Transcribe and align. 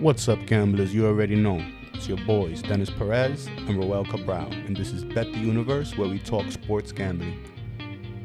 What's 0.00 0.30
up, 0.30 0.46
gamblers? 0.46 0.94
You 0.94 1.06
already 1.06 1.34
know. 1.34 1.62
It's 1.92 2.08
your 2.08 2.16
boys, 2.24 2.62
Dennis 2.62 2.88
Perez 2.88 3.48
and 3.48 3.76
Roel 3.76 4.06
Cabral, 4.06 4.50
and 4.50 4.74
this 4.74 4.92
is 4.92 5.04
Bet 5.04 5.30
the 5.30 5.38
Universe, 5.38 5.94
where 5.98 6.08
we 6.08 6.18
talk 6.18 6.50
sports 6.50 6.90
gambling. 6.90 7.44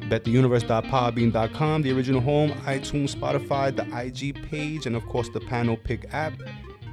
BetTheUniverse.podbean.com, 0.03 1.81
the 1.81 1.91
original 1.91 2.21
home, 2.21 2.51
iTunes, 2.63 3.13
Spotify, 3.13 3.75
the 3.75 3.83
IG 3.93 4.49
page, 4.49 4.85
and 4.85 4.95
of 4.95 5.05
course 5.07 5.27
the 5.27 5.41
Panel 5.41 5.75
Pick 5.75 6.05
app, 6.13 6.41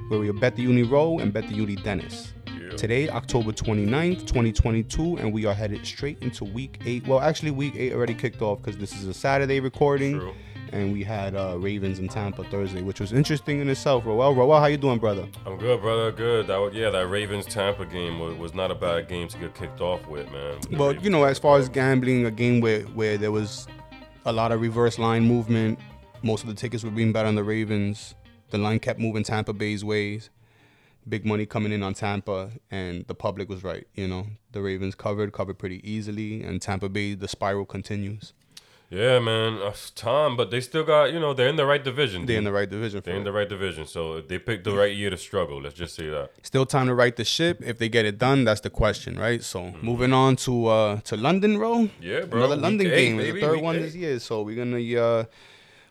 where 0.09 0.19
we 0.19 0.27
are 0.27 0.33
bet 0.33 0.57
the 0.57 0.63
Uni 0.63 0.83
Roll 0.83 1.21
and 1.21 1.31
bet 1.31 1.47
the 1.47 1.55
Uni 1.55 1.77
Dennis. 1.77 2.33
Today, 2.75 3.07
October 3.07 3.53
29th, 3.53 4.27
2022, 4.27 5.15
and 5.15 5.31
we 5.31 5.45
are 5.45 5.53
headed 5.53 5.85
straight 5.85 6.21
into 6.21 6.43
week 6.43 6.81
eight. 6.85 7.07
Well, 7.07 7.21
actually, 7.21 7.51
week 7.51 7.75
eight 7.77 7.93
already 7.93 8.15
kicked 8.15 8.41
off 8.41 8.61
because 8.61 8.77
this 8.77 8.93
is 8.97 9.07
a 9.07 9.13
Saturday 9.13 9.61
recording. 9.61 10.19
True. 10.19 10.33
And 10.73 10.91
we 10.91 11.03
had 11.03 11.35
uh, 11.35 11.55
Ravens 11.59 11.99
in 11.99 12.07
Tampa 12.07 12.43
Thursday, 12.45 12.81
which 12.81 12.99
was 12.99 13.13
interesting 13.13 13.59
in 13.59 13.69
itself. 13.69 14.07
Roel, 14.07 14.33
Roel, 14.33 14.59
how 14.59 14.65
you 14.65 14.75
doing, 14.77 14.97
brother? 14.97 15.27
I'm 15.45 15.57
good, 15.59 15.79
brother. 15.81 16.11
Good. 16.11 16.47
That 16.47 16.71
yeah, 16.73 16.89
that 16.89 17.07
Ravens 17.09 17.45
Tampa 17.45 17.85
game 17.85 18.17
was, 18.17 18.35
was 18.37 18.53
not 18.55 18.71
a 18.71 18.75
bad 18.75 19.07
game 19.07 19.27
to 19.27 19.37
get 19.37 19.53
kicked 19.53 19.81
off 19.81 20.05
with, 20.07 20.31
man. 20.31 20.57
The 20.71 20.75
Well, 20.77 20.87
Ravens- 20.89 21.05
you 21.05 21.11
know, 21.11 21.25
as 21.25 21.37
far 21.37 21.59
as 21.59 21.69
gambling, 21.69 22.25
a 22.25 22.31
game 22.31 22.59
where, 22.59 22.81
where 22.81 23.19
there 23.19 23.31
was 23.31 23.67
a 24.25 24.33
lot 24.33 24.51
of 24.51 24.61
reverse 24.61 24.97
line 24.97 25.23
movement, 25.25 25.77
most 26.23 26.41
of 26.41 26.49
the 26.49 26.55
tickets 26.55 26.83
were 26.83 26.89
being 26.89 27.13
bet 27.13 27.27
on 27.27 27.35
the 27.35 27.43
Ravens. 27.43 28.15
The 28.49 28.57
line 28.57 28.79
kept 28.79 28.99
moving 28.99 29.23
Tampa 29.23 29.53
Bay's 29.53 29.85
ways. 29.85 30.31
Big 31.07 31.23
money 31.23 31.45
coming 31.45 31.71
in 31.71 31.83
on 31.83 31.93
Tampa, 31.93 32.49
and 32.71 33.05
the 33.07 33.13
public 33.13 33.47
was 33.47 33.63
right. 33.63 33.85
You 33.93 34.07
know, 34.07 34.25
the 34.53 34.61
Ravens 34.63 34.95
covered, 34.95 35.33
covered 35.33 35.59
pretty 35.59 35.87
easily, 35.87 36.41
and 36.41 36.59
Tampa 36.59 36.89
Bay, 36.89 37.13
the 37.13 37.27
spiral 37.27 37.65
continues. 37.65 38.33
Yeah, 38.93 39.19
man. 39.19 39.59
Uh, 39.59 39.73
Tom, 39.95 40.37
but 40.37 40.51
they 40.51 40.61
still 40.61 40.83
got, 40.83 41.11
you 41.11 41.19
know, 41.19 41.33
they're 41.33 41.47
in 41.47 41.55
the 41.55 41.65
right 41.65 41.83
division. 41.83 42.25
They're 42.27 42.37
in 42.37 42.43
the 42.43 42.51
right 42.51 42.69
division. 42.69 43.01
They're 43.03 43.15
in 43.15 43.23
the 43.23 43.31
right 43.31 43.49
division. 43.49 43.87
So 43.87 44.21
they 44.21 44.37
picked 44.37 44.65
the 44.65 44.73
right 44.75 44.95
year 44.95 45.09
to 45.09 45.17
struggle. 45.17 45.61
Let's 45.61 45.75
just 45.75 45.95
say 45.95 46.09
that. 46.09 46.29
Still 46.43 46.65
time 46.67 46.87
to 46.87 46.93
right 46.93 47.15
the 47.15 47.25
ship. 47.25 47.61
If 47.65 47.79
they 47.79 47.89
get 47.89 48.05
it 48.05 48.19
done, 48.19 48.43
that's 48.43 48.61
the 48.61 48.69
question, 48.69 49.17
right? 49.17 49.41
So 49.43 49.73
moving 49.81 50.13
on 50.13 50.35
to 50.45 50.67
uh 50.67 50.99
to 51.01 51.17
London, 51.17 51.57
bro. 51.57 51.89
Yeah, 51.99 52.21
bro. 52.21 52.39
Another 52.39 52.55
London 52.55 52.87
eight, 52.87 52.95
game. 52.95 53.19
It's 53.19 53.29
baby. 53.29 53.41
the 53.41 53.47
third 53.47 53.61
one 53.61 53.77
eight. 53.77 53.81
this 53.81 53.95
year. 53.95 54.19
So 54.19 54.43
we're 54.43 54.57
gonna 54.63 55.01
uh 55.01 55.25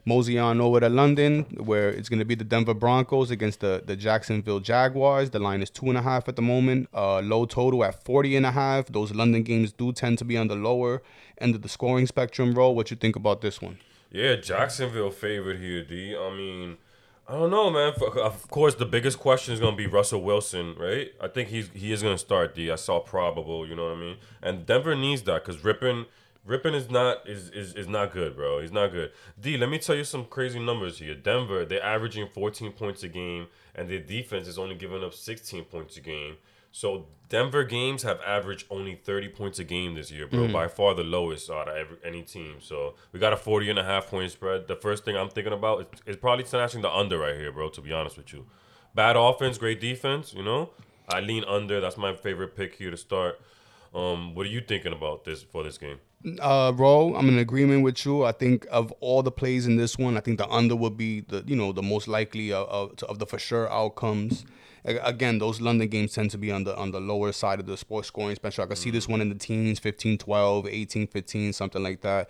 mosey 0.04 0.38
on 0.38 0.60
over 0.60 0.80
to 0.80 0.88
London, 0.88 1.44
where 1.58 1.88
it's 1.90 2.08
gonna 2.08 2.24
be 2.24 2.36
the 2.36 2.44
Denver 2.44 2.74
Broncos 2.74 3.32
against 3.32 3.60
the 3.60 3.82
the 3.84 3.96
Jacksonville 3.96 4.60
Jaguars. 4.60 5.30
The 5.30 5.40
line 5.40 5.60
is 5.60 5.70
two 5.70 5.86
and 5.88 5.98
a 5.98 6.02
half 6.02 6.28
at 6.28 6.36
the 6.36 6.42
moment. 6.42 6.88
Uh 6.94 7.20
low 7.20 7.46
total 7.46 7.84
at 7.84 8.04
40 8.04 8.36
and 8.36 8.46
a 8.46 8.52
half. 8.52 8.86
Those 8.86 9.12
London 9.12 9.42
games 9.42 9.72
do 9.72 9.92
tend 9.92 10.18
to 10.18 10.24
be 10.24 10.36
on 10.36 10.46
the 10.46 10.56
lower 10.56 11.02
end 11.42 11.54
of 11.54 11.62
the 11.62 11.68
scoring 11.68 12.06
spectrum, 12.06 12.52
bro. 12.54 12.70
What 12.70 12.90
you 12.90 12.96
think 12.96 13.16
about 13.16 13.40
this 13.40 13.60
one? 13.60 13.78
Yeah, 14.10 14.36
Jacksonville 14.36 15.10
favored 15.10 15.58
here, 15.58 15.82
D. 15.82 16.14
I 16.16 16.30
mean, 16.36 16.76
I 17.28 17.32
don't 17.34 17.50
know, 17.50 17.70
man. 17.70 17.94
Of 18.16 18.48
course, 18.50 18.74
the 18.74 18.84
biggest 18.84 19.18
question 19.18 19.54
is 19.54 19.60
gonna 19.60 19.76
be 19.76 19.86
Russell 19.86 20.22
Wilson, 20.22 20.74
right? 20.78 21.12
I 21.20 21.28
think 21.28 21.48
he's 21.48 21.70
he 21.72 21.92
is 21.92 22.02
gonna 22.02 22.18
start. 22.18 22.54
D. 22.54 22.70
I 22.70 22.76
saw 22.76 23.00
probable. 23.00 23.66
You 23.66 23.74
know 23.74 23.84
what 23.84 23.96
I 23.96 24.00
mean? 24.00 24.16
And 24.42 24.66
Denver 24.66 24.94
needs 24.94 25.22
that 25.22 25.44
because 25.44 25.62
Rypien, 25.62 26.06
Rypien 26.46 26.74
is 26.74 26.90
not 26.90 27.26
is, 27.28 27.48
is 27.50 27.74
is 27.74 27.88
not 27.88 28.12
good, 28.12 28.36
bro. 28.36 28.60
He's 28.60 28.72
not 28.72 28.92
good. 28.92 29.12
D. 29.40 29.56
Let 29.56 29.70
me 29.70 29.78
tell 29.78 29.94
you 29.94 30.04
some 30.04 30.24
crazy 30.26 30.58
numbers 30.58 30.98
here. 30.98 31.14
Denver, 31.14 31.64
they're 31.64 31.82
averaging 31.82 32.28
14 32.28 32.72
points 32.72 33.02
a 33.02 33.08
game, 33.08 33.46
and 33.74 33.88
their 33.88 34.00
defense 34.00 34.46
is 34.46 34.58
only 34.58 34.74
giving 34.74 35.02
up 35.02 35.14
16 35.14 35.64
points 35.64 35.96
a 35.96 36.00
game. 36.00 36.36
So 36.72 37.06
Denver 37.28 37.64
games 37.64 38.02
have 38.02 38.20
averaged 38.26 38.66
only 38.70 38.94
30 38.94 39.28
points 39.28 39.58
a 39.58 39.64
game 39.64 39.94
this 39.94 40.10
year, 40.10 40.26
bro. 40.26 40.48
By 40.52 40.68
far 40.68 40.94
the 40.94 41.04
lowest 41.04 41.50
out 41.50 41.68
of 41.68 41.76
every, 41.76 41.96
any 42.04 42.22
team. 42.22 42.56
So 42.60 42.94
we 43.12 43.20
got 43.20 43.32
a 43.32 43.36
40 43.36 43.70
and 43.70 43.78
a 43.78 43.84
half 43.84 44.08
point 44.08 44.30
spread. 44.32 44.68
The 44.68 44.76
first 44.76 45.04
thing 45.04 45.16
I'm 45.16 45.28
thinking 45.28 45.52
about 45.52 45.80
is, 45.80 45.86
is 46.14 46.16
probably 46.16 46.44
snatching 46.44 46.82
the 46.82 46.90
under 46.90 47.18
right 47.18 47.36
here, 47.36 47.52
bro, 47.52 47.68
to 47.70 47.80
be 47.80 47.92
honest 47.92 48.16
with 48.16 48.32
you. 48.32 48.46
Bad 48.94 49.16
offense, 49.16 49.56
great 49.58 49.80
defense, 49.80 50.34
you 50.34 50.42
know? 50.42 50.70
I 51.08 51.20
lean 51.20 51.44
under. 51.44 51.80
That's 51.80 51.96
my 51.96 52.14
favorite 52.14 52.56
pick 52.56 52.74
here 52.74 52.90
to 52.90 52.96
start. 52.96 53.40
Um, 53.94 54.34
what 54.34 54.46
are 54.46 54.50
you 54.50 54.60
thinking 54.60 54.92
about 54.92 55.24
this 55.24 55.42
for 55.42 55.62
this 55.62 55.76
game? 55.78 55.98
Uh, 56.40 56.72
Ro, 56.74 57.14
I'm 57.14 57.28
in 57.28 57.38
agreement 57.38 57.82
with 57.82 58.04
you. 58.06 58.24
I 58.24 58.32
think 58.32 58.66
of 58.70 58.92
all 59.00 59.22
the 59.22 59.32
plays 59.32 59.66
in 59.66 59.76
this 59.76 59.98
one, 59.98 60.16
I 60.16 60.20
think 60.20 60.38
the 60.38 60.48
under 60.48 60.76
would 60.76 60.96
be 60.96 61.20
the 61.20 61.42
you 61.46 61.56
know 61.56 61.72
the 61.72 61.82
most 61.82 62.08
likely 62.08 62.52
of, 62.52 62.68
of, 62.68 63.02
of 63.04 63.18
the 63.18 63.26
for 63.26 63.38
sure 63.38 63.70
outcomes. 63.70 64.44
Again, 64.84 65.38
those 65.38 65.60
London 65.60 65.88
games 65.88 66.12
tend 66.12 66.30
to 66.32 66.38
be 66.38 66.50
on 66.50 66.64
the 66.64 66.76
on 66.76 66.90
the 66.90 67.00
lower 67.00 67.30
side 67.30 67.60
of 67.60 67.66
the 67.66 67.76
sports 67.76 68.08
scoring 68.08 68.34
spectrum. 68.34 68.64
I 68.64 68.66
can 68.66 68.76
see 68.76 68.90
this 68.90 69.06
one 69.06 69.20
in 69.20 69.28
the 69.28 69.36
teens, 69.36 69.78
15, 69.78 70.18
12, 70.18 70.66
18, 70.66 71.06
15, 71.06 71.52
something 71.52 71.82
like 71.82 72.00
that. 72.00 72.28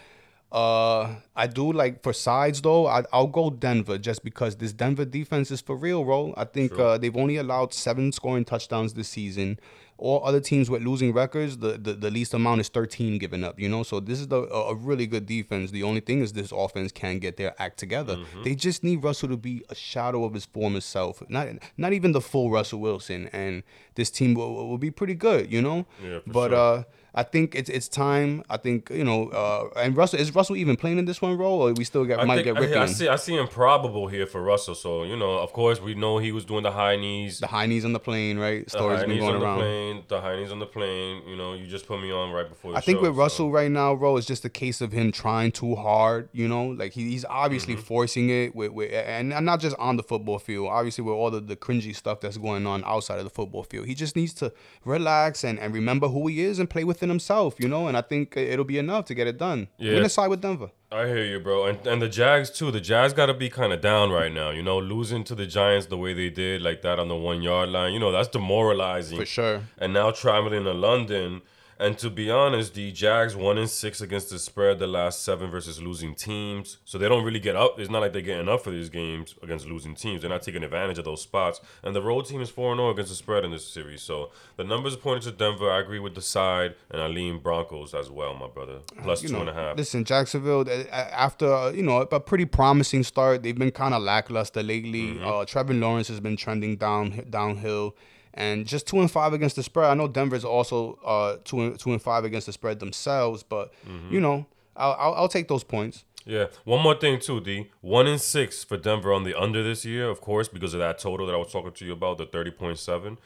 Uh, 0.53 1.15
I 1.35 1.47
do 1.47 1.73
like 1.73 2.03
for 2.03 2.13
sides 2.13 2.61
though. 2.61 2.87
I, 2.87 3.05
I'll 3.11 3.27
go 3.27 3.49
Denver 3.49 3.97
just 3.97 4.23
because 4.23 4.57
this 4.57 4.75
Denver 4.75 5.07
defense 5.07 5.51
is 5.51 5.63
for 5.63 5.75
real, 5.75 6.05
bro. 6.05 6.35
I 6.37 6.45
think 6.45 6.79
uh, 6.79 6.99
they've 6.99 7.17
only 7.17 7.39
allowed 7.39 7.73
seven 7.73 8.13
scoring 8.13 8.45
touchdowns 8.45 8.93
this 8.93 9.09
season. 9.09 9.59
All 10.07 10.21
other 10.25 10.41
teams 10.41 10.69
with 10.69 10.83
losing 10.83 11.13
records, 11.13 11.59
the, 11.59 11.73
the, 11.79 11.93
the 11.95 12.11
least 12.11 12.35
amount 12.35 12.61
is 12.61 12.69
13 12.69 13.19
given 13.19 13.45
up, 13.45 13.59
you 13.59 13.69
know? 13.69 13.83
So 13.85 14.01
this 14.01 14.19
is 14.21 14.27
the, 14.29 14.41
a, 14.43 14.61
a 14.73 14.75
really 14.75 15.07
good 15.07 15.27
defense. 15.27 15.71
The 15.71 15.85
only 15.85 16.01
thing 16.01 16.21
is 16.21 16.33
this 16.33 16.53
offense 16.53 16.91
can't 16.93 17.21
get 17.21 17.37
their 17.37 17.55
act 17.59 17.79
together. 17.79 18.17
They 18.45 18.55
just 18.57 18.83
need 18.83 19.03
Russell 19.05 19.29
to 19.29 19.37
be 19.37 19.65
a 19.71 19.75
shadow 19.75 20.25
of 20.25 20.35
his 20.35 20.45
former 20.45 20.81
self. 20.81 21.23
Not 21.29 21.47
not 21.77 21.93
even 21.93 22.11
the 22.13 22.21
full 22.21 22.51
Russell 22.51 22.81
Wilson. 22.81 23.29
And 23.33 23.63
this 23.95 24.11
team 24.11 24.35
will, 24.35 24.53
will 24.69 24.79
be 24.79 24.91
pretty 24.91 25.15
good, 25.15 25.53
you 25.53 25.63
know? 25.63 25.87
Yeah, 26.03 26.19
for 26.27 26.33
but 26.33 26.51
sure. 26.51 26.59
uh 26.59 26.83
I 27.15 27.23
think 27.23 27.55
it's 27.55 27.69
it's 27.69 27.89
time. 27.89 28.43
I 28.49 28.57
think 28.57 28.89
you 28.91 29.05
know, 29.05 29.29
uh, 29.29 29.69
and 29.79 29.95
Russell 29.97 30.19
is 30.19 30.35
Russell 30.35 30.57
even 30.57 30.77
playing 30.77 30.99
in 30.99 31.05
this 31.05 31.21
one 31.21 31.37
role, 31.37 31.61
or 31.69 31.73
we 31.75 31.85
still 31.85 32.05
get 32.07 32.19
I 32.21 32.25
might 32.25 32.45
think 32.45 32.59
get 32.59 32.77
I, 32.79 32.83
I 32.83 32.87
see 32.87 33.07
I 33.09 33.17
see 33.17 33.37
improbable 33.37 34.09
here 34.09 34.27
for 34.27 34.43
Russell. 34.43 34.75
So 34.75 35.05
you 35.05 35.17
know, 35.17 35.33
of 35.39 35.53
course, 35.53 35.81
we 35.81 35.95
know 35.95 36.19
he 36.19 36.33
was 36.33 36.45
doing 36.45 36.63
the 36.63 36.71
high 36.73 36.97
knees. 36.97 37.39
the 37.39 37.47
high 37.49 37.67
knees 37.67 37.85
on 37.85 37.93
the 37.93 38.01
plane, 38.01 38.39
right? 38.39 38.65
The 38.65 38.71
Stories 38.71 39.01
high 39.01 39.07
been 39.07 39.17
knees 39.17 39.21
going 39.21 39.35
on 39.43 39.57
the 39.59 39.63
plane. 39.63 40.05
The 40.09 40.21
high 40.23 40.37
knees 40.37 40.53
on 40.53 40.59
the 40.59 40.67
plane. 40.67 41.23
You 41.29 41.37
know, 41.37 41.53
you 41.53 41.67
just 41.67 41.87
put 41.87 42.01
me 42.01 42.11
on 42.11 42.33
right 42.33 42.49
before. 42.49 42.73
The 42.73 42.79
I 42.79 42.81
think 42.81 42.99
show, 42.99 43.03
with 43.03 43.13
so- 43.15 43.19
Russell 43.21 43.51
right 43.51 43.71
now, 43.71 43.95
bro, 43.95 44.17
it's 44.17 44.27
just 44.27 44.45
a 44.47 44.49
case 44.51 44.81
of 44.81 44.93
him 44.93 45.13
trying 45.13 45.53
too 45.53 45.75
hard. 45.75 46.31
You 46.33 46.49
know, 46.49 46.69
like 46.69 46.93
he, 46.93 47.11
he's 47.11 47.25
obviously 47.27 47.75
Mm-hmm. 47.75 47.83
forcing 47.83 48.29
it 48.31 48.55
with, 48.57 48.73
with, 48.73 48.93
and 48.93 49.29
not 49.45 49.61
just 49.61 49.77
on 49.79 49.97
the 49.97 50.03
football 50.03 50.39
field. 50.39 50.69
Obviously, 50.69 51.05
with 51.05 51.15
all 51.15 51.31
the, 51.31 51.41
the 51.41 51.57
cringy 51.57 51.95
stuff 51.95 52.21
that's 52.21 52.37
going 52.39 52.67
on 52.67 52.83
outside 52.85 53.19
of 53.19 53.25
the 53.25 53.31
football 53.31 53.63
field, 53.63 53.87
he 53.87 53.95
just 53.95 54.17
needs 54.17 54.35
to 54.35 54.53
relax 54.85 55.45
and, 55.45 55.59
and 55.59 55.73
remember 55.75 56.09
who 56.09 56.27
he 56.27 56.41
is 56.43 56.59
and 56.59 56.69
play 56.69 56.85
within 57.03 57.11
himself. 57.11 57.57
You 57.59 57.69
know, 57.69 57.89
and 57.89 57.97
I 57.97 58.01
think 58.01 58.37
it'll 58.37 58.65
be 58.65 58.79
enough 58.79 59.05
to 59.07 59.15
get 59.15 59.27
it 59.27 59.37
done. 59.39 59.69
Yeah. 59.79 59.91
We're 59.91 59.97
gonna 59.97 60.09
side 60.09 60.29
with 60.29 60.41
Denver. 60.41 60.71
I 60.91 61.07
hear 61.07 61.25
you, 61.25 61.41
bro. 61.41 61.67
And 61.67 61.87
and 61.87 62.01
the 62.01 62.09
Jags 62.09 62.51
too. 62.51 62.71
The 62.71 62.81
Jags 62.81 63.13
got 63.13 63.27
to 63.27 63.35
be 63.35 63.51
kind 63.51 63.73
of 63.73 63.81
down 63.81 64.11
right 64.11 64.33
now. 64.33 64.51
You 64.51 64.63
know, 64.63 64.79
losing 64.79 65.25
to 65.25 65.35
the 65.35 65.47
Giants 65.47 65.87
the 65.87 65.99
way 65.99 66.15
they 66.15 66.31
did, 66.31 66.63
like 66.63 66.83
that 66.83 66.99
on 66.99 67.09
the 67.09 67.17
one 67.17 67.43
yard 67.43 67.71
line. 67.71 67.93
You 67.93 67.99
know, 67.99 68.13
that's 68.13 68.29
demoralizing. 68.29 69.19
For 69.19 69.27
sure. 69.27 69.63
And 69.79 69.93
now 69.93 70.11
traveling 70.13 70.65
to 70.65 70.73
London. 70.73 71.43
And 71.83 71.99
to 71.99 72.11
be 72.11 72.31
honest, 72.31 72.75
the 72.75 72.93
Jags 72.93 73.35
one 73.35 73.59
in 73.59 73.67
six 73.67 74.01
against 74.01 74.31
the 74.31 74.39
spread 74.39 74.79
the 74.79 74.87
last 74.87 75.25
seven 75.25 75.51
versus 75.51 75.83
losing 75.83 76.15
teams. 76.15 76.79
So 76.85 76.97
they 76.97 77.09
don't 77.09 77.25
really 77.25 77.41
get 77.41 77.57
up. 77.57 77.81
It's 77.81 77.91
not 77.91 78.03
like 78.03 78.13
they're 78.13 78.23
getting 78.23 78.49
up 78.49 78.63
for 78.63 78.71
these 78.71 78.89
games 78.89 79.35
against 79.43 79.67
losing 79.67 79.97
teams. 79.97 80.21
They're 80.21 80.31
not 80.31 80.43
taking 80.43 80.63
advantage 80.63 80.99
of 80.99 81.05
those 81.05 81.23
spots. 81.23 81.61
And 81.83 81.97
the 81.97 82.01
road 82.01 82.27
team 82.27 82.41
is 82.41 82.51
4 82.51 82.77
0 82.77 82.91
against 82.91 83.11
the 83.11 83.17
spread 83.17 83.45
in 83.45 83.51
this 83.51 83.67
series. 83.67 84.01
So 84.01 84.31
the 84.57 84.63
numbers 84.63 84.95
pointing 84.95 85.29
to 85.33 85.37
Denver. 85.37 85.73
I 85.73 85.81
agree 85.81 85.99
with 85.99 86.15
the 86.15 86.23
side. 86.23 86.77
And 86.89 87.03
I 87.03 87.09
lean 87.09 87.41
Broncos 87.41 87.95
as 87.95 88.09
well, 88.09 88.33
my 88.35 88.47
brother. 88.47 88.79
Plus 89.03 89.25
you 89.25 89.31
two 89.31 89.35
know, 89.35 89.41
and 89.41 89.51
a 89.51 89.55
half. 89.55 89.77
Listen, 89.77 90.05
Jacksonville, 90.05 90.65
after 90.93 91.73
you 91.75 91.83
know 91.83 92.03
a 92.03 92.21
pretty 92.21 92.45
promising 92.45 93.03
start, 93.03 93.43
they've 93.43 93.59
been 93.59 93.73
kind 93.73 93.93
of 93.93 94.03
lackluster 94.03 94.63
lately. 94.63 95.15
Mm-hmm. 95.15 95.27
Uh, 95.27 95.45
Trevor 95.47 95.75
Lawrence 95.75 96.07
has 96.07 96.21
been 96.21 96.37
trending 96.37 96.77
down 96.77 97.27
downhill, 97.29 97.97
and 98.35 98.67
just 98.67 98.87
two 98.87 99.01
and 99.01 99.11
five 99.11 99.33
against 99.33 99.57
the 99.57 99.63
spread. 99.63 99.91
I 99.91 99.95
know 99.95 100.09
Denver's 100.09 100.45
also 100.45 100.99
uh, 101.05 101.37
two 101.45 101.61
and 101.61 101.79
two 101.79 101.93
and 101.93 102.01
five 102.01 102.25
against 102.25 102.47
the 102.47 102.53
spread 102.53 102.81
themselves, 102.81 103.43
but 103.43 103.73
Mm-hmm. 103.89 104.13
you 104.15 104.21
know 104.21 104.47
I'll, 104.77 104.97
I'll 104.99 105.15
I'll 105.15 105.29
take 105.29 105.49
those 105.49 105.65
points. 105.65 106.05
Yeah. 106.25 106.47
One 106.65 106.81
more 106.83 106.95
thing 106.95 107.19
too, 107.19 107.41
D. 107.41 107.71
One 107.81 108.07
in 108.07 108.19
six 108.19 108.63
for 108.65 108.77
Denver 108.77 109.13
on 109.13 109.25
the 109.25 109.35
under 109.39 109.63
this 109.63 109.85
year, 109.85 110.09
of 110.09 110.21
course, 110.21 110.47
because 110.49 110.73
of 110.73 110.79
that 110.81 110.99
total 111.01 111.27
that 111.27 111.35
I 111.35 111.39
was 111.39 111.51
talking 111.53 111.73
to 111.73 111.85
you 111.85 111.93
about, 111.93 112.19
the 112.19 112.27
thirty 112.27 112.51
point 112.53 112.79
seven. 112.79 113.19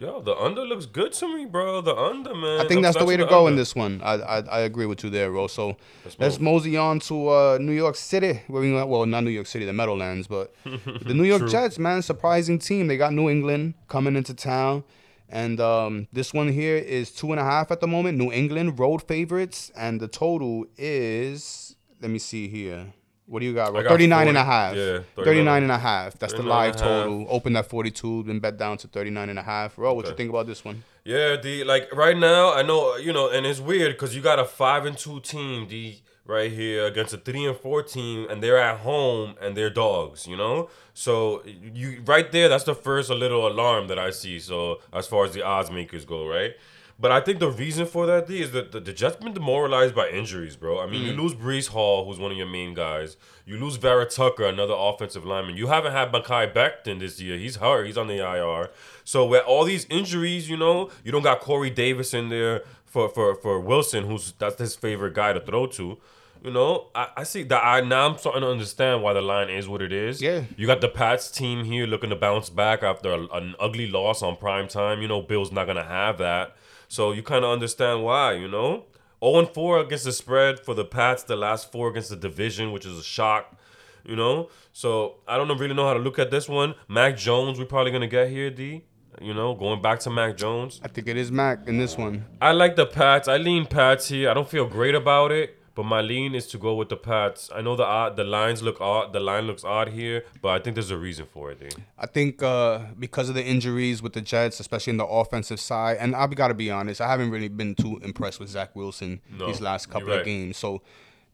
Yo, 0.00 0.20
the 0.20 0.36
under 0.36 0.64
looks 0.64 0.86
good 0.86 1.12
to 1.12 1.26
me, 1.34 1.44
bro. 1.44 1.80
The 1.80 1.92
under, 1.92 2.32
man. 2.32 2.60
I 2.60 2.68
think 2.68 2.78
I'm 2.78 2.82
that's 2.82 2.96
the 2.96 3.04
way 3.04 3.16
to 3.16 3.24
touching 3.24 3.36
go 3.36 3.46
under. 3.46 3.50
in 3.54 3.56
this 3.56 3.74
one. 3.74 4.00
I, 4.00 4.12
I 4.14 4.38
I 4.42 4.60
agree 4.60 4.86
with 4.86 5.02
you 5.02 5.10
there, 5.10 5.32
Ro. 5.32 5.48
So 5.48 5.76
Let's 6.04 6.18
let's 6.20 6.38
mosey 6.38 6.76
on 6.76 7.00
to 7.00 7.28
uh, 7.28 7.58
New 7.60 7.72
York 7.72 7.96
City. 7.96 8.42
Where 8.46 8.62
we 8.62 8.72
well, 8.72 9.06
not 9.06 9.24
New 9.24 9.30
York 9.30 9.48
City, 9.48 9.64
the 9.64 9.72
Meadowlands, 9.72 10.28
but 10.28 10.54
the 10.64 11.14
New 11.14 11.24
York. 11.24 11.48
Jets, 11.50 11.80
man, 11.80 12.02
surprising 12.02 12.60
team. 12.60 12.86
They 12.86 12.96
got 12.96 13.12
New 13.12 13.28
England 13.28 13.74
coming 13.88 14.14
into 14.14 14.34
town, 14.34 14.84
and 15.28 15.58
um, 15.58 16.06
this 16.12 16.32
one 16.32 16.52
here 16.52 16.76
is 16.76 17.10
two 17.10 17.32
and 17.32 17.40
a 17.40 17.44
half 17.44 17.72
at 17.72 17.80
the 17.80 17.88
moment. 17.88 18.18
New 18.18 18.30
England 18.30 18.78
road 18.78 19.02
favorites, 19.02 19.72
and 19.76 20.00
the 20.00 20.06
total 20.06 20.64
is 20.76 21.74
let 22.00 22.12
me 22.12 22.20
see 22.20 22.46
here. 22.46 22.92
What 23.28 23.40
do 23.40 23.46
you 23.46 23.54
got, 23.54 23.72
bro? 23.72 23.80
I 23.80 23.82
got 23.82 23.90
39 23.90 24.28
and 24.28 24.38
a 24.38 24.44
half. 24.44 24.74
yeah, 24.74 25.00
39 25.16 25.62
and 25.62 25.70
a 25.72 25.78
half. 25.78 26.18
That's 26.18 26.32
the 26.32 26.42
live 26.42 26.72
and 26.72 26.80
a 26.80 26.84
half. 26.84 27.04
total. 27.04 27.26
Open 27.28 27.56
at 27.56 27.66
42, 27.68 28.22
then 28.22 28.40
bet 28.40 28.56
down 28.56 28.78
to 28.78 28.88
39 28.88 29.28
and 29.28 29.38
a 29.38 29.42
half. 29.42 29.76
Ro, 29.76 29.92
what 29.92 30.06
you 30.06 30.14
think 30.14 30.30
about 30.30 30.46
this 30.46 30.64
one? 30.64 30.82
Yeah, 31.04 31.36
D. 31.36 31.62
Like 31.62 31.94
right 31.94 32.16
now, 32.16 32.54
I 32.54 32.62
know 32.62 32.96
you 32.96 33.12
know, 33.12 33.28
and 33.30 33.44
it's 33.46 33.60
weird 33.60 33.92
because 33.92 34.16
you 34.16 34.22
got 34.22 34.38
a 34.38 34.44
five 34.44 34.86
and 34.86 34.96
two 34.96 35.20
team, 35.20 35.66
D. 35.66 36.02
right 36.26 36.50
here 36.52 36.86
against 36.86 37.12
a 37.14 37.18
three 37.18 37.44
and 37.46 37.56
four 37.56 37.82
team, 37.82 38.26
and 38.30 38.42
they're 38.42 38.58
at 38.58 38.78
home 38.80 39.34
and 39.42 39.56
they're 39.56 39.70
dogs. 39.70 40.26
You 40.26 40.36
know, 40.36 40.70
so 40.94 41.42
you 41.44 42.02
right 42.06 42.30
there, 42.32 42.48
that's 42.48 42.64
the 42.64 42.74
first 42.74 43.10
a 43.10 43.14
little 43.14 43.46
alarm 43.46 43.88
that 43.88 43.98
I 43.98 44.10
see. 44.10 44.38
So 44.38 44.80
as 44.92 45.06
far 45.06 45.24
as 45.26 45.32
the 45.34 45.42
odds 45.42 45.70
makers 45.70 46.04
go, 46.04 46.26
right. 46.26 46.54
But 47.00 47.12
I 47.12 47.20
think 47.20 47.38
the 47.38 47.50
reason 47.50 47.86
for 47.86 48.06
that 48.06 48.26
D 48.26 48.42
is 48.42 48.50
that 48.52 48.72
the, 48.72 48.80
the 48.80 48.92
Jets 48.92 49.16
been 49.16 49.32
demoralized 49.32 49.94
by 49.94 50.08
injuries, 50.08 50.56
bro. 50.56 50.80
I 50.80 50.86
mean, 50.86 51.02
you 51.02 51.12
mm. 51.12 51.18
lose 51.18 51.32
Breece 51.32 51.68
Hall, 51.68 52.04
who's 52.04 52.18
one 52.18 52.32
of 52.32 52.36
your 52.36 52.48
main 52.48 52.74
guys. 52.74 53.16
You 53.46 53.56
lose 53.56 53.76
Vera 53.76 54.04
Tucker, 54.04 54.44
another 54.44 54.74
offensive 54.76 55.24
lineman. 55.24 55.56
You 55.56 55.68
haven't 55.68 55.92
had 55.92 56.10
Mekhi 56.10 56.52
Becton 56.52 56.98
this 56.98 57.20
year. 57.20 57.38
He's 57.38 57.56
hurt. 57.56 57.86
He's 57.86 57.96
on 57.96 58.08
the 58.08 58.18
IR. 58.18 58.70
So 59.04 59.24
with 59.24 59.44
all 59.46 59.64
these 59.64 59.86
injuries, 59.88 60.50
you 60.50 60.56
know, 60.56 60.90
you 61.04 61.12
don't 61.12 61.22
got 61.22 61.40
Corey 61.40 61.70
Davis 61.70 62.14
in 62.14 62.30
there 62.30 62.64
for 62.84 63.08
for 63.08 63.36
for 63.36 63.60
Wilson, 63.60 64.04
who's 64.04 64.32
that's 64.32 64.58
his 64.58 64.74
favorite 64.74 65.14
guy 65.14 65.32
to 65.32 65.40
throw 65.40 65.66
to. 65.66 65.98
You 66.42 66.52
know, 66.52 66.88
I, 66.94 67.08
I 67.18 67.22
see 67.22 67.44
that. 67.44 67.64
I 67.64 67.80
now 67.80 68.08
I'm 68.08 68.18
starting 68.18 68.42
to 68.42 68.48
understand 68.48 69.02
why 69.02 69.12
the 69.12 69.22
line 69.22 69.50
is 69.50 69.68
what 69.68 69.82
it 69.82 69.92
is. 69.92 70.20
Yeah. 70.20 70.44
You 70.56 70.66
got 70.66 70.80
the 70.80 70.88
Pats 70.88 71.30
team 71.30 71.64
here 71.64 71.86
looking 71.86 72.10
to 72.10 72.16
bounce 72.16 72.50
back 72.50 72.82
after 72.82 73.12
a, 73.12 73.26
an 73.34 73.54
ugly 73.60 73.86
loss 73.88 74.22
on 74.22 74.36
prime 74.36 74.66
time. 74.66 75.00
You 75.00 75.08
know, 75.08 75.22
Bill's 75.22 75.52
not 75.52 75.66
gonna 75.66 75.84
have 75.84 76.18
that. 76.18 76.56
So 76.88 77.12
you 77.12 77.22
kind 77.22 77.44
of 77.44 77.50
understand 77.50 78.02
why, 78.02 78.32
you 78.32 78.48
know? 78.48 78.86
0 79.22 79.40
and 79.40 79.48
4 79.48 79.80
against 79.80 80.04
the 80.04 80.12
spread 80.12 80.60
for 80.60 80.74
the 80.74 80.84
Pats, 80.84 81.22
the 81.24 81.36
last 81.36 81.72
four 81.72 81.90
against 81.90 82.10
the 82.10 82.16
division, 82.16 82.72
which 82.72 82.86
is 82.86 82.98
a 82.98 83.02
shock, 83.02 83.56
you 84.04 84.16
know? 84.16 84.48
So 84.72 85.16
I 85.26 85.36
don't 85.36 85.48
really 85.58 85.74
know 85.74 85.86
how 85.86 85.94
to 85.94 86.00
look 86.00 86.18
at 86.18 86.30
this 86.30 86.48
one. 86.48 86.74
Mac 86.88 87.16
Jones, 87.16 87.58
we're 87.58 87.66
probably 87.66 87.90
going 87.90 88.02
to 88.02 88.08
get 88.08 88.28
here, 88.28 88.50
D. 88.50 88.84
You 89.20 89.34
know, 89.34 89.54
going 89.54 89.82
back 89.82 89.98
to 90.00 90.10
Mac 90.10 90.36
Jones. 90.36 90.80
I 90.84 90.88
think 90.88 91.08
it 91.08 91.16
is 91.16 91.32
Mac 91.32 91.66
in 91.66 91.76
this 91.76 91.98
one. 91.98 92.24
I 92.40 92.52
like 92.52 92.76
the 92.76 92.86
Pats. 92.86 93.26
I 93.26 93.36
lean 93.36 93.66
Pats 93.66 94.08
here. 94.08 94.30
I 94.30 94.34
don't 94.34 94.48
feel 94.48 94.66
great 94.66 94.94
about 94.94 95.32
it, 95.32 95.57
but 95.78 95.84
my 95.84 96.00
lean 96.00 96.34
is 96.34 96.48
to 96.48 96.58
go 96.58 96.74
with 96.74 96.88
the 96.88 96.96
Pats. 96.96 97.50
I 97.54 97.60
know 97.60 97.76
the 97.76 97.84
odd, 97.84 98.16
the 98.16 98.24
lines 98.24 98.64
look 98.64 98.80
odd. 98.80 99.12
The 99.12 99.20
line 99.20 99.46
looks 99.46 99.62
odd 99.62 99.90
here, 99.90 100.24
but 100.42 100.48
I 100.48 100.58
think 100.58 100.74
there's 100.74 100.90
a 100.90 100.98
reason 100.98 101.26
for 101.32 101.52
it, 101.52 101.76
I 101.96 102.06
think 102.06 102.42
uh, 102.42 102.80
because 102.98 103.28
of 103.28 103.36
the 103.36 103.44
injuries 103.44 104.02
with 104.02 104.12
the 104.12 104.20
Jets, 104.20 104.58
especially 104.58 104.90
in 104.90 104.96
the 104.96 105.06
offensive 105.06 105.60
side, 105.60 105.98
and 106.00 106.16
I've 106.16 106.34
got 106.34 106.48
to 106.48 106.54
be 106.54 106.68
honest, 106.68 107.00
I 107.00 107.08
haven't 107.08 107.30
really 107.30 107.46
been 107.46 107.76
too 107.76 108.00
impressed 108.02 108.40
with 108.40 108.48
Zach 108.48 108.74
Wilson 108.74 109.20
No, 109.30 109.46
these 109.46 109.60
last 109.60 109.88
couple 109.88 110.08
right. 110.08 110.18
of 110.18 110.24
games. 110.24 110.56
So, 110.56 110.82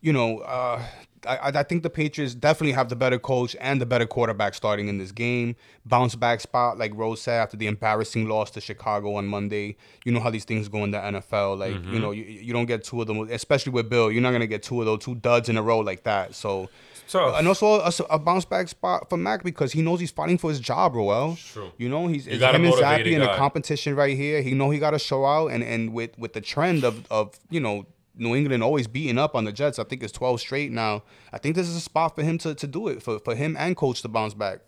you 0.05 0.13
know, 0.13 0.39
uh, 0.41 0.83
I, 1.27 1.51
I- 1.59 1.63
think 1.63 1.83
the 1.83 1.89
Patriots 1.89 2.35
definitely 2.35 2.73
have 2.73 2.91
the 2.91 2.97
better 2.97 3.19
coach 3.19 3.57
and 3.59 3.81
the 3.81 3.87
better 3.87 4.07
quarterback 4.07 4.53
starting 4.55 4.89
in 4.89 4.99
this 4.99 5.11
game. 5.13 5.57
Bounce 5.87 6.15
back 6.15 6.41
spot, 6.41 6.77
like 6.77 6.93
Rose 6.95 7.23
said, 7.23 7.41
after 7.41 7.57
the 7.57 7.67
embarrassing 7.67 8.29
loss 8.29 8.51
to 8.53 8.61
Chicago 8.61 9.15
on 9.15 9.27
Monday. 9.27 9.77
You 10.05 10.13
know 10.13 10.21
how 10.21 10.29
these 10.31 10.45
things 10.45 10.69
go 10.69 10.85
in 10.85 10.91
the 10.91 10.99
NFL. 10.99 11.59
Like, 11.59 11.73
Mm-hmm. 11.75 11.95
you 11.95 11.99
know, 12.01 12.11
you, 12.11 12.25
you 12.25 12.53
don't 12.53 12.67
get 12.67 12.85
two 12.85 13.01
of 13.01 13.07
them, 13.07 13.19
especially 13.31 13.73
with 13.73 13.89
Bill. 13.89 14.13
You're 14.13 14.21
not 14.23 14.31
going 14.33 14.43
to 14.43 14.47
get 14.47 14.63
two 14.63 14.79
of 14.81 14.87
those, 14.87 14.99
two 14.99 15.15
duds 15.15 15.49
in 15.49 15.57
a 15.57 15.63
row 15.63 15.79
like 15.79 16.03
that. 16.05 16.35
So, 16.35 16.69
so 17.07 17.35
and 17.35 17.49
also 17.49 17.81
a, 17.81 17.93
a 18.11 18.19
bounce 18.19 18.45
back 18.45 18.69
spot 18.69 19.09
for 19.09 19.17
Mac 19.17 19.43
because 19.45 19.73
he 19.73 19.81
knows 19.81 20.01
he's 20.01 20.11
fighting 20.11 20.37
for 20.37 20.51
his 20.51 20.61
job, 20.61 20.95
Roel. 20.95 21.37
True. 21.37 21.73
You 21.79 21.89
know, 21.89 22.07
he's 22.09 22.27
a 22.27 22.33
him 22.33 22.65
and 22.67 22.75
Zappe 22.75 23.07
in 23.07 23.23
a 23.23 23.35
competition 23.39 23.97
right 23.97 24.15
here. 24.17 24.43
He 24.43 24.53
know 24.53 24.69
he 24.69 24.79
got 24.79 24.91
to 24.91 24.99
show 24.99 25.25
out, 25.25 25.47
and 25.53 25.65
and 25.65 25.95
with 25.95 26.19
with 26.19 26.35
the 26.35 26.41
trend 26.43 26.85
of 26.85 27.07
of 27.11 27.39
you 27.49 27.61
know 27.61 27.87
New 28.17 28.35
England 28.35 28.63
always 28.63 28.87
beating 28.87 29.19
up 29.19 29.35
on 29.35 29.45
the 29.45 29.53
Jets. 29.53 29.79
I 29.79 29.85
think 29.85 30.03
it's 30.03 30.13
twelve 30.13 30.41
straight 30.41 30.71
now. 30.73 31.03
I 31.33 31.39
think 31.39 31.57
this 31.57 31.69
is 31.69 31.77
a 31.77 31.81
spot 31.81 32.15
for 32.15 32.23
him 32.23 32.39
to, 32.39 32.55
to 32.55 32.67
do 32.67 32.89
it 32.89 33.03
for 33.03 33.19
for 33.19 33.35
him 33.35 33.57
and 33.59 33.77
coach 33.77 34.03
to 34.03 34.09
bounce 34.09 34.35
back. 34.35 34.61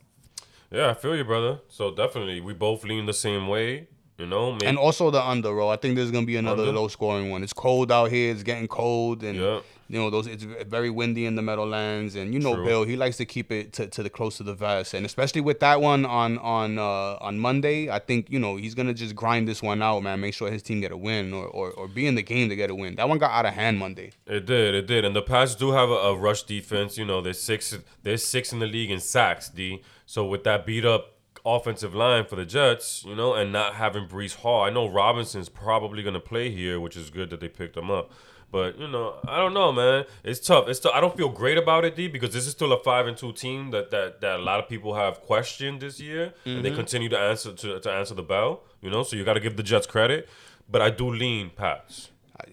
Yeah, 0.71 0.91
I 0.91 0.95
feel 0.95 1.17
you, 1.17 1.25
brother. 1.25 1.61
So 1.69 1.95
definitely, 1.95 2.41
we 2.41 2.53
both 2.55 2.83
lean 2.85 3.07
the 3.07 3.15
same 3.15 3.47
way. 3.49 3.89
You 4.19 4.25
know, 4.27 4.53
maybe, 4.53 4.67
And 4.67 4.79
also 4.79 5.11
the 5.11 5.23
under, 5.23 5.53
roll. 5.55 5.69
I 5.71 5.77
think 5.77 5.95
there's 5.95 6.11
gonna 6.11 6.25
be 6.27 6.37
another 6.37 6.63
Under? 6.63 6.81
low 6.81 6.89
scoring 6.89 7.31
one. 7.31 7.43
It's 7.43 7.53
cold 7.53 7.93
out 7.93 8.11
here. 8.11 8.33
It's 8.33 8.43
getting 8.43 8.67
cold, 8.67 9.23
and 9.23 9.39
Yeah. 9.39 9.61
You 9.89 10.01
know 10.01 10.11
those. 10.11 10.27
It's 10.27 10.43
very 10.43 10.91
windy 10.91 11.27
in 11.27 11.37
the 11.37 11.43
Meadowlands, 11.43 12.17
and 12.17 12.35
you 12.35 12.41
know 12.41 12.55
True. 12.57 12.65
Bill. 12.65 12.85
He 12.85 12.97
likes 12.97 13.17
to 13.19 13.25
keep 13.25 13.53
it 13.53 13.73
to, 13.75 13.87
to 13.87 14.03
the 14.03 14.11
close 14.11 14.37
to 14.39 14.43
the 14.43 14.55
vest, 14.55 14.95
and 14.95 15.07
especially 15.07 15.41
with 15.41 15.61
that 15.61 15.81
one 15.81 16.05
on 16.05 16.39
on 16.39 16.79
uh, 16.79 17.19
on 17.21 17.39
Monday. 17.39 17.89
I 17.89 18.01
think 18.01 18.29
you 18.29 18.41
know 18.41 18.57
he's 18.57 18.75
gonna 18.75 18.95
just 18.95 19.15
grind 19.15 19.47
this 19.47 19.63
one 19.63 19.83
out, 19.83 20.03
man. 20.03 20.21
Make 20.21 20.35
sure 20.35 20.51
his 20.51 20.63
team 20.63 20.81
get 20.81 20.91
a 20.91 20.97
win, 20.97 21.33
or, 21.33 21.47
or 21.47 21.71
or 21.71 21.87
be 21.87 22.07
in 22.07 22.17
the 22.17 22.23
game 22.23 22.49
to 22.49 22.57
get 22.57 22.71
a 22.71 22.75
win. 22.75 22.97
That 22.97 23.09
one 23.09 23.19
got 23.19 23.31
out 23.31 23.47
of 23.47 23.55
hand 23.55 23.79
Monday. 23.79 24.13
It 24.27 24.45
did, 24.45 24.75
it 24.75 24.87
did, 24.87 25.05
and 25.05 25.15
the 25.15 25.23
Pats 25.23 25.55
do 25.55 25.71
have 25.71 25.89
a, 25.89 25.95
a 25.95 26.17
rush 26.17 26.43
defense. 26.43 26.99
You 26.99 27.05
know, 27.05 27.21
they're 27.21 27.33
six, 27.33 27.77
they're 28.03 28.17
six 28.17 28.53
in 28.53 28.59
the 28.59 28.67
league 28.67 28.91
in 28.91 28.99
sacks. 29.01 29.49
D. 29.49 29.83
So 30.05 30.27
with 30.27 30.43
that 30.45 30.67
beat 30.67 30.85
up 30.85 31.13
offensive 31.45 31.95
line 31.95 32.25
for 32.25 32.35
the 32.35 32.45
Jets, 32.45 33.05
you 33.05 33.15
know, 33.15 33.35
and 33.35 33.53
not 33.53 33.75
having 33.75 34.09
Breece 34.09 34.35
Hall, 34.35 34.65
I 34.65 34.71
know 34.71 34.89
Robinson's 34.89 35.49
probably 35.49 36.03
gonna 36.03 36.19
play 36.19 36.51
here, 36.51 36.81
which 36.81 36.97
is 36.97 37.09
good 37.11 37.31
that 37.31 37.39
they 37.39 37.49
picked 37.49 37.77
him 37.77 37.89
up. 37.91 38.11
But 38.51 38.79
you 38.79 38.89
know, 38.89 39.17
I 39.27 39.39
don't 39.39 39.55
know, 39.55 39.73
man. 39.73 40.05
It's 40.23 40.41
tough. 40.41 40.69
It's 40.69 40.81
tough. 40.81 40.93
I 40.95 41.01
don't 41.01 41.17
feel 41.17 41.29
great 41.29 41.59
about 41.59 41.85
it, 41.85 41.97
D, 41.97 42.09
because 42.09 42.33
this 42.33 42.47
is 42.47 42.53
still 42.53 42.73
a 42.73 42.83
five 42.83 43.07
and 43.07 43.17
two 43.17 43.33
team 43.33 43.71
that 43.73 43.91
that, 43.91 44.21
that 44.21 44.41
a 44.41 44.43
lot 44.43 44.61
of 44.61 44.69
people 44.69 44.95
have 44.95 45.21
questioned 45.21 45.81
this 45.81 46.01
year, 46.01 46.33
and 46.45 46.65
they 46.65 46.69
mm-hmm. 46.69 46.79
continue 46.79 47.09
to 47.09 47.19
answer 47.19 47.53
to, 47.53 47.81
to 47.81 47.91
answer 47.91 48.15
the 48.15 48.23
bell. 48.23 48.63
You 48.81 48.91
know, 48.91 49.03
so 49.03 49.17
you 49.17 49.25
got 49.25 49.35
to 49.35 49.41
give 49.41 49.57
the 49.57 49.63
Jets 49.63 49.87
credit. 49.87 50.29
But 50.69 50.83
I 50.83 50.91
do 50.91 51.11
lean 51.11 51.51
Pats. 51.51 52.11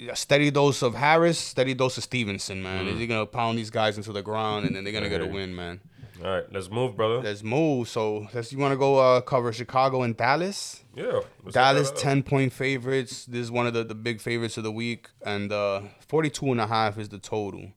A 0.09 0.15
steady 0.15 0.49
dose 0.49 0.81
of 0.81 0.95
Harris, 0.95 1.37
steady 1.37 1.73
dose 1.73 1.97
of 1.97 2.03
Stevenson, 2.03 2.63
man. 2.63 2.87
Is 2.87 2.99
he 2.99 3.05
gonna 3.05 3.25
pound 3.25 3.57
these 3.57 3.69
guys 3.69 3.97
into 3.97 4.13
the 4.13 4.21
ground, 4.21 4.65
and 4.65 4.75
then 4.75 4.83
they're 4.83 4.93
gonna 4.93 5.09
get 5.09 5.21
a 5.21 5.25
win, 5.25 5.55
man. 5.55 5.81
All 6.23 6.29
right, 6.31 6.43
let's 6.53 6.69
move, 6.69 6.95
brother. 6.95 7.21
Let's 7.21 7.43
move. 7.43 7.89
So 7.89 8.27
let's. 8.33 8.51
You 8.53 8.57
want 8.57 8.71
to 8.71 8.77
go 8.77 8.97
uh, 8.97 9.21
cover 9.21 9.51
Chicago 9.51 10.03
and 10.03 10.15
Dallas? 10.15 10.83
Yeah. 10.95 11.19
Dallas 11.51 11.91
10 11.97 12.23
point 12.23 12.53
favorites. 12.53 13.25
This 13.25 13.41
is 13.41 13.51
one 13.51 13.67
of 13.67 13.73
the, 13.73 13.83
the 13.83 13.95
big 13.95 14.21
favorites 14.21 14.57
of 14.57 14.63
the 14.63 14.71
week. 14.71 15.09
And 15.25 15.51
uh, 15.51 15.81
42 16.07 16.51
and 16.53 16.61
a 16.61 16.67
half 16.67 16.97
is 16.97 17.09
the 17.09 17.17
total. 17.19 17.71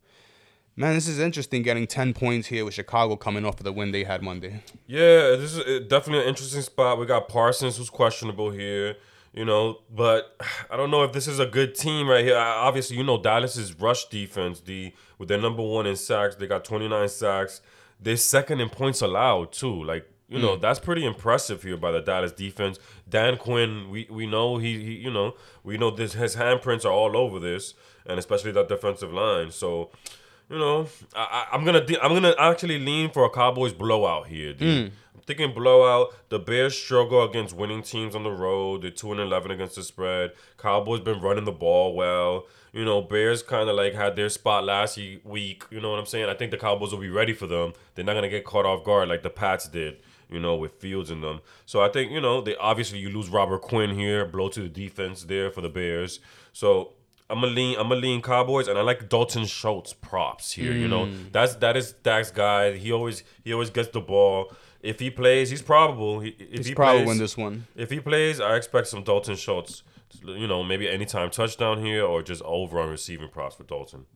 Man, 0.77 0.95
this 0.95 1.09
is 1.09 1.19
interesting 1.19 1.63
getting 1.63 1.87
10 1.87 2.13
points 2.13 2.49
here 2.49 2.65
with 2.65 2.75
Chicago 2.75 3.17
coming 3.17 3.45
off 3.47 3.59
of 3.59 3.65
the 3.65 3.73
win 3.73 3.93
they 3.93 4.05
had 4.05 4.23
Monday. 4.23 4.63
Yeah, 4.87 5.31
this 5.37 5.57
is 5.57 5.89
definitely 5.89 6.25
an 6.25 6.29
interesting 6.29 6.61
spot. 6.61 6.99
We 7.01 7.07
got 7.07 7.29
Parsons, 7.29 7.79
who's 7.79 7.89
questionable 7.89 8.51
here, 8.51 8.97
you 9.33 9.47
know, 9.47 9.79
but 9.91 10.37
I 10.71 10.77
don't 10.77 10.91
know 10.91 11.03
if 11.03 11.13
this 11.13 11.27
is 11.27 11.39
a 11.41 11.47
good 11.47 11.75
team 11.75 12.07
right 12.07 12.23
here. 12.25 12.37
I- 12.37 12.59
Obviously, 12.67 12.99
you 12.99 13.05
know, 13.05 13.21
Dallas's 13.21 13.73
rush 13.81 14.05
defense, 14.11 14.61
the 14.61 14.93
with 15.19 15.29
their 15.31 15.41
number 15.41 15.63
one 15.63 15.87
in 15.87 15.97
sacks, 15.97 16.37
they 16.37 16.47
got 16.47 16.65
29 16.65 17.09
sacks. 17.09 17.63
They're 17.99 18.17
second 18.17 18.61
in 18.61 18.69
points 18.69 19.01
allowed 19.03 19.53
too. 19.53 19.83
Like, 19.83 20.11
you 20.29 20.39
know, 20.39 20.57
mm. 20.57 20.61
that's 20.61 20.81
pretty 20.81 21.05
impressive 21.05 21.63
here 21.63 21.77
by 21.77 21.93
the 21.93 22.01
Dallas 22.01 22.33
defense. 22.33 22.79
Dan 23.09 23.37
Quinn, 23.37 23.91
we, 23.91 24.07
we 24.11 24.27
know 24.27 24.59
he, 24.59 24.83
he 24.85 24.93
you 24.95 25.11
know, 25.11 25.35
we 25.63 25.79
know 25.79 25.91
this 25.91 26.15
his 26.15 26.37
handprints 26.37 26.85
are 26.85 26.93
all 26.93 27.17
over 27.17 27.39
this, 27.39 27.75
and 28.05 28.19
especially 28.19 28.53
that 28.53 28.69
defensive 28.69 29.13
line. 29.13 29.51
So, 29.51 29.91
you 30.51 30.59
know, 30.59 30.89
I, 31.15 31.47
I'm 31.53 31.65
gonna 31.65 31.85
de- 31.85 32.01
I'm 32.03 32.13
gonna 32.13 32.35
actually 32.39 32.79
lean 32.79 33.11
for 33.11 33.25
a 33.25 33.31
Cowboys 33.31 33.73
blowout 33.73 34.27
here. 34.29 34.53
Dude. 34.53 34.87
Mm. 34.89 34.93
I'm 35.15 35.21
thinking 35.23 35.55
blowout. 35.55 36.13
The 36.29 36.39
Bears 36.39 36.77
struggle 36.77 37.23
against 37.23 37.55
winning 37.55 37.83
teams 37.83 38.15
on 38.15 38.23
the 38.25 38.31
road. 38.31 38.83
They're 38.83 38.91
two 38.91 39.13
and 39.13 39.21
eleven 39.21 39.51
against 39.51 39.77
the 39.77 39.83
spread. 39.83 40.33
Cowboys 40.59 41.01
been 41.01 41.21
running 41.21 41.45
the 41.45 41.53
ball 41.53 41.95
well. 41.95 42.47
You 42.77 42.85
know, 42.85 43.01
Bears 43.01 43.43
kind 43.43 43.71
of 43.71 43.77
like 43.77 43.95
had 43.95 44.17
their 44.17 44.29
spot 44.29 44.65
last 44.65 44.99
week. 45.25 45.65
You 45.71 45.81
know 45.81 45.91
what 45.91 45.99
I'm 45.99 46.05
saying? 46.05 46.29
I 46.29 46.35
think 46.35 46.51
the 46.51 46.59
Cowboys 46.59 46.93
will 46.93 47.01
be 47.01 47.09
ready 47.09 47.33
for 47.33 47.47
them. 47.47 47.73
They're 47.95 48.05
not 48.05 48.13
gonna 48.13 48.29
get 48.29 48.45
caught 48.45 48.67
off 48.67 48.85
guard 48.85 49.09
like 49.09 49.23
the 49.23 49.31
Pats 49.31 49.67
did. 49.67 49.97
You 50.29 50.41
know, 50.41 50.57
with 50.57 50.73
Fields 50.73 51.11
in 51.11 51.23
them. 51.23 51.41
So 51.65 51.81
I 51.81 51.89
think 51.89 52.13
you 52.13 52.21
know 52.21 52.43
they 52.43 52.55
obviously 52.57 52.99
you 52.99 53.09
lose 53.09 53.31
Robert 53.31 53.63
Quinn 53.63 53.95
here, 53.95 54.27
blow 54.27 54.51
to 54.51 54.61
the 54.61 54.69
defense 54.69 55.23
there 55.23 55.51
for 55.51 55.63
the 55.63 55.71
Bears. 55.71 56.21
So 56.53 56.93
I'm 57.31 57.43
a 57.43 57.47
lean. 57.47 57.79
I'm 57.79 57.91
a 57.91 57.97
lean 57.97 58.21
Cowboys, 58.21 58.69
and 58.69 58.79
I 58.79 58.83
like 58.83 59.09
Dalton 59.09 59.47
Schultz 59.47 59.95
props 59.95 60.53
here. 60.53 60.73
You 60.73 60.87
know, 60.87 61.07
mm. 61.07 61.33
that's 61.33 61.55
that 61.57 61.79
is 61.79 61.93
Dak's 61.93 62.31
guy. 62.31 62.77
He 62.77 62.93
always 62.93 63.25
he 63.43 63.55
always 63.55 63.71
gets 63.71 63.89
the 63.89 64.01
ball. 64.01 64.53
If 64.83 65.01
he 65.01 65.11
plays, 65.11 65.51
he's 65.51 65.63
probable. 65.63 66.21
He, 66.21 66.31
if 66.39 66.59
He's 66.59 66.67
he 66.67 66.75
probably 66.75 66.99
plays, 67.01 67.09
win 67.09 67.19
this 67.19 67.37
one. 67.37 67.67
If 67.75 67.91
he 67.91 68.01
plays, 68.01 68.41
I 68.41 68.57
expect 68.57 68.87
some 68.89 69.03
Dalton 69.03 69.37
Schultz. 69.37 69.83
You 70.25 70.47
know, 70.47 70.63
maybe 70.63 70.89
anytime 70.89 71.31
touchdown 71.31 71.85
here, 71.85 72.05
or 72.05 72.23
just 72.23 72.43
over 72.43 72.79
on 72.81 72.89
receiving 72.91 73.29
props 73.29 73.57
for 73.57 73.65
Dalton. 73.65 74.07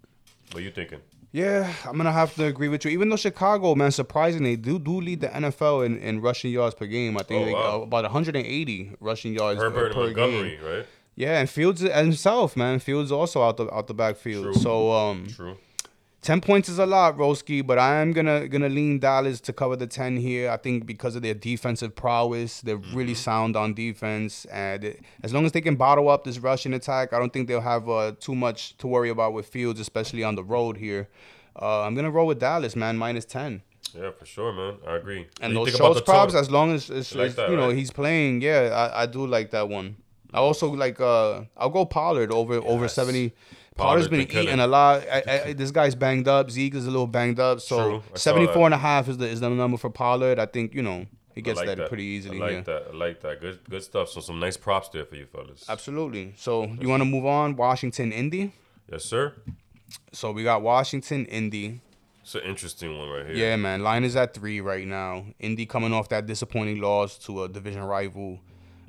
What 0.52 0.62
you 0.62 0.70
thinking? 0.70 1.00
Yeah, 1.32 1.72
I'm 1.86 1.96
gonna 1.96 2.10
have 2.12 2.34
to 2.36 2.46
agree 2.46 2.68
with 2.68 2.84
you. 2.84 2.90
Even 2.90 3.08
though 3.08 3.16
Chicago, 3.16 3.74
man, 3.74 3.90
surprisingly, 3.92 4.56
do 4.56 4.78
do 4.78 5.00
lead 5.00 5.20
the 5.20 5.28
NFL 5.28 5.86
in, 5.86 5.98
in 5.98 6.20
rushing 6.20 6.50
yards 6.52 6.74
per 6.74 6.86
game. 6.86 7.16
I 7.16 7.22
think 7.22 7.48
Oh, 7.48 7.52
wow. 7.52 7.80
uh, 7.80 7.82
about 7.84 8.02
180 8.04 8.96
rushing 9.00 9.34
yards 9.34 9.60
Herbert 9.60 9.92
per 9.94 10.04
Montgomery, 10.04 10.56
game. 10.56 10.64
right? 10.64 10.86
Yeah, 11.14 11.38
and 11.40 11.48
Fields 11.50 11.82
himself, 11.82 12.56
man. 12.56 12.78
Fields 12.78 13.12
also 13.12 13.42
out 13.42 13.56
the 13.58 13.72
out 13.72 13.86
the 13.86 13.94
backfield. 13.94 14.44
True. 14.44 14.54
So 14.54 14.92
um, 14.92 15.26
True. 15.28 15.56
10 16.22 16.42
points 16.42 16.68
is 16.68 16.78
a 16.78 16.84
lot, 16.84 17.16
Roski, 17.16 17.66
but 17.66 17.78
I 17.78 18.02
am 18.02 18.12
gonna 18.12 18.46
gonna 18.46 18.68
lean 18.68 18.98
Dallas 18.98 19.40
to 19.42 19.54
cover 19.54 19.74
the 19.74 19.86
10 19.86 20.18
here. 20.18 20.50
I 20.50 20.58
think 20.58 20.84
because 20.84 21.16
of 21.16 21.22
their 21.22 21.32
defensive 21.32 21.96
prowess, 21.96 22.60
they're 22.60 22.78
mm-hmm. 22.78 22.96
really 22.96 23.14
sound 23.14 23.56
on 23.56 23.72
defense, 23.72 24.44
and 24.46 24.84
it, 24.84 25.00
as 25.22 25.32
long 25.32 25.46
as 25.46 25.52
they 25.52 25.62
can 25.62 25.76
bottle 25.76 26.10
up 26.10 26.24
this 26.24 26.38
Russian 26.38 26.74
attack, 26.74 27.14
I 27.14 27.18
don't 27.18 27.32
think 27.32 27.48
they'll 27.48 27.62
have 27.62 27.88
uh, 27.88 28.12
too 28.20 28.34
much 28.34 28.76
to 28.78 28.86
worry 28.86 29.08
about 29.08 29.32
with 29.32 29.46
Fields, 29.46 29.80
especially 29.80 30.22
on 30.22 30.34
the 30.34 30.44
road 30.44 30.76
here. 30.76 31.08
Uh, 31.60 31.82
I'm 31.82 31.94
gonna 31.94 32.10
roll 32.10 32.26
with 32.26 32.38
Dallas, 32.38 32.76
man, 32.76 32.98
minus 32.98 33.24
10. 33.24 33.62
Yeah, 33.94 34.10
for 34.10 34.26
sure, 34.26 34.52
man. 34.52 34.76
I 34.86 34.96
agree. 34.96 35.26
And 35.40 35.56
those 35.56 35.74
props, 36.02 36.34
as 36.34 36.50
long 36.50 36.72
as, 36.72 36.90
like 37.14 37.34
that, 37.36 37.50
you 37.50 37.56
know 37.56 37.68
right? 37.68 37.76
he's 37.76 37.90
playing, 37.90 38.42
yeah, 38.42 38.90
I, 38.94 39.02
I 39.02 39.06
do 39.06 39.26
like 39.26 39.50
that 39.52 39.68
one. 39.70 39.96
I 40.32 40.38
also 40.38 40.70
like 40.70 41.00
uh 41.00 41.42
I'll 41.56 41.70
go 41.70 41.84
Pollard 41.84 42.32
over 42.32 42.54
yes. 42.54 42.64
over 42.66 42.88
70 42.88 43.32
Potter's 43.80 44.08
been 44.08 44.20
eating 44.20 44.60
a 44.60 44.66
lot. 44.66 45.02
I, 45.10 45.42
I, 45.46 45.52
this 45.52 45.70
guy's 45.70 45.94
banged 45.94 46.28
up. 46.28 46.50
Zeke 46.50 46.74
is 46.74 46.86
a 46.86 46.90
little 46.90 47.06
banged 47.06 47.40
up. 47.40 47.60
So 47.60 48.00
True. 48.00 48.02
74 48.14 48.66
and 48.66 48.74
a 48.74 48.78
half 48.78 49.08
is 49.08 49.18
the 49.18 49.26
is 49.26 49.40
the 49.40 49.50
number 49.50 49.76
for 49.76 49.90
Pollard. 49.90 50.38
I 50.38 50.46
think 50.46 50.74
you 50.74 50.82
know 50.82 51.06
he 51.34 51.42
gets 51.42 51.58
like 51.58 51.76
that, 51.76 51.88
pretty 51.88 52.04
easily. 52.04 52.40
I 52.40 52.44
like 52.44 52.52
yeah. 52.52 52.60
that. 52.62 52.86
I 52.92 52.96
like 52.96 53.20
that. 53.20 53.40
Good, 53.40 53.60
good 53.68 53.82
stuff. 53.82 54.10
So 54.10 54.20
some 54.20 54.40
nice 54.40 54.56
props 54.56 54.88
there 54.88 55.04
for 55.04 55.16
you 55.16 55.26
fellas. 55.26 55.64
Absolutely. 55.68 56.34
So 56.36 56.64
you 56.64 56.88
want 56.88 57.00
to 57.00 57.04
move 57.04 57.26
on? 57.26 57.56
Washington, 57.56 58.12
Indy. 58.12 58.52
Yes, 58.90 59.04
sir. 59.04 59.34
So 60.12 60.32
we 60.32 60.42
got 60.42 60.62
Washington, 60.62 61.26
Indy. 61.26 61.80
It's 62.22 62.34
an 62.34 62.42
interesting 62.42 62.96
one 62.96 63.08
right 63.08 63.26
here. 63.26 63.34
Yeah, 63.34 63.56
man. 63.56 63.82
Line 63.82 64.04
is 64.04 64.14
at 64.16 64.34
three 64.34 64.60
right 64.60 64.86
now. 64.86 65.24
Indy 65.38 65.66
coming 65.66 65.92
off 65.92 66.08
that 66.10 66.26
disappointing 66.26 66.80
loss 66.80 67.16
to 67.18 67.44
a 67.44 67.48
division 67.48 67.82
rival. 67.82 68.40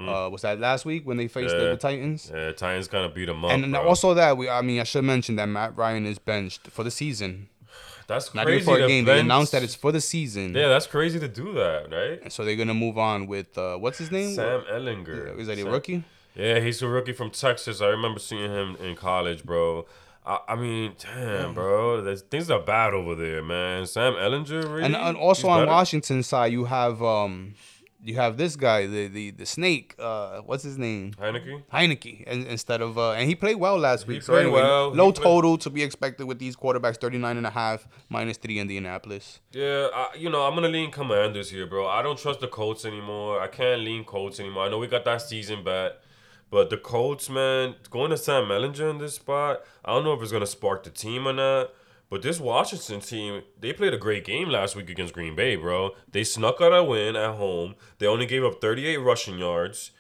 Uh, 0.10 0.30
was 0.30 0.42
that 0.42 0.60
last 0.60 0.86
week 0.86 1.06
when 1.06 1.18
they 1.18 1.28
faced 1.28 1.56
the. 1.56 1.64
Yeah. 1.64 1.70
the 1.72 1.78
Titans? 1.78 2.32
Yeah, 2.34 2.52
Titans 2.52 2.88
kind 2.88 3.06
of 3.06 3.14
beat 3.14 3.26
them 3.26 3.44
up. 3.46 3.52
And 3.52 3.76
also 3.76 4.14
that 4.14 4.38
we, 4.38 4.50
I 4.50 4.62
mean, 4.62 4.80
I 4.80 4.84
should 4.84 5.04
mention 5.04 5.36
that 5.38 5.48
Matt 5.48 5.78
Ryan 5.78 6.06
is 6.06 6.20
benched 6.20 6.68
for 6.68 6.84
the 6.84 6.92
season. 6.92 7.50
that's 8.08 8.34
Not 8.34 8.46
crazy. 8.46 8.66
for 8.66 8.80
a 8.80 8.88
game. 8.88 9.06
They 9.06 9.20
announced 9.20 9.52
that 9.54 9.64
it's 9.64 9.76
for 9.76 9.92
the 9.92 10.02
season. 10.02 10.54
Yeah, 10.54 10.68
that's 10.68 10.88
crazy 10.88 11.20
to 11.20 11.28
do 11.28 11.54
that, 11.54 11.92
right? 11.92 12.32
So 12.32 12.46
they're 12.46 12.56
gonna 12.56 12.74
move 12.74 12.98
on 12.98 13.28
with 13.28 13.58
uh, 13.58 13.78
what's 13.78 13.98
his 13.98 14.12
name? 14.12 14.36
Sam 14.36 14.62
Ehlinger. 14.72 15.38
Is 15.40 15.48
that 15.48 15.58
a 15.60 15.64
rookie? 15.64 16.04
Yeah, 16.36 16.60
he's 16.60 16.82
a 16.82 16.88
rookie 16.88 17.14
from 17.14 17.30
Texas. 17.32 17.82
I 17.82 17.88
remember 17.88 18.20
seeing 18.20 18.50
him 18.50 18.78
in 18.78 18.96
college, 18.96 19.44
bro. 19.44 19.86
I, 20.26 20.40
I 20.50 20.56
mean, 20.56 20.94
damn, 21.00 21.54
bro, 21.54 22.02
there's, 22.02 22.22
things 22.22 22.52
are 22.52 22.60
bad 22.60 22.94
over 22.94 23.16
there, 23.16 23.44
man. 23.44 23.88
Sam 23.88 24.14
Ehlinger, 24.14 24.64
really? 24.64 24.84
And, 24.84 24.96
and 24.96 25.18
also 25.18 25.48
He's 25.48 25.52
on 25.52 25.62
better? 25.62 25.72
Washington 25.72 26.24
side, 26.24 26.52
you 26.52 26.66
have 26.66 27.02
um, 27.02 27.56
you 28.04 28.16
have 28.16 28.38
this 28.38 28.56
guy, 28.56 28.88
the 28.88 29.08
the 29.08 29.32
the 29.32 29.46
snake. 29.46 29.96
Uh, 30.00 30.42
what's 30.42 30.64
his 30.64 30.78
name? 30.78 31.14
Heinicke. 31.20 31.64
Heinicke, 31.72 32.24
and, 32.28 32.46
instead 32.48 32.82
of 32.82 32.98
uh, 32.98 33.12
and 33.12 33.28
he 33.30 33.36
played 33.36 33.58
well 33.58 33.78
last 33.78 34.08
week. 34.08 34.24
so 34.24 34.34
played 34.34 34.44
anyway, 34.46 34.62
well. 34.62 34.92
He 34.92 34.98
Low 34.98 35.12
played- 35.12 35.24
total 35.24 35.58
to 35.60 35.70
be 35.70 35.84
expected 35.84 36.26
with 36.26 36.40
these 36.40 36.56
quarterbacks, 36.56 37.00
39 37.00 37.38
and 37.38 37.46
a 37.46 37.52
half 37.52 37.88
minus 38.10 38.38
three 38.38 38.60
Indianapolis. 38.60 39.40
Yeah, 39.52 39.88
I, 39.94 40.16
you 40.18 40.30
know, 40.30 40.42
I'm 40.44 40.56
gonna 40.56 40.70
lean 40.70 40.92
Commanders 40.92 41.50
here, 41.52 41.68
bro. 41.68 41.88
I 41.88 42.02
don't 42.02 42.18
trust 42.18 42.40
the 42.40 42.48
Colts 42.48 42.86
anymore. 42.86 43.40
I 43.42 43.48
can't 43.48 43.82
lean 43.82 44.04
Colts 44.04 44.40
anymore. 44.40 44.64
I 44.66 44.70
know 44.70 44.80
we 44.80 44.88
got 44.88 45.06
that 45.06 45.22
season 45.22 45.64
bet, 45.64 46.02
but 46.50 46.70
the 46.70 46.78
Colts, 46.78 47.30
man, 47.30 47.76
going 47.90 48.10
to 48.12 48.18
Sam 48.18 48.46
Ehlinger 48.46 48.90
in 48.90 48.98
this 48.98 49.16
spot, 49.16 49.62
I 49.86 49.94
don't 49.94 50.04
know 50.04 50.14
if 50.14 50.22
it's 50.22 50.32
gonna 50.32 50.46
spark 50.48 50.84
the 50.84 50.90
team 50.90 51.28
or 51.28 51.34
not. 51.34 51.72
But 52.12 52.24
this 52.24 52.42
Washington 52.42 53.00
team, 53.00 53.44
they 53.58 53.72
played 53.72 53.94
a 53.94 53.98
great 53.98 54.26
game 54.26 54.50
last 54.50 54.76
week 54.76 54.90
against 54.90 55.14
Green 55.14 55.34
Bay, 55.34 55.56
bro. 55.56 55.92
They 56.12 56.26
snuck 56.26 56.60
out 56.60 56.74
a 56.74 56.84
win 56.84 57.16
at 57.16 57.36
home. 57.36 57.76
They 58.00 58.06
only 58.06 58.26
gave 58.26 58.44
up 58.44 58.60
38 58.60 58.98
rushing 58.98 59.40
yards. 59.40 59.92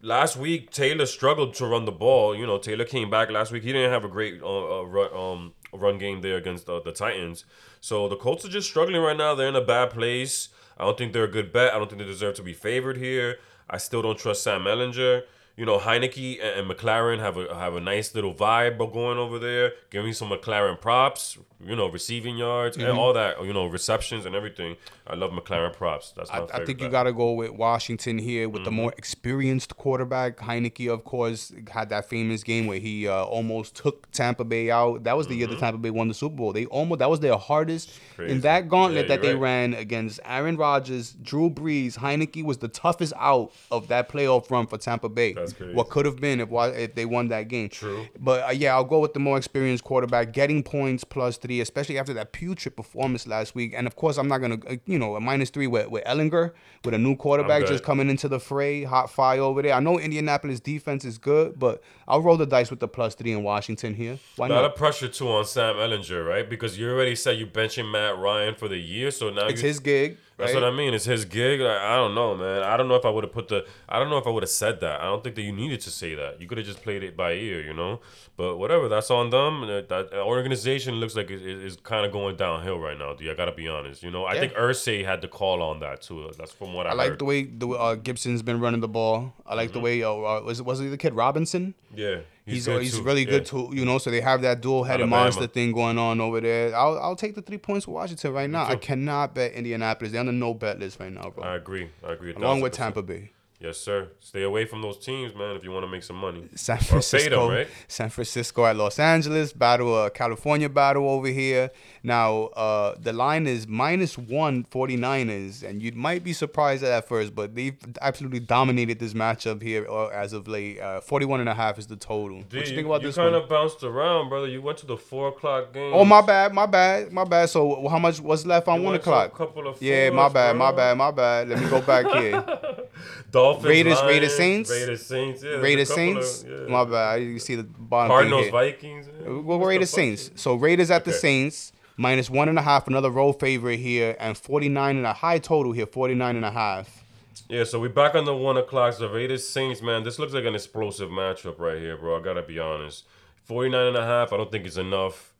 Last 0.00 0.38
week, 0.38 0.70
Taylor 0.70 1.04
struggled 1.04 1.52
to 1.56 1.66
run 1.66 1.84
the 1.84 1.92
ball. 1.92 2.34
You 2.34 2.46
know, 2.46 2.56
Taylor 2.56 2.86
came 2.86 3.10
back 3.10 3.30
last 3.30 3.52
week. 3.52 3.64
He 3.64 3.72
didn't 3.72 3.92
have 3.92 4.02
a 4.02 4.08
great 4.08 4.40
uh, 4.42 4.78
uh, 4.78 4.82
run, 4.84 5.14
um, 5.14 5.52
run 5.74 5.98
game 5.98 6.22
there 6.22 6.38
against 6.38 6.70
uh, 6.70 6.80
the 6.80 6.90
Titans. 6.90 7.44
So 7.82 8.08
the 8.08 8.16
Colts 8.16 8.46
are 8.46 8.48
just 8.48 8.70
struggling 8.70 9.02
right 9.02 9.16
now. 9.16 9.34
They're 9.34 9.48
in 9.48 9.54
a 9.54 9.60
bad 9.60 9.90
place. 9.90 10.48
I 10.78 10.84
don't 10.84 10.96
think 10.96 11.12
they're 11.12 11.24
a 11.24 11.30
good 11.30 11.52
bet. 11.52 11.74
I 11.74 11.78
don't 11.78 11.90
think 11.90 12.00
they 12.00 12.06
deserve 12.06 12.36
to 12.36 12.42
be 12.42 12.54
favored 12.54 12.96
here. 12.96 13.40
I 13.68 13.76
still 13.76 14.00
don't 14.00 14.18
trust 14.18 14.42
Sam 14.42 14.62
Ehlinger. 14.62 15.24
You 15.58 15.66
know, 15.66 15.80
Heinicke 15.80 16.38
and, 16.40 16.60
and 16.60 16.70
McLaurin 16.70 17.18
have 17.18 17.36
a 17.36 17.52
have 17.52 17.74
a 17.74 17.80
nice 17.80 18.14
little 18.14 18.32
vibe 18.32 18.78
going 18.78 19.18
over 19.18 19.40
there. 19.40 19.72
Give 19.90 20.04
me 20.04 20.12
some 20.12 20.30
McLaurin 20.30 20.80
props. 20.80 21.36
You 21.60 21.74
know, 21.74 21.88
receiving 21.88 22.38
yards 22.38 22.76
and 22.76 22.86
mm-hmm. 22.86 22.96
all 22.96 23.12
that. 23.14 23.44
You 23.44 23.52
know, 23.52 23.66
receptions 23.66 24.24
and 24.24 24.36
everything. 24.36 24.76
I 25.08 25.14
love 25.14 25.30
McLaurin 25.30 25.72
props. 25.72 26.12
That's 26.16 26.30
my 26.30 26.36
I, 26.36 26.40
favorite. 26.40 26.62
I 26.62 26.64
think 26.66 26.80
you 26.82 26.88
got 26.88 27.04
to 27.04 27.12
go 27.12 27.32
with 27.32 27.50
Washington 27.52 28.18
here 28.18 28.48
with 28.48 28.64
the 28.64 28.68
Mm-hmm. 28.70 28.76
more 28.76 28.94
experienced 28.98 29.76
quarterback. 29.76 30.36
Heinicke, 30.36 30.92
of 30.92 31.04
course, 31.04 31.52
had 31.70 31.88
that 31.90 32.08
famous 32.08 32.42
game 32.42 32.66
where 32.66 32.78
he 32.78 33.08
uh, 33.08 33.24
almost 33.24 33.74
took 33.74 34.10
Tampa 34.12 34.44
Bay 34.44 34.70
out. 34.70 35.04
That 35.04 35.16
was 35.16 35.26
the 35.26 35.34
year 35.34 35.46
the 35.46 35.56
Tampa 35.56 35.78
Bay 35.78 35.90
won 35.90 36.08
the 36.08 36.14
Super 36.14 36.36
Bowl. 36.36 36.52
They 36.52 36.66
almost 36.66 36.98
that 36.98 37.08
was 37.10 37.20
their 37.20 37.36
hardest 37.36 37.90
Mm-hmm. 38.18 38.30
In 38.30 38.40
that 38.40 38.68
gauntlet 38.68 39.04
Yeah, 39.08 39.14
that 39.14 39.22
they 39.22 39.34
right. 39.34 39.40
ran 39.40 39.74
against 39.74 40.18
Aaron 40.24 40.56
Rodgers, 40.56 41.12
Drew 41.22 41.48
Brees. 41.48 41.96
Heinicke 41.96 42.42
was 42.44 42.58
the 42.58 42.66
toughest 42.66 43.12
out 43.16 43.52
of 43.70 43.86
that 43.88 44.08
playoff 44.08 44.50
run 44.50 44.66
for 44.66 44.76
Tampa 44.76 45.08
Bay. 45.08 45.34
That's 45.34 45.52
crazy. 45.52 45.72
What 45.72 45.88
could 45.88 46.04
have 46.04 46.16
been 46.16 46.40
if 46.40 46.48
if 46.50 46.96
they 46.96 47.04
won 47.04 47.28
that 47.28 47.46
game. 47.46 47.68
True. 47.68 48.08
But 48.18 48.48
uh, 48.48 48.50
yeah, 48.50 48.74
I'll 48.74 48.82
go 48.82 48.98
with 48.98 49.12
the 49.14 49.20
more 49.20 49.36
experienced 49.38 49.84
quarterback, 49.84 50.32
getting 50.32 50.64
points 50.64 51.04
plus 51.04 51.36
three, 51.38 51.60
especially 51.60 51.96
after 51.96 52.12
that 52.14 52.32
putrid 52.32 52.74
performance 52.76 53.24
last 53.28 53.54
week. 53.54 53.72
And 53.76 53.86
of 53.86 53.94
course, 53.94 54.18
I'm 54.18 54.26
not 54.26 54.38
gonna, 54.38 54.58
uh, 54.68 54.76
you 54.98 55.04
know, 55.04 55.14
a 55.14 55.20
minus 55.20 55.50
three 55.50 55.68
with, 55.68 55.88
with 55.90 56.02
Ehlinger, 56.04 56.52
with 56.84 56.92
a 56.92 56.98
new 56.98 57.14
quarterback 57.14 57.66
just 57.66 57.84
coming 57.84 58.10
into 58.10 58.28
the 58.28 58.40
fray, 58.40 58.82
hot 58.82 59.08
fire 59.08 59.40
over 59.40 59.62
there. 59.62 59.74
I 59.74 59.80
know 59.80 59.98
Indianapolis 59.98 60.58
defense 60.58 61.04
is 61.04 61.18
good, 61.18 61.56
but 61.56 61.80
I'll 62.08 62.20
roll 62.20 62.36
the 62.36 62.46
dice 62.46 62.68
with 62.70 62.80
the 62.80 62.88
plus 62.88 63.14
three 63.14 63.30
in 63.30 63.44
Washington 63.44 63.94
here. 63.94 64.18
Why 64.34 64.48
A 64.48 64.50
lot 64.50 64.62
not? 64.62 64.72
of 64.72 64.76
pressure 64.76 65.06
too 65.06 65.28
on 65.28 65.44
Sam 65.44 65.76
Ehlinger, 65.76 66.26
right? 66.26 66.50
Because 66.50 66.76
you 66.78 66.90
already 66.90 67.14
said 67.14 67.38
you 67.38 67.46
benching 67.46 67.90
Matt 67.92 68.18
Ryan 68.18 68.56
for 68.56 68.66
the 68.66 68.78
year, 68.78 69.12
so 69.12 69.30
now 69.30 69.46
It's 69.46 69.62
you, 69.62 69.68
his 69.68 69.78
gig. 69.78 70.18
That's 70.38 70.54
right? 70.54 70.62
what 70.62 70.72
I 70.72 70.76
mean. 70.76 70.94
It's 70.94 71.04
his 71.04 71.24
gig. 71.24 71.60
Like, 71.60 71.76
I 71.78 71.96
don't 71.96 72.14
know, 72.14 72.36
man. 72.36 72.62
I 72.62 72.76
don't 72.76 72.86
know 72.88 72.94
if 72.94 73.04
I 73.04 73.10
would 73.10 73.24
have 73.24 73.32
put 73.32 73.48
the. 73.48 73.66
I 73.88 73.98
don't 73.98 74.08
know 74.08 74.18
if 74.18 74.26
I 74.26 74.30
would 74.30 74.44
have 74.44 74.50
said 74.50 74.80
that. 74.80 75.00
I 75.00 75.04
don't 75.04 75.22
think 75.24 75.34
that 75.34 75.42
you 75.42 75.52
needed 75.52 75.80
to 75.82 75.90
say 75.90 76.14
that. 76.14 76.40
You 76.40 76.46
could 76.46 76.58
have 76.58 76.66
just 76.66 76.80
played 76.82 77.02
it 77.02 77.16
by 77.16 77.32
ear, 77.32 77.60
you 77.60 77.74
know. 77.74 78.00
But 78.36 78.56
whatever. 78.56 78.88
That's 78.88 79.10
on 79.10 79.30
them. 79.30 79.66
That, 79.66 79.88
that 79.88 80.14
organization 80.14 80.94
looks 80.94 81.16
like 81.16 81.28
it 81.30 81.42
is 81.42 81.76
kind 81.82 82.06
of 82.06 82.12
going 82.12 82.36
downhill 82.36 82.78
right 82.78 82.96
now. 82.96 83.14
Dude, 83.14 83.28
I 83.30 83.34
gotta 83.34 83.50
be 83.52 83.66
honest. 83.66 84.02
You 84.04 84.10
know. 84.12 84.24
I 84.24 84.34
Yeah. 84.34 84.40
think 84.40 84.52
Irsay 84.54 85.04
had 85.04 85.20
the 85.22 85.28
call 85.28 85.60
on 85.60 85.80
that 85.80 86.02
too. 86.02 86.30
That's 86.38 86.52
from 86.52 86.72
what 86.72 86.86
I, 86.86 86.90
I 86.90 86.94
like 86.94 87.08
heard. 87.10 87.18
the 87.18 87.24
way 87.24 87.42
the 87.44 87.68
uh, 87.70 87.94
Gibson's 87.96 88.42
been 88.42 88.60
running 88.60 88.80
the 88.80 88.88
ball. 88.88 89.34
I 89.44 89.54
like 89.54 89.70
Mm-hmm. 89.70 89.72
the 89.74 89.80
way 89.80 90.02
uh, 90.04 90.10
uh, 90.12 90.40
was 90.44 90.60
it 90.60 90.66
was 90.66 90.80
it 90.80 90.88
the 90.90 90.96
kid 90.96 91.14
Robinson? 91.14 91.74
yeah, 91.94 92.18
He's 92.54 92.66
good 92.66 92.82
he's 92.82 92.96
too. 92.98 93.02
really 93.02 93.24
Yeah. 93.24 93.30
good 93.30 93.46
too, 93.46 93.70
you 93.72 93.84
know. 93.84 93.98
So 93.98 94.10
they 94.10 94.20
have 94.20 94.42
that 94.42 94.60
dual 94.60 94.84
headed 94.84 95.02
Alabama. 95.04 95.24
monster 95.24 95.46
thing 95.46 95.72
going 95.72 95.98
on 95.98 96.20
over 96.20 96.40
there. 96.40 96.74
I'll 96.76 96.98
I'll 96.98 97.16
take 97.16 97.34
the 97.34 97.42
three 97.42 97.58
points 97.58 97.84
for 97.86 97.92
Washington 97.92 98.32
right 98.32 98.48
now. 98.50 98.66
I 98.66 98.76
cannot 98.76 99.34
bet 99.34 99.52
Indianapolis. 99.52 100.12
They're 100.12 100.20
on 100.20 100.26
the 100.26 100.32
no 100.32 100.54
bet 100.54 100.78
list 100.78 100.98
right 101.00 101.12
now, 101.12 101.30
bro. 101.30 101.44
I 101.44 101.56
agree. 101.56 101.90
I 102.06 102.12
agree. 102.12 102.34
Along 102.34 102.60
with. 102.60 102.72
Tampa 102.72 103.02
Bay, 103.02 103.32
Yes, 103.60 103.76
sir. 103.76 104.08
Stay 104.20 104.42
away 104.44 104.66
from 104.66 104.82
those 104.82 104.98
teams, 104.98 105.34
man. 105.34 105.56
If 105.56 105.64
you 105.64 105.72
want 105.72 105.84
to 105.84 105.90
make 105.90 106.04
some 106.04 106.14
money. 106.14 106.48
San 106.54 106.78
Francisco, 106.78 107.48
them, 107.48 107.56
right? 107.56 107.68
San 107.88 108.08
Francisco 108.08 108.64
at 108.64 108.76
Los 108.76 109.00
Angeles 109.00 109.52
battle, 109.52 109.92
uh, 109.96 110.10
California 110.10 110.68
battle 110.68 111.10
over 111.10 111.26
here. 111.26 111.72
Now 112.04 112.44
uh, 112.54 112.94
the 113.00 113.12
line 113.12 113.48
is 113.48 113.66
minus 113.66 114.16
one 114.16 114.62
49ers, 114.62 115.68
and 115.68 115.82
you 115.82 115.90
might 115.90 116.22
be 116.22 116.32
surprised 116.32 116.84
at 116.84 116.88
that 116.90 117.08
first, 117.08 117.34
but 117.34 117.56
they've 117.56 117.76
absolutely 118.00 118.38
dominated 118.38 119.00
this 119.00 119.12
matchup 119.12 119.60
here 119.60 119.88
uh, 119.90 120.06
as 120.06 120.32
of 120.32 120.46
late. 120.46 120.78
Uh, 120.78 121.00
41 121.00 121.40
and 121.40 121.48
a 121.48 121.54
half 121.54 121.80
is 121.80 121.88
the 121.88 121.96
total. 121.96 122.42
D, 122.42 122.58
what 122.58 122.68
you 122.68 122.74
think 122.76 122.86
about 122.86 123.00
you 123.00 123.08
this 123.08 123.16
kind 123.16 123.32
one? 123.32 123.42
of 123.42 123.48
bounced 123.48 123.82
around, 123.82 124.28
brother. 124.28 124.46
You 124.46 124.62
went 124.62 124.78
to 124.78 124.86
the 124.86 124.96
four 124.96 125.28
o'clock 125.28 125.72
game. 125.72 125.92
Oh 125.92 126.04
my 126.04 126.20
bad, 126.22 126.54
my 126.54 126.66
bad, 126.66 127.12
my 127.12 127.24
bad. 127.24 127.48
So 127.50 127.88
how 127.88 127.98
much 127.98 128.20
was 128.20 128.46
left 128.46 128.68
on 128.68 128.78
You 128.80 128.84
one 128.86 128.92
to 128.94 128.98
a 129.00 129.02
o'clock? 129.02 129.36
couple 129.36 129.66
of 129.66 129.82
Yeah, 129.82 130.10
my 130.10 130.28
bad, 130.28 130.54
my 130.56 130.70
bad, 130.70 130.96
my 130.96 131.10
bad. 131.10 131.48
Let 131.48 131.60
me 131.60 131.68
go 131.68 131.80
back 131.80 132.06
here. 132.06 132.44
Dolphins, 133.52 133.68
Raiders- 133.68 133.94
Lions, 133.98 134.08
Raiders, 134.08 134.36
Saints? 134.36 134.70
Raiders, 134.70 135.06
Saints, 135.06 135.42
yeah. 135.42 135.50
Raiders 135.52 135.94
Saints. 135.94 136.42
of- 136.42 136.48
yeah. 136.50 136.56
My 136.68 136.84
bad. 136.84 137.22
You 137.22 137.38
see 137.38 137.54
the 137.56 137.62
bottom 137.64 138.08
Cardinals. 138.10 138.48
Vikings. 138.50 139.06
yeah. 139.22 139.28
Well, 139.28 139.58
What's 139.58 139.68
Raiders? 139.68 139.90
Saints. 139.90 140.30
So 140.36 140.54
Raiders 140.54 140.90
at 140.90 141.04
the 141.04 141.10
Okay. 141.10 141.18
Saints 141.18 141.72
minus 141.96 142.30
one 142.30 142.48
and 142.48 142.58
a 142.58 142.62
half, 142.62 142.86
another 142.86 143.10
road 143.10 143.34
favorite 143.40 143.78
here, 143.78 144.16
and 144.20 144.36
49 144.38 144.96
and 144.96 145.06
a 145.06 145.12
high 145.12 145.38
total 145.38 145.72
here, 145.72 145.86
49 145.86 146.36
and 146.36 146.44
a 146.44 146.50
half. 146.52 147.04
Yeah, 147.48 147.64
so 147.64 147.80
we're 147.80 147.88
back 147.88 148.14
on 148.14 148.24
the 148.24 148.34
one 148.36 148.56
o'clock. 148.56 148.92
So 148.94 149.08
Raiders, 149.08 149.48
Saints, 149.48 149.80
man, 149.82 150.04
this 150.04 150.18
looks 150.18 150.32
like 150.34 150.44
an 150.44 150.54
explosive 150.54 151.08
matchup 151.08 151.58
right 151.58 151.78
here, 151.78 151.96
bro. 151.96 152.18
I 152.18 152.22
gotta 152.22 152.42
be 152.42 152.58
honest. 152.58 153.04
49 153.44 153.86
and 153.86 153.96
a 153.96 154.04
half, 154.04 154.32
I 154.32 154.36
don't 154.36 154.50
think 154.52 154.66
it's 154.66 154.76
enough. 154.76 155.32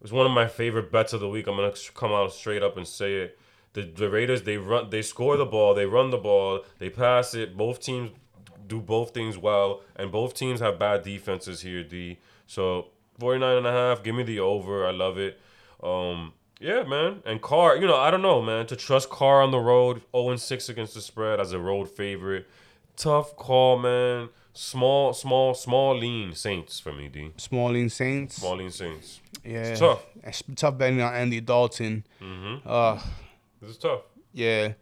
It 0.00 0.04
was 0.04 0.12
one 0.12 0.26
of 0.26 0.32
my 0.32 0.46
favorite 0.46 0.92
bets 0.92 1.12
of 1.12 1.20
the 1.20 1.28
week. 1.28 1.46
I'm 1.48 1.56
gonna 1.56 1.72
come 1.94 2.12
out 2.12 2.32
straight 2.32 2.62
up 2.62 2.76
and 2.76 2.86
say 2.86 3.14
it. 3.16 3.38
The, 3.76 3.82
the 3.82 4.08
Raiders, 4.08 4.42
they 4.44 4.56
run, 4.56 4.88
they 4.88 5.02
score 5.02 5.36
the 5.36 5.44
ball, 5.44 5.74
they 5.74 5.84
run 5.84 6.08
the 6.08 6.16
ball, 6.16 6.64
they 6.78 6.88
pass 6.88 7.34
it. 7.34 7.58
Both 7.58 7.80
teams 7.80 8.10
do 8.66 8.80
both 8.80 9.12
things 9.12 9.36
well, 9.36 9.82
and 9.96 10.10
both 10.10 10.32
teams 10.32 10.60
have 10.60 10.78
bad 10.78 11.02
defenses 11.02 11.60
here. 11.60 11.84
D. 11.84 12.16
So 12.46 12.86
49 13.18 13.58
and 13.58 13.66
a 13.66 13.72
half, 13.72 14.02
give 14.02 14.14
me 14.14 14.22
the 14.22 14.40
over. 14.40 14.86
I 14.86 14.92
love 14.92 15.18
it. 15.18 15.38
Um, 15.82 16.32
yeah, 16.58 16.84
man. 16.84 17.20
And 17.26 17.42
Carr, 17.42 17.76
you 17.76 17.86
know, 17.86 17.96
I 17.96 18.10
don't 18.10 18.22
know, 18.22 18.40
man. 18.40 18.66
To 18.68 18.76
trust 18.76 19.10
Carr 19.10 19.42
on 19.42 19.50
the 19.50 19.58
road, 19.58 20.00
0 20.16 20.30
and 20.30 20.40
6 20.40 20.70
against 20.70 20.94
the 20.94 21.02
spread 21.02 21.38
as 21.38 21.52
a 21.52 21.58
road 21.58 21.90
favorite. 21.90 22.48
Tough 22.96 23.36
call, 23.36 23.78
man. 23.78 24.30
Small, 24.54 25.12
small, 25.12 25.52
small 25.52 25.98
lean 25.98 26.32
Saints 26.32 26.80
for 26.80 26.94
me, 26.94 27.08
D. 27.08 27.32
Small 27.36 27.72
lean 27.72 27.90
Saints. 27.90 28.36
Small 28.36 28.56
lean 28.56 28.70
Saints. 28.70 29.20
yeah. 29.44 29.74
tough. 29.74 30.02
It's 30.24 30.42
tough 30.54 30.78
betting 30.78 31.02
on 31.02 31.12
Andy 31.12 31.42
Dalton. 31.42 32.06
Mm-hmm. 32.22 32.66
Uh, 32.66 32.98
This 33.60 33.70
is 33.70 33.78
tough. 33.78 34.02
yeah. 34.32 34.72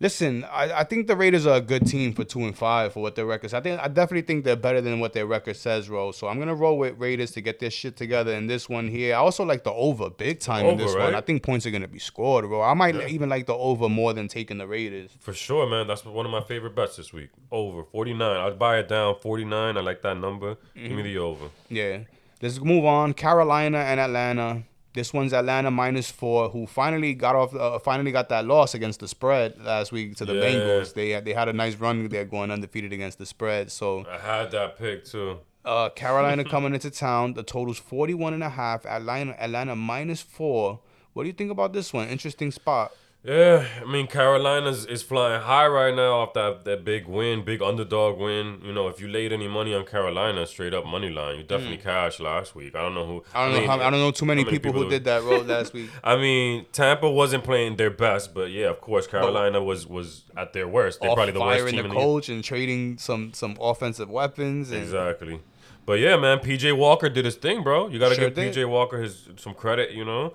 Listen, 0.00 0.42
I, 0.50 0.80
I 0.80 0.82
think 0.84 1.06
the 1.06 1.14
Raiders 1.14 1.46
are 1.46 1.58
a 1.58 1.60
good 1.60 1.86
team 1.86 2.12
for 2.12 2.24
two 2.24 2.40
and 2.40 2.58
five 2.58 2.92
for 2.92 3.00
what 3.00 3.14
their 3.14 3.24
records. 3.24 3.54
I 3.54 3.60
think 3.60 3.80
I 3.80 3.86
definitely 3.86 4.22
think 4.22 4.44
they're 4.44 4.56
better 4.56 4.80
than 4.80 4.98
what 4.98 5.12
their 5.12 5.26
record 5.26 5.54
says, 5.54 5.88
Ro. 5.88 6.10
So 6.10 6.26
I'm 6.26 6.40
gonna 6.40 6.56
roll 6.56 6.76
with 6.76 6.98
Raiders 6.98 7.30
to 7.32 7.40
get 7.40 7.60
this 7.60 7.72
shit 7.72 7.96
together 7.96 8.32
in 8.32 8.48
this 8.48 8.68
one 8.68 8.88
here. 8.88 9.14
I 9.14 9.18
also 9.18 9.44
like 9.44 9.62
the 9.62 9.70
over 9.72 10.10
big 10.10 10.40
time 10.40 10.66
in 10.66 10.72
Over, 10.74 10.82
this 10.82 10.96
one. 10.96 11.14
I 11.14 11.20
think 11.20 11.44
points 11.44 11.66
are 11.66 11.70
gonna 11.70 11.86
be 11.86 12.00
scored, 12.00 12.46
bro. 12.48 12.62
I 12.62 12.74
might 12.74 12.96
even 13.10 13.28
like 13.28 13.46
the 13.46 13.54
over 13.54 13.88
more 13.88 14.12
than 14.12 14.26
taking 14.26 14.58
the 14.58 14.66
Raiders. 14.66 15.12
For 15.20 15.32
sure, 15.32 15.68
man. 15.68 15.86
That's 15.86 16.04
one 16.04 16.26
of 16.26 16.32
my 16.32 16.42
favorite 16.42 16.74
bets 16.74 16.96
this 16.96 17.12
week. 17.12 17.28
Over 17.52 17.84
49. 17.84 18.36
I'd 18.38 18.58
buy 18.58 18.78
it 18.80 18.88
down 18.88 19.14
49. 19.22 19.76
I 19.76 19.80
like 19.82 20.02
that 20.02 20.16
number. 20.18 20.56
Give 20.74 20.82
Mm-hmm. 20.86 20.96
me 20.96 21.02
the 21.02 21.18
over. 21.18 21.44
Yeah. 21.68 21.98
Let's 22.40 22.58
move 22.58 22.84
on. 22.84 23.14
Carolina 23.14 23.78
and 23.78 24.00
Atlanta. 24.00 24.64
This 24.94 25.12
one's 25.12 25.32
Atlanta 25.32 25.70
minus 25.70 26.10
four, 26.10 26.50
who 26.50 26.66
finally 26.66 27.14
got 27.14 27.34
off, 27.34 27.54
uh, 27.54 27.78
finally 27.78 28.12
got 28.12 28.28
that 28.28 28.44
loss 28.44 28.74
against 28.74 29.00
the 29.00 29.08
spread 29.08 29.58
last 29.62 29.90
week 29.92 30.16
to 30.16 30.24
the 30.26 30.34
Yeah. 30.34 30.42
Bengals. 30.42 30.92
They 30.94 31.10
had, 31.10 31.24
they 31.24 31.32
had 31.32 31.48
a 31.48 31.52
nice 31.52 31.76
run. 31.76 32.08
They're 32.08 32.24
going 32.26 32.50
undefeated 32.50 32.92
against 32.92 33.18
the 33.18 33.24
spread. 33.26 33.72
So 33.72 34.04
I 34.10 34.18
had 34.18 34.50
that 34.50 34.76
pick 34.76 35.04
too. 35.06 35.38
uh, 35.64 35.88
Carolina 35.90 36.44
coming 36.54 36.74
into 36.74 36.90
town. 36.90 37.34
The 37.34 37.42
total's 37.42 37.78
41 37.78 38.34
and 38.34 38.42
a 38.44 38.50
half. 38.50 38.84
Atlanta, 38.84 39.32
Atlanta 39.42 39.74
minus 39.76 40.20
four. 40.20 40.80
What 41.14 41.22
do 41.22 41.26
you 41.28 41.32
think 41.34 41.50
about 41.50 41.72
this 41.72 41.92
one? 41.92 42.08
Interesting 42.08 42.50
spot. 42.50 42.92
Yeah, 43.24 43.64
I 43.80 43.84
mean 43.84 44.08
Carolina's 44.08 44.84
is 44.84 45.04
flying 45.04 45.40
high 45.42 45.68
right 45.68 45.94
now 45.94 46.14
off 46.14 46.32
that 46.32 46.64
that 46.64 46.84
big 46.84 47.06
win, 47.06 47.44
big 47.44 47.62
underdog 47.62 48.18
win. 48.18 48.60
You 48.64 48.72
know, 48.72 48.88
if 48.88 49.00
you 49.00 49.06
laid 49.06 49.32
any 49.32 49.46
money 49.46 49.72
on 49.74 49.86
Carolina, 49.86 50.44
straight 50.44 50.74
up 50.74 50.84
money 50.84 51.08
line, 51.08 51.36
you 51.36 51.42
definitely 51.44 51.76
cashed 51.76 52.18
last 52.18 52.56
week. 52.56 52.74
I 52.74 52.82
don't 52.82 52.94
know 52.94 53.06
who. 53.06 53.20
Mm. 53.20 53.24
I 53.32 53.44
don't 53.44 53.52
know. 53.52 53.60
mean, 53.60 53.68
How, 53.68 53.76
I 53.80 53.90
don't 53.90 54.00
know 54.00 54.10
too 54.10 54.24
many, 54.24 54.44
many 54.44 54.58
people, 54.58 54.72
who 54.72 54.88
did 54.88 55.04
that 55.04 55.22
road 55.22 55.46
last 55.46 55.72
week. 55.72 55.88
I 56.04 56.16
mean, 56.16 56.66
Tampa 56.72 57.08
wasn't 57.08 57.44
playing 57.44 57.76
their 57.76 57.90
best, 57.90 58.34
but 58.34 58.50
yeah, 58.50 58.66
of 58.66 58.80
course, 58.80 59.06
Carolina 59.06 59.62
was 59.62 59.86
was 59.86 60.24
at 60.36 60.52
their 60.52 60.66
worst. 60.66 61.00
They're 61.00 61.14
probably 61.14 61.32
the 61.32 61.40
worst 61.40 61.60
firing 61.60 61.74
team 61.74 61.82
the 61.84 61.90
in 61.90 61.94
the 61.94 62.00
coach 62.00 62.28
and 62.28 62.42
trading 62.42 62.98
some 62.98 63.32
some 63.34 63.56
offensive 63.60 64.10
weapons. 64.10 64.72
And 64.72 64.82
Exactly. 64.82 65.40
But 65.86 65.98
yeah, 66.00 66.16
man, 66.16 66.38
PJ 66.38 66.76
Walker 66.76 67.08
did 67.08 67.24
his 67.24 67.36
thing, 67.36 67.62
bro. 67.62 67.88
You 67.88 67.98
got 67.98 68.10
to 68.10 68.14
Sure 68.14 68.30
give 68.30 68.34
did. 68.34 68.54
PJ 68.54 68.68
Walker 68.68 69.00
his 69.00 69.28
some 69.36 69.54
credit, 69.54 69.92
you 69.92 70.04
know. 70.04 70.34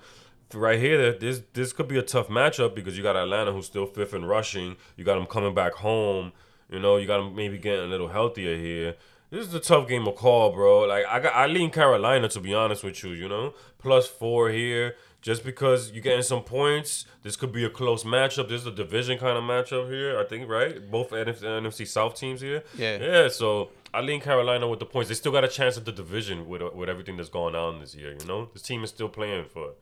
Right 0.54 0.78
here, 0.78 1.12
this 1.12 1.42
this 1.52 1.74
could 1.74 1.88
be 1.88 1.98
a 1.98 2.02
tough 2.02 2.28
matchup 2.28 2.74
because 2.74 2.96
you 2.96 3.02
got 3.02 3.16
Atlanta 3.16 3.52
who's 3.52 3.66
still 3.66 3.84
fifth 3.84 4.14
in 4.14 4.24
rushing. 4.24 4.76
You 4.96 5.04
got 5.04 5.16
them 5.16 5.26
coming 5.26 5.54
back 5.54 5.74
home. 5.74 6.32
You 6.70 6.78
know, 6.78 6.96
you 6.96 7.06
got 7.06 7.18
them 7.18 7.34
maybe 7.34 7.58
getting 7.58 7.84
a 7.84 7.88
little 7.88 8.08
healthier 8.08 8.56
here. 8.56 8.94
This 9.30 9.46
is 9.46 9.52
a 9.52 9.60
tough 9.60 9.86
game 9.86 10.08
of 10.08 10.16
call, 10.16 10.52
bro. 10.52 10.80
Like 10.86 11.04
I 11.06 11.20
got, 11.20 11.34
I 11.34 11.46
lean 11.46 11.70
Carolina 11.70 12.28
to 12.28 12.40
be 12.40 12.54
honest 12.54 12.82
with 12.82 13.04
you. 13.04 13.10
You 13.10 13.28
know, 13.28 13.52
plus 13.78 14.06
four 14.06 14.48
here, 14.48 14.96
just 15.20 15.44
because 15.44 15.90
you're 15.92 16.02
getting 16.02 16.22
some 16.22 16.42
points. 16.42 17.04
This 17.22 17.36
could 17.36 17.52
be 17.52 17.64
a 17.64 17.70
close 17.70 18.04
matchup. 18.04 18.48
This 18.48 18.62
is 18.62 18.66
a 18.66 18.72
division 18.72 19.18
kind 19.18 19.36
of 19.36 19.44
matchup 19.44 19.90
here. 19.90 20.18
I 20.18 20.24
think, 20.24 20.48
right? 20.48 20.90
Both 20.90 21.10
NFC, 21.10 21.42
NFC 21.42 21.86
South 21.86 22.14
teams 22.14 22.40
here. 22.40 22.62
Yeah. 22.74 22.96
Yeah. 22.96 23.28
So 23.28 23.68
I 23.92 24.00
lean 24.00 24.22
Carolina 24.22 24.66
with 24.66 24.78
the 24.78 24.86
points. 24.86 25.10
They 25.10 25.14
still 25.14 25.32
got 25.32 25.44
a 25.44 25.48
chance 25.48 25.76
at 25.76 25.84
the 25.84 25.92
division 25.92 26.48
with 26.48 26.62
with 26.74 26.88
everything 26.88 27.18
that's 27.18 27.28
going 27.28 27.54
on 27.54 27.80
this 27.80 27.94
year. 27.94 28.16
You 28.18 28.26
know, 28.26 28.48
this 28.54 28.62
team 28.62 28.82
is 28.82 28.88
still 28.88 29.10
playing 29.10 29.44
for. 29.52 29.72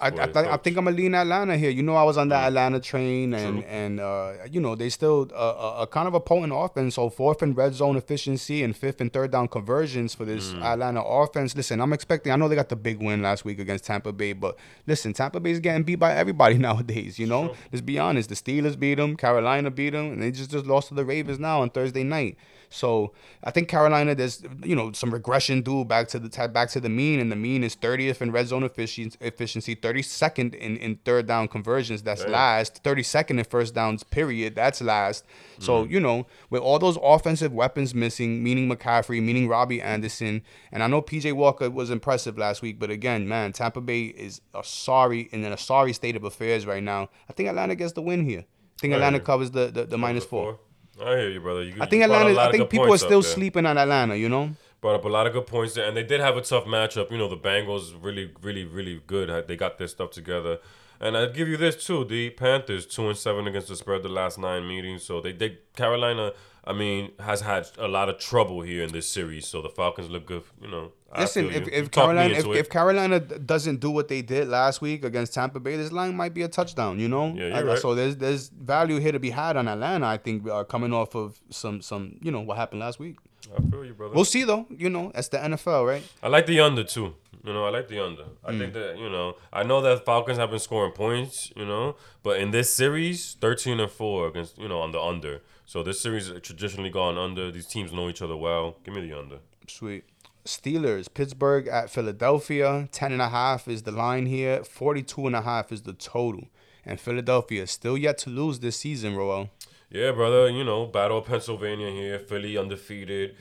I, 0.00 0.06
I, 0.06 0.10
th- 0.26 0.36
I 0.36 0.56
think 0.58 0.76
I'm 0.76 0.84
gonna 0.84 0.96
lean 0.96 1.12
Atlanta 1.14 1.56
here. 1.56 1.70
You 1.70 1.82
know, 1.82 1.96
I 1.96 2.04
was 2.04 2.16
on 2.16 2.28
that 2.28 2.46
Atlanta 2.46 2.78
train, 2.78 3.34
and 3.34 3.64
and 3.64 3.98
uh, 3.98 4.32
you 4.48 4.60
know 4.60 4.76
they 4.76 4.90
still 4.90 5.28
uh, 5.34 5.54
a, 5.78 5.82
a 5.82 5.86
kind 5.88 6.06
of 6.06 6.14
a 6.14 6.20
potent 6.20 6.52
offense. 6.54 6.94
So 6.94 7.10
fourth 7.10 7.42
in 7.42 7.54
red 7.54 7.74
zone 7.74 7.96
efficiency 7.96 8.62
and 8.62 8.76
fifth 8.76 9.00
and 9.00 9.12
third 9.12 9.32
down 9.32 9.48
conversions 9.48 10.14
for 10.14 10.24
this 10.24 10.52
Atlanta 10.62 11.02
offense. 11.02 11.56
Listen, 11.56 11.80
I'm 11.80 11.92
expecting. 11.92 12.30
I 12.32 12.36
know 12.36 12.46
they 12.48 12.54
got 12.54 12.68
the 12.68 12.76
big 12.76 13.00
win 13.02 13.22
last 13.22 13.44
week 13.44 13.58
against 13.58 13.84
Tampa 13.86 14.12
Bay, 14.12 14.34
but 14.34 14.56
listen, 14.86 15.12
Tampa 15.14 15.40
Bay's 15.40 15.58
getting 15.58 15.82
beat 15.82 15.96
by 15.96 16.14
everybody 16.14 16.58
nowadays. 16.68 17.18
You 17.18 17.26
know, 17.26 17.54
let's 17.72 17.82
be 17.82 17.98
honest. 17.98 18.28
The 18.28 18.36
Steelers 18.36 18.78
beat 18.78 18.94
them, 18.96 19.16
Carolina 19.16 19.70
beat 19.72 19.90
them, 19.90 20.12
and 20.12 20.22
they 20.22 20.30
just 20.30 20.52
just 20.52 20.66
lost 20.66 20.88
to 20.88 20.94
the 20.94 21.04
Ravens 21.04 21.40
now 21.40 21.60
on 21.62 21.70
Thursday 21.70 22.04
night. 22.04 22.36
So 22.70 23.12
I 23.42 23.50
think 23.50 23.68
Carolina, 23.68 24.14
there's 24.14 24.42
you 24.62 24.76
know 24.76 24.92
some 24.92 25.10
regression 25.10 25.62
due 25.62 25.84
back 25.84 26.08
to 26.08 26.18
the 26.18 26.48
back 26.48 26.70
to 26.70 26.80
the 26.80 26.88
mean, 26.88 27.20
and 27.20 27.32
the 27.32 27.36
mean 27.36 27.64
is 27.64 27.74
30th 27.76 28.20
in 28.20 28.30
red 28.30 28.48
zone 28.48 28.64
efficiency, 28.64 29.16
efficiency 29.20 29.74
32nd 29.74 30.54
in, 30.54 30.76
in 30.76 30.96
third 31.04 31.26
down 31.26 31.48
conversions. 31.48 32.02
That's 32.02 32.22
Damn. 32.22 32.32
last. 32.32 32.82
32nd 32.82 33.38
in 33.38 33.44
first 33.44 33.74
downs. 33.74 34.02
Period. 34.04 34.54
That's 34.54 34.80
last. 34.82 35.24
So 35.58 35.84
you 35.84 36.00
know 36.00 36.26
with 36.50 36.62
all 36.62 36.78
those 36.78 36.98
offensive 37.02 37.52
weapons 37.52 37.94
missing, 37.94 38.42
meaning 38.42 38.68
McCaffrey, 38.68 39.22
meaning 39.22 39.48
Robbie 39.48 39.82
Anderson, 39.82 40.42
and 40.70 40.82
I 40.82 40.86
know 40.86 41.02
PJ 41.02 41.32
Walker 41.32 41.70
was 41.70 41.90
impressive 41.90 42.38
last 42.38 42.62
week, 42.62 42.78
but 42.78 42.90
again, 42.90 43.26
man, 43.26 43.52
Tampa 43.52 43.80
Bay 43.80 44.02
is 44.02 44.40
a 44.54 44.62
sorry 44.62 45.28
in 45.32 45.44
a 45.44 45.56
sorry 45.56 45.92
state 45.92 46.16
of 46.16 46.24
affairs 46.24 46.66
right 46.66 46.82
now. 46.82 47.08
I 47.28 47.32
think 47.32 47.48
Atlanta 47.48 47.74
gets 47.74 47.92
the 47.92 48.02
win 48.02 48.24
here. 48.24 48.44
I 48.78 48.80
think 48.80 48.94
Atlanta 48.94 49.18
covers 49.20 49.50
the 49.50 49.66
the, 49.66 49.84
the 49.84 49.98
minus 49.98 50.24
four. 50.24 50.60
I 51.00 51.16
hear 51.16 51.30
you, 51.30 51.40
brother. 51.40 51.62
You, 51.62 51.74
I 51.80 51.86
think 51.86 52.02
Atlanta. 52.04 52.38
I 52.40 52.50
think 52.50 52.70
people 52.70 52.92
are 52.92 52.98
still 52.98 53.22
sleeping 53.22 53.66
on 53.66 53.78
Atlanta. 53.78 54.16
You 54.16 54.28
know. 54.28 54.50
Brought 54.80 54.94
up 54.94 55.04
a 55.04 55.08
lot 55.08 55.26
of 55.26 55.32
good 55.32 55.46
points 55.46 55.74
there, 55.74 55.88
and 55.88 55.96
they 55.96 56.04
did 56.04 56.20
have 56.20 56.36
a 56.36 56.40
tough 56.40 56.64
matchup. 56.64 57.10
You 57.10 57.18
know, 57.18 57.28
the 57.28 57.36
Bengals 57.36 57.92
really, 58.00 58.32
really, 58.40 58.64
really 58.64 59.02
good. 59.06 59.48
They 59.48 59.56
got 59.56 59.76
their 59.78 59.88
stuff 59.88 60.12
together. 60.12 60.58
And 61.00 61.16
I'd 61.16 61.34
give 61.34 61.48
you 61.48 61.56
this 61.56 61.84
too: 61.84 62.04
the 62.04 62.30
Panthers 62.30 62.86
two 62.86 63.08
and 63.08 63.16
seven 63.16 63.46
against 63.46 63.68
the 63.68 63.76
spread 63.76 64.02
the 64.02 64.08
last 64.08 64.38
nine 64.38 64.66
meetings. 64.66 65.02
So 65.02 65.20
they 65.20 65.32
did. 65.32 65.58
Carolina, 65.74 66.32
I 66.70 66.72
mean, 66.74 67.12
has 67.18 67.40
had 67.40 67.66
a 67.78 67.88
lot 67.88 68.08
of 68.10 68.16
trouble 68.18 68.60
here 68.60 68.82
in 68.86 68.92
this 68.92 69.08
series. 69.08 69.44
So 69.48 69.62
the 69.62 69.70
Falcons 69.70 70.10
look 70.10 70.26
good. 70.26 70.42
You 70.60 70.68
know, 70.72 70.92
Listen, 71.18 71.46
if, 71.46 71.66
you. 71.66 71.72
if 71.72 71.84
You 71.84 71.88
Carolina 71.88 72.34
if, 72.34 72.46
if 72.46 72.68
Carolina 72.68 73.18
doesn't 73.20 73.80
do 73.80 73.90
what 73.90 74.08
they 74.08 74.20
did 74.20 74.48
last 74.48 74.82
week 74.82 75.02
against 75.04 75.32
Tampa 75.32 75.60
Bay, 75.60 75.76
this 75.76 75.92
line 75.92 76.14
might 76.14 76.34
be 76.34 76.42
a 76.42 76.48
touchdown. 76.48 76.98
You 77.00 77.08
know, 77.08 77.26
Yeah, 77.34 77.58
Uh, 77.58 77.62
right. 77.64 77.78
so 77.78 77.94
there's 77.94 78.16
there's 78.16 78.50
value 78.50 78.98
here 79.04 79.12
to 79.12 79.18
be 79.28 79.30
had 79.30 79.56
on 79.56 79.66
Atlanta. 79.66 80.06
I 80.06 80.18
think 80.18 80.46
uh, 80.48 80.64
coming 80.64 80.92
off 80.92 81.14
of 81.16 81.40
some 81.50 81.80
some 81.80 82.02
you 82.22 82.30
know 82.30 82.40
what 82.42 82.56
happened 82.58 82.80
last 82.80 82.98
week. 83.00 83.16
I 83.56 83.60
feel 83.70 83.84
you, 83.86 83.94
brother. 83.94 84.14
We'll 84.14 84.26
see 84.26 84.44
though. 84.44 84.66
You 84.84 84.90
know, 84.90 85.10
that's 85.14 85.28
the 85.28 85.38
NFL, 85.38 85.86
right? 85.86 86.02
I 86.22 86.28
like 86.28 86.44
the 86.46 86.60
under 86.60 86.84
too. 86.84 87.14
You 87.44 87.52
know, 87.54 87.64
I 87.64 87.70
like 87.70 87.88
the 87.88 88.04
under. 88.04 88.24
I 88.44 88.52
Mm. 88.52 88.58
think 88.58 88.72
that 88.74 88.98
you 88.98 89.08
know, 89.08 89.36
I 89.50 89.62
know 89.62 89.80
that 89.80 90.04
Falcons 90.04 90.36
have 90.36 90.50
been 90.50 90.58
scoring 90.58 90.92
points. 90.92 91.50
You 91.56 91.64
know, 91.64 91.96
but 92.22 92.40
in 92.42 92.50
this 92.50 92.68
series, 92.74 93.36
thirteen 93.40 93.80
and 93.80 93.90
four 93.90 94.28
against 94.28 94.58
you 94.58 94.68
know 94.68 94.80
on 94.80 94.92
the 94.92 95.00
under. 95.00 95.40
So 95.68 95.82
this 95.82 96.00
series 96.00 96.28
has 96.28 96.40
traditionally 96.40 96.88
gone 96.88 97.18
under. 97.18 97.50
These 97.50 97.66
teams 97.66 97.92
know 97.92 98.08
each 98.08 98.22
other 98.22 98.38
well. 98.38 98.78
Give 98.84 98.94
me 98.94 99.06
the 99.06 99.18
under. 99.18 99.40
Sweet. 99.66 100.04
Steelers, 100.46 101.12
Pittsburgh 101.12 101.68
at 101.68 101.90
Philadelphia. 101.90 102.88
10 102.90 103.12
and 103.12 103.20
a 103.20 103.28
half 103.28 103.68
is 103.68 103.82
the 103.82 103.92
line 103.92 104.24
here. 104.24 104.64
42 104.64 105.26
and 105.26 105.36
a 105.36 105.42
half 105.42 105.70
is 105.70 105.82
the 105.82 105.92
total. 105.92 106.48
And 106.86 106.98
Philadelphia 106.98 107.66
still 107.66 107.98
yet 107.98 108.16
to 108.20 108.30
lose 108.30 108.60
this 108.60 108.78
season, 108.78 109.14
Roel. 109.14 109.50
Yeah, 109.90 110.12
brother. 110.12 110.48
You 110.48 110.64
know, 110.64 110.86
Battle 110.86 111.18
of 111.18 111.26
Pennsylvania 111.26 111.90
here. 111.90 112.18
Philly 112.18 112.56
undefeated. 112.56 113.36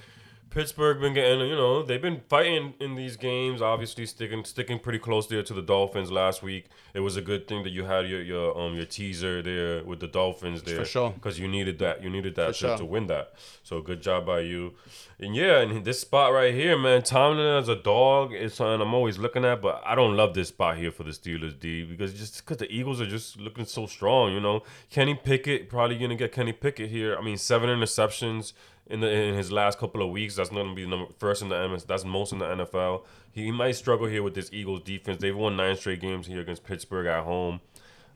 Pittsburgh 0.50 1.00
been 1.00 1.14
getting, 1.14 1.40
you 1.42 1.56
know, 1.56 1.84
they've 1.84 2.02
been 2.02 2.22
fighting 2.30 2.74
in 2.80 2.96
these 2.96 3.18
games. 3.18 3.62
Obviously, 3.62 4.06
sticking 4.06 4.44
sticking 4.46 4.80
pretty 4.80 5.00
close 5.00 5.28
there 5.28 5.44
to 5.44 5.54
the 5.54 5.62
Dolphins 5.62 6.12
last 6.12 6.42
week. 6.42 6.66
It 6.94 7.02
was 7.02 7.16
a 7.16 7.22
good 7.22 7.48
thing 7.48 7.64
that 7.64 7.70
you 7.72 7.86
had 7.86 8.08
your 8.08 8.22
your 8.22 8.58
um 8.58 8.76
your 8.76 8.86
teaser 8.86 9.42
there 9.42 9.84
with 9.84 10.00
the 10.00 10.08
Dolphins 10.08 10.64
there 10.64 10.80
For 10.80 10.86
sure. 10.86 11.12
because 11.12 11.40
you 11.40 11.48
needed 11.48 11.80
that. 11.80 12.04
You 12.04 12.10
needed 12.10 12.36
that 12.36 12.48
to, 12.48 12.54
sure. 12.54 12.78
to 12.78 12.86
win 12.86 13.08
that. 13.08 13.34
So 13.64 13.82
good 13.82 14.02
job 14.02 14.26
by 14.26 14.42
you. 14.42 14.74
And 15.20 15.36
yeah, 15.36 15.60
and 15.60 15.84
this 15.84 16.00
spot 16.02 16.32
right 16.32 16.54
here, 16.54 16.78
man, 16.78 17.02
Tomlin 17.02 17.58
as 17.62 17.70
a 17.70 17.76
dog 17.76 18.34
is 18.34 18.54
something 18.54 18.82
I'm 18.82 18.94
always 18.94 19.18
looking 19.18 19.44
at, 19.44 19.62
but 19.62 19.82
I 19.86 19.96
don't 19.96 20.16
love 20.16 20.34
this 20.34 20.50
spot 20.50 20.78
here 20.78 20.92
for 20.92 21.04
the 21.04 21.12
Steelers, 21.12 21.60
D, 21.60 21.84
because 21.84 22.14
just 22.14 22.38
because 22.38 22.58
the 22.58 22.72
Eagles 22.72 23.02
are 23.02 23.08
just 23.08 23.40
looking 23.40 23.66
so 23.66 23.86
strong, 23.88 24.32
you 24.32 24.40
know. 24.40 24.64
Kenny 24.90 25.16
Pickett 25.16 25.70
probably 25.70 25.98
gonna 25.98 26.16
get 26.16 26.32
Kenny 26.32 26.54
Pickett 26.54 26.90
here. 26.90 27.18
I 27.18 27.22
mean, 27.22 27.38
seven 27.38 27.70
interceptions 27.70 28.54
in 28.89 29.00
the 29.02 29.10
in 29.10 29.36
his 29.36 29.52
last 29.52 29.78
couple 29.78 30.02
of 30.02 30.10
weeks. 30.10 30.36
That's 30.36 30.52
not 30.52 30.63
gonna 30.63 30.76
be 30.76 30.84
the 30.84 30.89
number 30.89 31.12
first 31.17 31.41
in 31.41 31.50
the 31.50 31.67
MS. 31.67 31.84
That's 31.86 32.06
most 32.06 32.32
in 32.32 32.39
the 32.39 32.45
NFL. 32.45 33.04
He 33.32 33.52
might 33.52 33.73
struggle 33.73 34.08
here 34.08 34.23
with 34.23 34.36
this 34.36 34.50
Eagles 34.52 34.82
defense. 34.82 35.21
They've 35.21 35.36
won 35.36 35.56
nine 35.58 35.76
straight 35.76 36.02
games 36.02 36.28
here 36.28 36.41
against 36.41 36.63
Pittsburgh 36.63 37.08
at 37.08 37.23
home. 37.23 37.62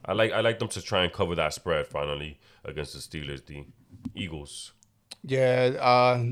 I 0.06 0.14
like 0.14 0.32
I 0.32 0.42
like 0.42 0.60
them 0.60 0.70
to 0.70 0.82
try 0.82 1.04
and 1.04 1.14
cover 1.14 1.36
that 1.36 1.54
spread 1.54 1.88
finally 1.88 2.40
against 2.66 2.94
the 2.94 3.00
Steelers. 3.00 3.46
the 3.46 3.66
Eagles. 4.16 4.74
Yeah, 5.24 5.72
uh, 5.80 6.24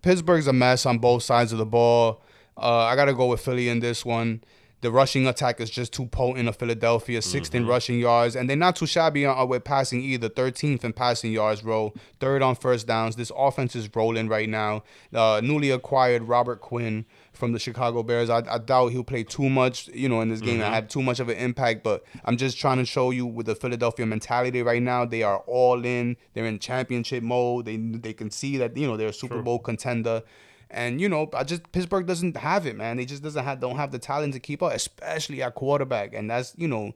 Pittsburgh's 0.00 0.46
a 0.46 0.52
mess 0.52 0.86
on 0.86 0.98
both 0.98 1.22
sides 1.22 1.52
of 1.52 1.58
the 1.58 1.66
ball. 1.66 2.22
Uh, 2.56 2.84
I 2.84 2.96
gotta 2.96 3.14
go 3.14 3.26
with 3.26 3.40
Philly 3.40 3.68
in 3.68 3.80
this 3.80 4.04
one. 4.04 4.42
The 4.80 4.92
rushing 4.92 5.26
attack 5.26 5.60
is 5.60 5.70
just 5.70 5.92
too 5.92 6.06
potent 6.06 6.48
of 6.48 6.54
Philadelphia, 6.56 7.20
16 7.20 7.62
Mm-hmm. 7.62 7.68
rushing 7.70 7.98
yards, 7.98 8.36
and 8.36 8.48
they're 8.48 8.56
not 8.56 8.76
too 8.76 8.86
shabby 8.86 9.26
on, 9.26 9.36
uh, 9.36 9.44
with 9.44 9.64
passing 9.64 10.00
either. 10.02 10.28
13th 10.28 10.84
in 10.84 10.92
passing 10.92 11.32
yards, 11.32 11.64
row 11.64 11.92
third 12.20 12.42
on 12.42 12.54
first 12.54 12.86
downs. 12.86 13.16
This 13.16 13.32
offense 13.36 13.74
is 13.74 13.88
rolling 13.96 14.28
right 14.28 14.48
now. 14.48 14.84
Uh, 15.12 15.40
newly 15.42 15.70
acquired 15.70 16.22
Robert 16.28 16.60
Quinn 16.60 17.06
from 17.32 17.52
the 17.52 17.58
Chicago 17.58 18.04
Bears. 18.04 18.30
I, 18.30 18.42
I 18.48 18.58
doubt 18.58 18.92
he'll 18.92 19.02
play 19.02 19.24
too 19.24 19.48
much, 19.50 19.88
you 19.88 20.08
know, 20.08 20.20
in 20.20 20.28
this 20.28 20.40
game. 20.40 20.60
I 20.62 20.66
had 20.70 20.88
too 20.88 21.02
much 21.02 21.18
of 21.18 21.28
an 21.28 21.36
impact, 21.38 21.82
but 21.82 22.04
I'm 22.24 22.36
just 22.36 22.56
trying 22.58 22.78
to 22.78 22.84
show 22.84 23.10
you 23.10 23.26
with 23.26 23.46
the 23.46 23.56
Philadelphia 23.56 24.06
mentality 24.06 24.62
right 24.62 24.82
now. 24.82 25.04
They 25.04 25.24
are 25.24 25.38
all 25.46 25.84
in. 25.84 26.16
They're 26.34 26.46
in 26.46 26.60
championship 26.60 27.24
mode. 27.24 27.64
They 27.64 27.76
they 27.76 28.12
can 28.12 28.30
see 28.30 28.56
that 28.58 28.76
you 28.76 28.86
know 28.86 28.96
they're 28.96 29.08
a 29.08 29.12
Super 29.12 29.42
Bowl 29.42 29.58
contender. 29.58 30.22
And 30.70 31.00
you 31.00 31.08
know, 31.08 31.30
I 31.34 31.44
just 31.44 31.70
Pittsburgh 31.72 32.06
doesn't 32.06 32.36
have 32.36 32.66
it, 32.66 32.76
man. 32.76 32.96
They 32.96 33.04
just 33.04 33.22
doesn't 33.22 33.42
have 33.42 33.60
don't 33.60 33.76
have 33.76 33.90
the 33.90 33.98
talent 33.98 34.34
to 34.34 34.40
keep 34.40 34.62
up, 34.62 34.72
especially 34.72 35.42
at 35.42 35.54
quarterback. 35.54 36.14
And 36.14 36.30
that's 36.30 36.54
you 36.56 36.68
know 36.68 36.92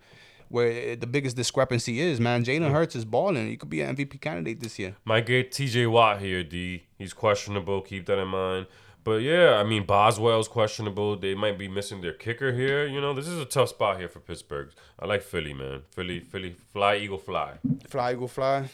where 0.48 0.94
the 0.96 1.06
biggest 1.06 1.37
discrepancy 1.37 2.00
is, 2.00 2.20
man. 2.20 2.44
Jalen 2.44 2.70
Hurts 2.70 2.94
is 2.94 3.06
balling. 3.06 3.48
He 3.48 3.56
could 3.56 3.70
be 3.70 3.80
an 3.80 3.96
MVP 3.96 4.20
candidate 4.20 4.61
this 4.61 4.78
year. 4.78 4.96
Might 5.04 5.24
get 5.26 5.50
TJ 5.50 5.90
Watt 5.90 6.20
here, 6.20 6.42
D. 6.44 6.85
He's 6.98 7.14
questionable. 7.14 7.80
Keep 7.80 8.06
that 8.06 8.18
in 8.18 8.28
mind. 8.28 8.66
But 9.04 9.22
yeah, 9.22 9.54
I 9.54 9.64
mean 9.64 9.85
Boswell's 9.85 10.46
questionable. 10.46 11.16
They 11.16 11.35
might 11.35 11.58
be 11.58 11.66
missing 11.66 12.02
their 12.02 12.12
kicker 12.12 12.52
here. 12.52 12.87
You 12.87 13.00
know, 13.00 13.12
this 13.14 13.26
is 13.26 13.40
a 13.40 13.44
tough 13.44 13.70
spot 13.70 13.98
here 13.98 14.08
for 14.08 14.20
Pittsburgh. 14.20 14.70
I 14.98 15.06
like 15.06 15.22
Philly, 15.22 15.54
man. 15.54 15.82
Philly, 15.90 16.20
Philly, 16.20 16.54
fly, 16.72 16.96
eagle, 16.96 17.18
fly. 17.18 17.54
Fly, 17.88 18.14
go 18.14 18.28
fly. 18.28 18.68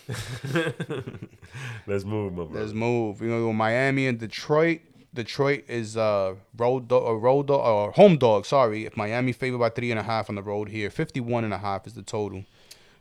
Let's 1.87 2.05
move, 2.05 2.35
my 2.35 2.45
brother. 2.45 2.61
Let's 2.61 2.75
move. 2.75 3.21
We're 3.21 3.29
gonna 3.29 3.41
go 3.41 3.53
Miami 3.55 4.07
and 4.07 4.19
Detroit. 4.19 4.81
Detroit 5.15 5.65
is 5.69 5.97
uh 5.97 6.35
road 6.57 6.89
dog 6.89 7.03
or 7.03 7.19
road 7.19 7.47
dog 7.49 7.67
or 7.67 7.93
home 7.93 8.19
dog. 8.19 8.47
Sorry, 8.47 8.87
if 8.87 8.97
Miami 8.97 9.33
favored 9.33 9.59
by 9.59 9.71
three 9.71 9.91
and 9.91 9.99
a 9.99 10.03
half 10.03 10.29
on 10.29 10.37
the 10.37 10.43
road 10.43 10.69
here, 10.69 10.91
51 10.91 11.45
and 11.45 11.55
a 11.55 11.59
half 11.59 11.87
is 11.87 11.95
the 11.95 12.03
total. 12.03 12.45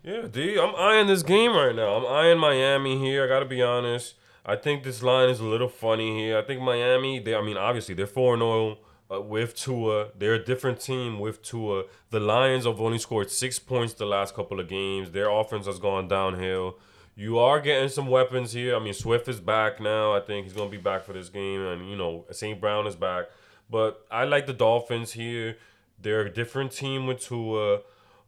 Yeah, 0.04 0.28
D, 0.32 0.58
I'm 0.58 0.74
eyeing 0.76 1.08
this 1.08 1.24
game 1.24 1.52
right 1.52 1.76
now. 1.76 1.98
I'm 1.98 2.06
eyeing 2.06 2.40
Miami 2.40 2.98
here. 2.98 3.26
I 3.26 3.28
gotta 3.28 3.46
be 3.46 3.62
honest. 3.62 4.16
I 4.46 4.56
think 4.56 4.84
this 4.84 5.04
line 5.04 5.30
is 5.30 5.42
a 5.42 5.46
little 5.46 5.68
funny 5.68 6.18
here. 6.18 6.38
I 6.38 6.42
think 6.42 6.62
Miami. 6.62 7.20
They, 7.20 7.36
I 7.36 7.42
mean, 7.42 7.58
obviously 7.58 7.94
they're 7.94 8.08
four 8.08 8.38
zero 8.38 8.78
uh, 9.12 9.22
with 9.22 9.56
Tua. 9.56 10.08
They're 10.18 10.36
a 10.36 10.44
different 10.44 10.80
team 10.80 11.20
with 11.20 11.42
Tua. 11.42 11.84
The 12.12 12.22
Lions 12.22 12.66
have 12.66 12.80
only 12.80 13.00
scored 13.00 13.30
six 13.30 13.60
points 13.60 13.94
the 13.94 14.06
last 14.06 14.34
couple 14.34 14.60
of 14.62 14.70
games. 14.70 15.12
Their 15.12 15.30
offense 15.30 15.66
has 15.66 15.80
gone 15.80 16.08
downhill. 16.08 16.78
You 17.18 17.40
are 17.40 17.60
getting 17.60 17.90
some 17.90 18.08
weapons 18.08 18.54
here. 18.54 18.76
I 18.76 18.80
mean, 18.80 18.94
Swift 18.94 19.28
is 19.28 19.40
back 19.40 19.82
now. 19.82 20.14
I 20.14 20.20
think 20.20 20.46
he's 20.46 20.54
gonna 20.54 20.70
be 20.70 20.78
back 20.78 21.04
for 21.04 21.14
this 21.14 21.30
game, 21.30 21.62
and 21.62 21.90
you 21.90 21.98
know, 21.98 22.26
St. 22.32 22.62
Brown 22.62 22.86
is 22.86 22.96
back. 22.96 23.26
But 23.72 24.06
I 24.12 24.26
like 24.26 24.46
the 24.46 24.54
Dolphins 24.54 25.14
here. 25.14 25.58
They're 26.00 26.22
a 26.22 26.30
different 26.30 26.72
team 26.72 27.08
with 27.08 27.20
Tua. 27.22 27.80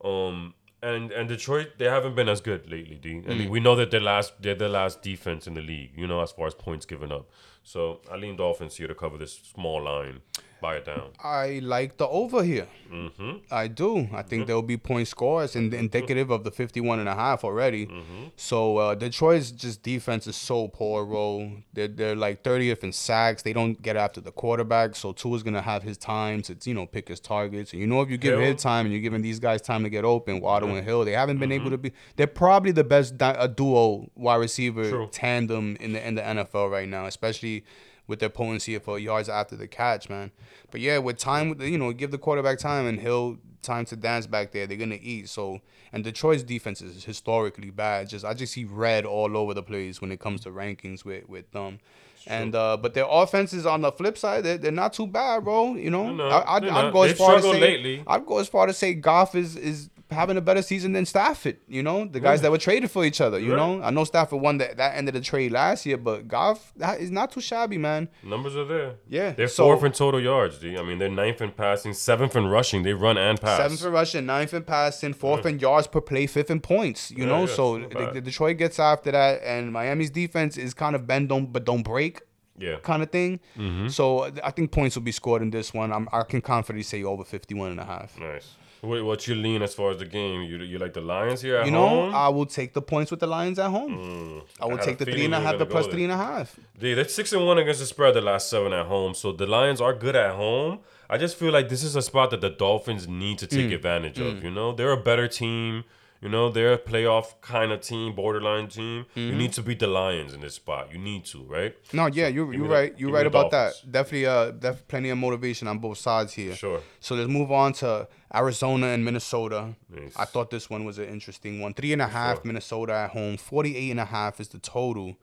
Um, 0.04 0.56
and 0.82 1.12
and 1.12 1.30
Detroit, 1.30 1.74
they 1.78 1.86
haven't 1.86 2.16
been 2.16 2.28
as 2.28 2.42
good 2.42 2.70
lately, 2.72 2.96
D. 2.96 3.22
I 3.30 3.34
mean, 3.36 3.50
we 3.52 3.60
know 3.60 3.76
that 3.76 3.92
they're 3.92 4.00
last 4.00 4.34
they're 4.42 4.56
the 4.56 4.70
last 4.70 5.04
defense 5.04 5.46
in 5.46 5.54
the 5.54 5.62
league, 5.62 5.92
you 5.96 6.08
know, 6.08 6.22
as 6.22 6.32
far 6.32 6.48
as 6.48 6.56
points 6.56 6.86
given 6.88 7.12
up. 7.12 7.30
So 7.64 8.00
I 8.12 8.16
lean 8.16 8.38
Dolphins 8.38 8.76
here 8.78 8.88
to 8.88 8.96
cover 8.96 9.18
this 9.18 9.34
small 9.54 9.84
line, 9.84 10.22
buy 10.62 10.76
it 10.78 10.86
down. 10.86 11.12
I 11.24 11.60
like 11.64 11.98
the 11.98 12.08
over 12.08 12.44
here. 12.44 12.68
Mm-hmm. 12.92 13.38
I 13.52 13.68
do. 13.68 14.10
I 14.14 14.24
think 14.24 14.48
there 14.48 14.56
will 14.56 14.64
be 14.64 14.78
point 14.78 15.08
scores 15.08 15.56
and 15.56 15.74
indicative 15.74 16.32
of 16.32 16.44
the 16.44 16.52
51 16.52 17.00
and 17.00 17.08
a 17.08 17.16
half 17.16 17.44
already. 17.44 17.90
So 18.36 18.78
uh, 18.78 18.96
Detroit's 18.96 19.52
just 19.52 19.84
defense 19.84 20.26
is 20.28 20.36
so 20.36 20.68
poor, 20.68 21.06
bro. 21.06 21.52
They're, 21.74 21.88
they're 21.88 22.16
like 22.16 22.44
30th 22.44 22.84
in 22.84 22.92
sacks. 22.92 23.44
They 23.44 23.54
don't 23.54 23.80
get 23.82 23.96
after 23.96 24.22
the 24.22 24.32
quarterback. 24.32 24.96
So 24.96 25.12
Tua's 25.12 25.44
going 25.44 25.54
to 25.54 25.62
have 25.62 25.84
his 25.84 25.98
time 25.98 26.42
to, 26.44 26.58
you 26.64 26.74
know, 26.74 26.86
pick 26.86 27.08
his 27.10 27.20
targets. 27.20 27.74
And 27.74 27.82
you 27.82 27.88
know 27.88 28.02
if 28.02 28.10
you 28.10 28.18
give 28.18 28.40
Hill. 28.40 28.50
him 28.50 28.58
time 28.58 28.86
and 28.86 28.94
you're 28.94 29.02
giving 29.02 29.22
these 29.22 29.40
guys 29.40 29.62
time 29.62 29.84
to 29.84 29.90
get 29.90 30.04
open, 30.04 30.42
Waddle 30.42 30.76
and 30.76 30.86
Hill, 30.86 31.06
they 31.06 31.14
haven't 31.14 31.38
been 31.38 31.52
able 31.52 31.70
to 31.70 31.78
be. 31.78 31.92
They're 32.16 32.28
probably 32.28 32.72
the 32.72 32.84
best 32.84 33.18
di- 33.18 33.36
a 33.38 33.48
duo 33.48 34.10
wide 34.16 34.38
receiver 34.38 34.90
True. 34.90 35.10
tandem 35.12 35.78
in 35.80 35.94
the 35.94 36.08
in 36.08 36.16
the 36.16 36.22
NFL 36.22 36.72
right 36.72 36.88
now, 36.88 37.06
especially 37.06 37.66
with 38.10 38.20
their 38.20 38.30
potency 38.30 38.78
for 38.80 39.00
yards 39.00 39.30
after 39.30 39.56
the 39.56 39.68
catch, 39.68 40.10
man. 40.10 40.32
But 40.72 40.82
yeah, 40.82 40.98
with 40.98 41.18
time, 41.18 41.50
with 41.50 41.62
you 41.62 41.78
know, 41.78 41.94
give 41.94 42.12
the 42.12 42.18
quarterback 42.18 42.58
time 42.58 42.88
and 42.88 43.00
Hill 43.00 43.38
time 43.62 43.86
to 43.86 43.96
dance 43.96 44.26
back 44.28 44.52
there. 44.52 44.68
They're 44.68 44.78
gonna 44.78 45.00
eat. 45.00 45.30
So 45.30 45.62
and 45.94 46.04
Detroit's 46.04 46.44
defense 46.44 46.82
is 46.82 47.06
historically 47.06 47.70
bad. 47.70 48.10
Just 48.10 48.26
I 48.26 48.34
just 48.34 48.54
see 48.54 48.66
red 48.66 49.06
all 49.06 49.38
over 49.38 49.54
the 49.54 49.64
place 49.64 50.02
when 50.02 50.12
it 50.12 50.20
comes 50.20 50.42
to 50.42 50.50
rankings 50.50 51.06
with 51.06 51.30
with 51.30 51.50
them. 51.52 51.80
And 52.28 52.54
uh, 52.54 52.78
but 52.78 52.96
their 52.96 53.06
offense 53.08 53.54
is 53.54 53.66
on 53.66 53.82
the 53.82 53.92
flip 53.92 54.18
side. 54.18 54.44
They're, 54.44 54.58
they're 54.58 54.72
not 54.72 54.94
too 54.94 55.08
bad, 55.08 55.46
bro. 55.46 55.76
You 55.76 55.90
know, 55.90 56.12
No, 56.12 56.28
I, 56.28 56.58
I'd, 56.58 56.66
I'd 56.66 56.94
go 56.94 57.04
as 57.04 57.18
far 57.18 57.36
to 57.38 57.42
say 57.42 57.60
lately. 57.60 58.04
I'd 58.06 58.26
go 58.26 58.40
as 58.40 58.50
far 58.50 58.66
to 58.68 58.74
say 58.74 58.94
Goff 58.94 59.36
is 59.36 59.56
is 59.56 59.90
having 60.12 60.38
a 60.38 60.42
better 60.42 60.62
season 60.62 60.94
than 60.94 61.06
Stafford. 61.06 61.58
You 61.68 61.84
know, 61.84 62.06
the 62.06 62.20
guys 62.20 62.38
Right. 62.38 62.42
that 62.44 62.52
were 62.52 62.58
traded 62.58 62.90
for 62.90 63.06
each 63.06 63.22
other. 63.22 63.38
You 63.40 63.52
Right. 63.56 63.58
know, 63.58 63.84
I 63.84 63.92
know 63.92 64.04
Stafford 64.04 64.42
won 64.42 64.58
that 64.58 64.78
that 64.78 64.96
ended 64.98 65.14
the 65.16 65.22
trade 65.22 65.52
last 65.52 65.86
year, 65.86 65.98
but 65.98 66.28
Goff 66.28 66.74
that 66.78 67.00
is 67.00 67.12
not 67.12 67.32
too 67.32 67.42
shabby, 67.42 67.78
man. 67.78 68.10
Numbers 68.24 68.56
are 68.56 68.66
there. 68.66 68.96
Yeah, 69.08 69.32
They're 69.32 69.48
so- 69.48 69.66
fourth 69.66 69.84
in 69.84 69.92
total 69.92 70.20
yards, 70.22 70.58
D. 70.60 70.78
I 70.78 70.82
mean, 70.82 70.98
they're 70.98 71.10
ninth 71.10 71.42
in 71.42 71.52
passing, 71.52 71.94
seventh 71.94 72.36
in 72.36 72.48
rushing. 72.48 72.84
They 72.84 72.94
run 72.94 73.18
and 73.18 73.40
pass. 73.40 73.58
Seventh 73.58 73.86
in 73.86 73.92
rushing, 73.92 74.26
ninth 74.26 74.54
in 74.54 74.64
passing, 74.64 75.14
fourth 75.14 75.46
in 75.46 75.60
yards 75.60 75.88
per 75.88 76.02
play, 76.02 76.26
fifth 76.28 76.50
in 76.50 76.60
points. 76.60 77.12
You 77.12 77.26
Yeah, 77.26 77.30
know, 77.30 77.40
yeah, 77.42 77.46
so 77.56 77.78
the, 77.80 78.12
the 78.16 78.22
Detroit 78.22 78.58
gets 78.58 78.80
after 78.80 79.12
that, 79.12 79.42
and 79.44 79.72
Miami's 79.72 80.10
defense 80.10 80.58
is 80.58 80.74
kind 80.74 80.96
of 80.96 81.06
bend 81.06 81.30
don't 81.30 81.52
but 81.54 81.66
don't 81.66 81.84
break 81.84 82.22
Yeah. 82.58 82.76
kind 82.84 83.02
of 83.04 83.10
thing. 83.10 83.40
Mm-hmm. 83.58 83.88
So 83.88 84.30
I 84.44 84.52
think 84.52 84.72
points 84.72 84.96
will 84.96 85.04
be 85.04 85.12
scored 85.14 85.42
in 85.42 85.50
this 85.52 85.74
one. 85.74 85.94
I'm, 85.94 86.10
I 86.12 86.24
can 86.24 86.42
confidently 86.42 86.84
say 86.84 87.04
over 87.04 87.24
51 87.24 87.72
and 87.72 87.80
a 87.80 87.86
half. 87.86 88.20
Nice. 88.20 88.56
What, 88.82 89.04
what's 89.04 89.28
your 89.28 89.36
lean 89.36 89.62
as 89.62 89.74
far 89.74 89.92
as 89.92 89.98
the 89.98 90.06
game? 90.06 90.42
You 90.44 90.58
you 90.60 90.78
like 90.80 90.94
the 90.94 91.02
Lions 91.02 91.42
here 91.42 91.58
at 91.58 91.66
You 91.66 91.72
know, 91.72 91.88
home? 91.88 92.16
I 92.16 92.30
will 92.30 92.46
take 92.46 92.74
the 92.74 92.82
points 92.82 93.12
with 93.12 93.20
the 93.20 93.28
Lions 93.28 93.60
at 93.60 93.70
home. 93.70 93.98
Mm, 93.98 94.44
I 94.62 94.66
will 94.68 94.78
had 94.78 94.86
take 94.86 94.98
the 95.00 95.06
three 95.06 95.26
and 95.26 95.34
a 95.34 95.36
half, 95.36 95.36
feeling 95.36 95.36
and 95.36 95.36
a 95.36 95.38
you 95.38 95.44
were 95.44 95.50
half, 95.52 95.60
the 95.60 95.66
plus 95.66 95.88
three 95.88 96.04
and 96.04 96.14
a 96.14 96.18
half. 96.18 96.60
Dude, 96.80 96.98
they're 96.98 97.08
six 97.08 97.34
and 97.34 97.46
one 97.46 97.58
against 97.58 97.82
the 97.82 97.86
spread 97.86 98.14
the 98.14 98.22
last 98.22 98.50
seven 98.50 98.72
at 98.72 98.86
home. 98.86 99.14
So 99.14 99.32
the 99.34 99.46
Lions 99.46 99.82
are 99.82 99.94
good 99.94 100.16
at 100.16 100.36
home. 100.36 100.80
I 101.10 101.18
just 101.18 101.36
feel 101.38 101.52
like 101.52 101.68
this 101.70 101.84
is 101.84 101.96
a 101.96 102.02
spot 102.02 102.30
that 102.32 102.40
the 102.42 102.50
Dolphins 102.52 103.08
need 103.08 103.38
to 103.40 103.48
Mm. 103.48 103.50
take 103.50 103.72
advantage 103.72 104.20
of. 104.20 104.44
You 104.44 104.52
know, 104.52 104.72
they're 104.72 104.92
a 104.92 104.98
better 104.98 105.28
team. 105.28 105.84
You 106.22 106.28
know, 106.28 106.50
they're 106.50 106.74
a 106.74 106.78
playoff 106.78 107.40
kind 107.40 107.72
of 107.72 107.80
team, 107.80 108.14
borderline 108.14 108.68
team. 108.68 109.06
Mm-hmm. 109.16 109.20
You 109.20 109.36
need 109.36 109.54
to 109.54 109.62
beat 109.64 109.80
the 109.80 109.88
Lions 109.88 110.34
in 110.34 110.42
this 110.42 110.56
spot. 110.56 110.92
You 110.92 111.00
need 111.00 111.24
to, 111.28 111.44
right? 111.44 111.74
No, 111.94 112.08
yeah, 112.08 112.28
you're 112.28 112.54
you're 112.54 112.68
the- 112.68 112.74
right. 112.74 112.94
You're 113.00 113.12
right 113.12 113.26
about 113.26 113.52
Dolphins. 113.52 113.82
that. 113.84 113.92
Definitely, 113.94 114.26
uh, 114.26 114.52
def- 114.52 114.86
plenty 114.90 115.10
of 115.12 115.18
motivation 115.18 115.70
on 115.70 115.80
both 115.80 115.98
sides 115.98 116.34
here. 116.34 116.54
Sure. 116.56 116.82
So 117.00 117.16
let's 117.16 117.30
move 117.30 117.54
on 117.54 117.72
to 117.74 118.08
Arizona 118.36 118.88
and 118.88 119.06
Minnesota. 119.06 119.76
Nice. 119.90 120.14
I 120.18 120.26
thought 120.26 120.50
this 120.50 120.70
one 120.70 120.84
was 120.84 120.98
an 121.00 121.06
interesting 121.06 121.62
one. 121.62 121.74
Three 121.74 121.94
and 121.94 122.02
a 122.02 122.08
half 122.08 122.38
sure. 122.38 122.46
Minnesota 122.48 122.94
at 122.94 123.12
home. 123.12 123.38
48 123.38 123.92
and 123.92 124.00
a 124.02 124.06
half 124.06 124.42
is 124.42 124.50
the 124.50 124.60
total. 124.60 125.16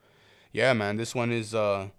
Yeah, 0.51 0.73
man, 0.73 0.97
this 0.97 1.13
one 1.13 1.31
is 1.31 1.53
uh, 1.53 1.89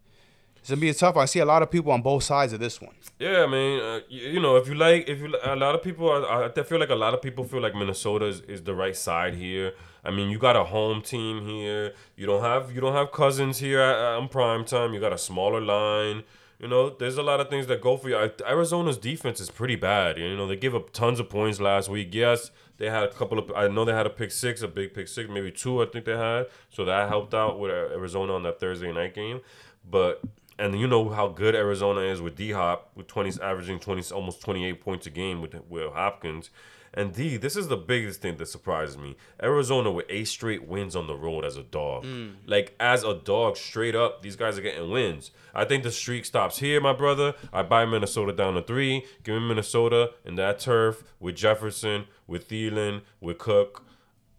it's 0.68 0.74
gonna 0.74 0.80
be 0.82 0.92
tough. 0.92 1.16
I 1.16 1.24
see 1.24 1.38
a 1.38 1.46
lot 1.46 1.62
of 1.62 1.70
people 1.70 1.92
on 1.92 2.02
both 2.02 2.24
sides 2.24 2.52
of 2.52 2.60
this 2.60 2.78
one. 2.78 2.94
Yeah, 3.18 3.42
I 3.42 3.46
mean, 3.46 3.80
uh, 3.80 4.00
you, 4.10 4.38
know, 4.38 4.56
if 4.56 4.68
you 4.68 4.74
like, 4.74 5.08
if 5.08 5.18
you 5.18 5.34
a 5.42 5.56
lot 5.56 5.74
of 5.74 5.82
people, 5.82 6.10
I, 6.10 6.50
I 6.54 6.62
feel 6.62 6.78
like 6.78 6.90
a 6.90 6.94
lot 6.94 7.14
of 7.14 7.22
people 7.22 7.44
feel 7.44 7.62
like 7.62 7.74
Minnesota 7.74 8.26
is, 8.26 8.42
is 8.42 8.62
the 8.64 8.74
right 8.74 8.94
side 8.94 9.34
here. 9.34 9.72
I 10.04 10.10
mean, 10.10 10.28
you 10.28 10.38
got 10.38 10.56
a 10.56 10.64
home 10.64 11.00
team 11.00 11.46
here. 11.46 11.94
You 12.16 12.26
don't 12.26 12.42
have 12.42 12.74
you 12.74 12.82
don't 12.82 12.92
have 12.92 13.12
Cousins 13.12 13.60
here 13.60 13.82
on 13.82 14.28
prime 14.28 14.66
time. 14.66 14.92
You 14.92 15.00
got 15.00 15.14
a 15.14 15.18
smaller 15.18 15.62
line. 15.62 16.24
You 16.58 16.68
know, 16.68 16.90
there's 16.90 17.16
a 17.16 17.22
lot 17.22 17.40
of 17.40 17.48
things 17.48 17.66
that 17.68 17.80
go 17.80 17.96
for 17.96 18.10
you. 18.10 18.30
Arizona's 18.46 18.98
defense 18.98 19.40
is 19.40 19.48
pretty 19.48 19.76
bad. 19.76 20.18
You 20.18 20.36
know, 20.36 20.46
they 20.46 20.56
give 20.56 20.74
up 20.74 20.92
tons 20.92 21.18
of 21.18 21.30
points 21.30 21.60
last 21.60 21.88
week. 21.88 22.08
Yes, 22.12 22.50
they 22.76 22.90
had 22.90 23.04
a 23.04 23.10
couple 23.10 23.38
of. 23.38 23.50
I 23.56 23.68
know 23.68 23.86
they 23.86 23.94
had 23.94 24.06
a 24.06 24.10
pick 24.10 24.32
six, 24.32 24.60
a 24.60 24.68
big 24.68 24.92
pick 24.92 25.08
six, 25.08 25.30
maybe 25.30 25.50
two. 25.50 25.82
I 25.82 25.86
think 25.86 26.04
they 26.04 26.16
had. 26.16 26.48
So 26.68 26.84
that 26.84 27.08
helped 27.08 27.32
out 27.32 27.58
with 27.58 27.70
uh, 27.70 27.94
Arizona 27.96 28.34
on 28.34 28.42
that 28.42 28.60
Thursday 28.60 28.92
night 28.92 29.14
game. 29.14 29.40
But 29.90 30.20
and 30.58 30.78
you 30.78 30.86
know 30.86 31.08
how 31.10 31.28
good 31.28 31.54
Arizona 31.54 32.00
is 32.00 32.20
with 32.20 32.36
D 32.36 32.52
Hop, 32.52 32.90
with 32.94 33.06
twenties 33.06 33.38
averaging 33.38 33.78
twenty 33.78 34.02
almost 34.12 34.40
twenty 34.40 34.64
eight 34.66 34.80
points 34.80 35.06
a 35.06 35.10
game 35.10 35.40
with 35.40 35.54
Will 35.68 35.92
Hopkins. 35.92 36.50
And 36.94 37.12
D, 37.12 37.36
this 37.36 37.54
is 37.54 37.68
the 37.68 37.76
biggest 37.76 38.22
thing 38.22 38.38
that 38.38 38.46
surprises 38.46 38.96
me. 38.96 39.16
Arizona 39.42 39.90
with 39.90 40.06
eight 40.08 40.26
straight 40.26 40.66
wins 40.66 40.96
on 40.96 41.06
the 41.06 41.14
road 41.14 41.44
as 41.44 41.56
a 41.56 41.62
dog. 41.62 42.04
Mm. 42.04 42.36
Like 42.46 42.74
as 42.80 43.04
a 43.04 43.14
dog, 43.14 43.56
straight 43.56 43.94
up, 43.94 44.22
these 44.22 44.36
guys 44.36 44.58
are 44.58 44.62
getting 44.62 44.90
wins. 44.90 45.30
I 45.54 45.64
think 45.64 45.82
the 45.82 45.92
streak 45.92 46.24
stops 46.24 46.58
here, 46.58 46.80
my 46.80 46.94
brother. 46.94 47.34
I 47.52 47.62
buy 47.62 47.84
Minnesota 47.84 48.32
down 48.32 48.54
to 48.54 48.62
three. 48.62 49.04
Give 49.22 49.34
me 49.34 49.48
Minnesota 49.48 50.12
in 50.24 50.36
that 50.36 50.60
turf 50.60 51.04
with 51.20 51.36
Jefferson, 51.36 52.06
with 52.26 52.48
Thielen, 52.48 53.02
with 53.20 53.38
Cook, 53.38 53.84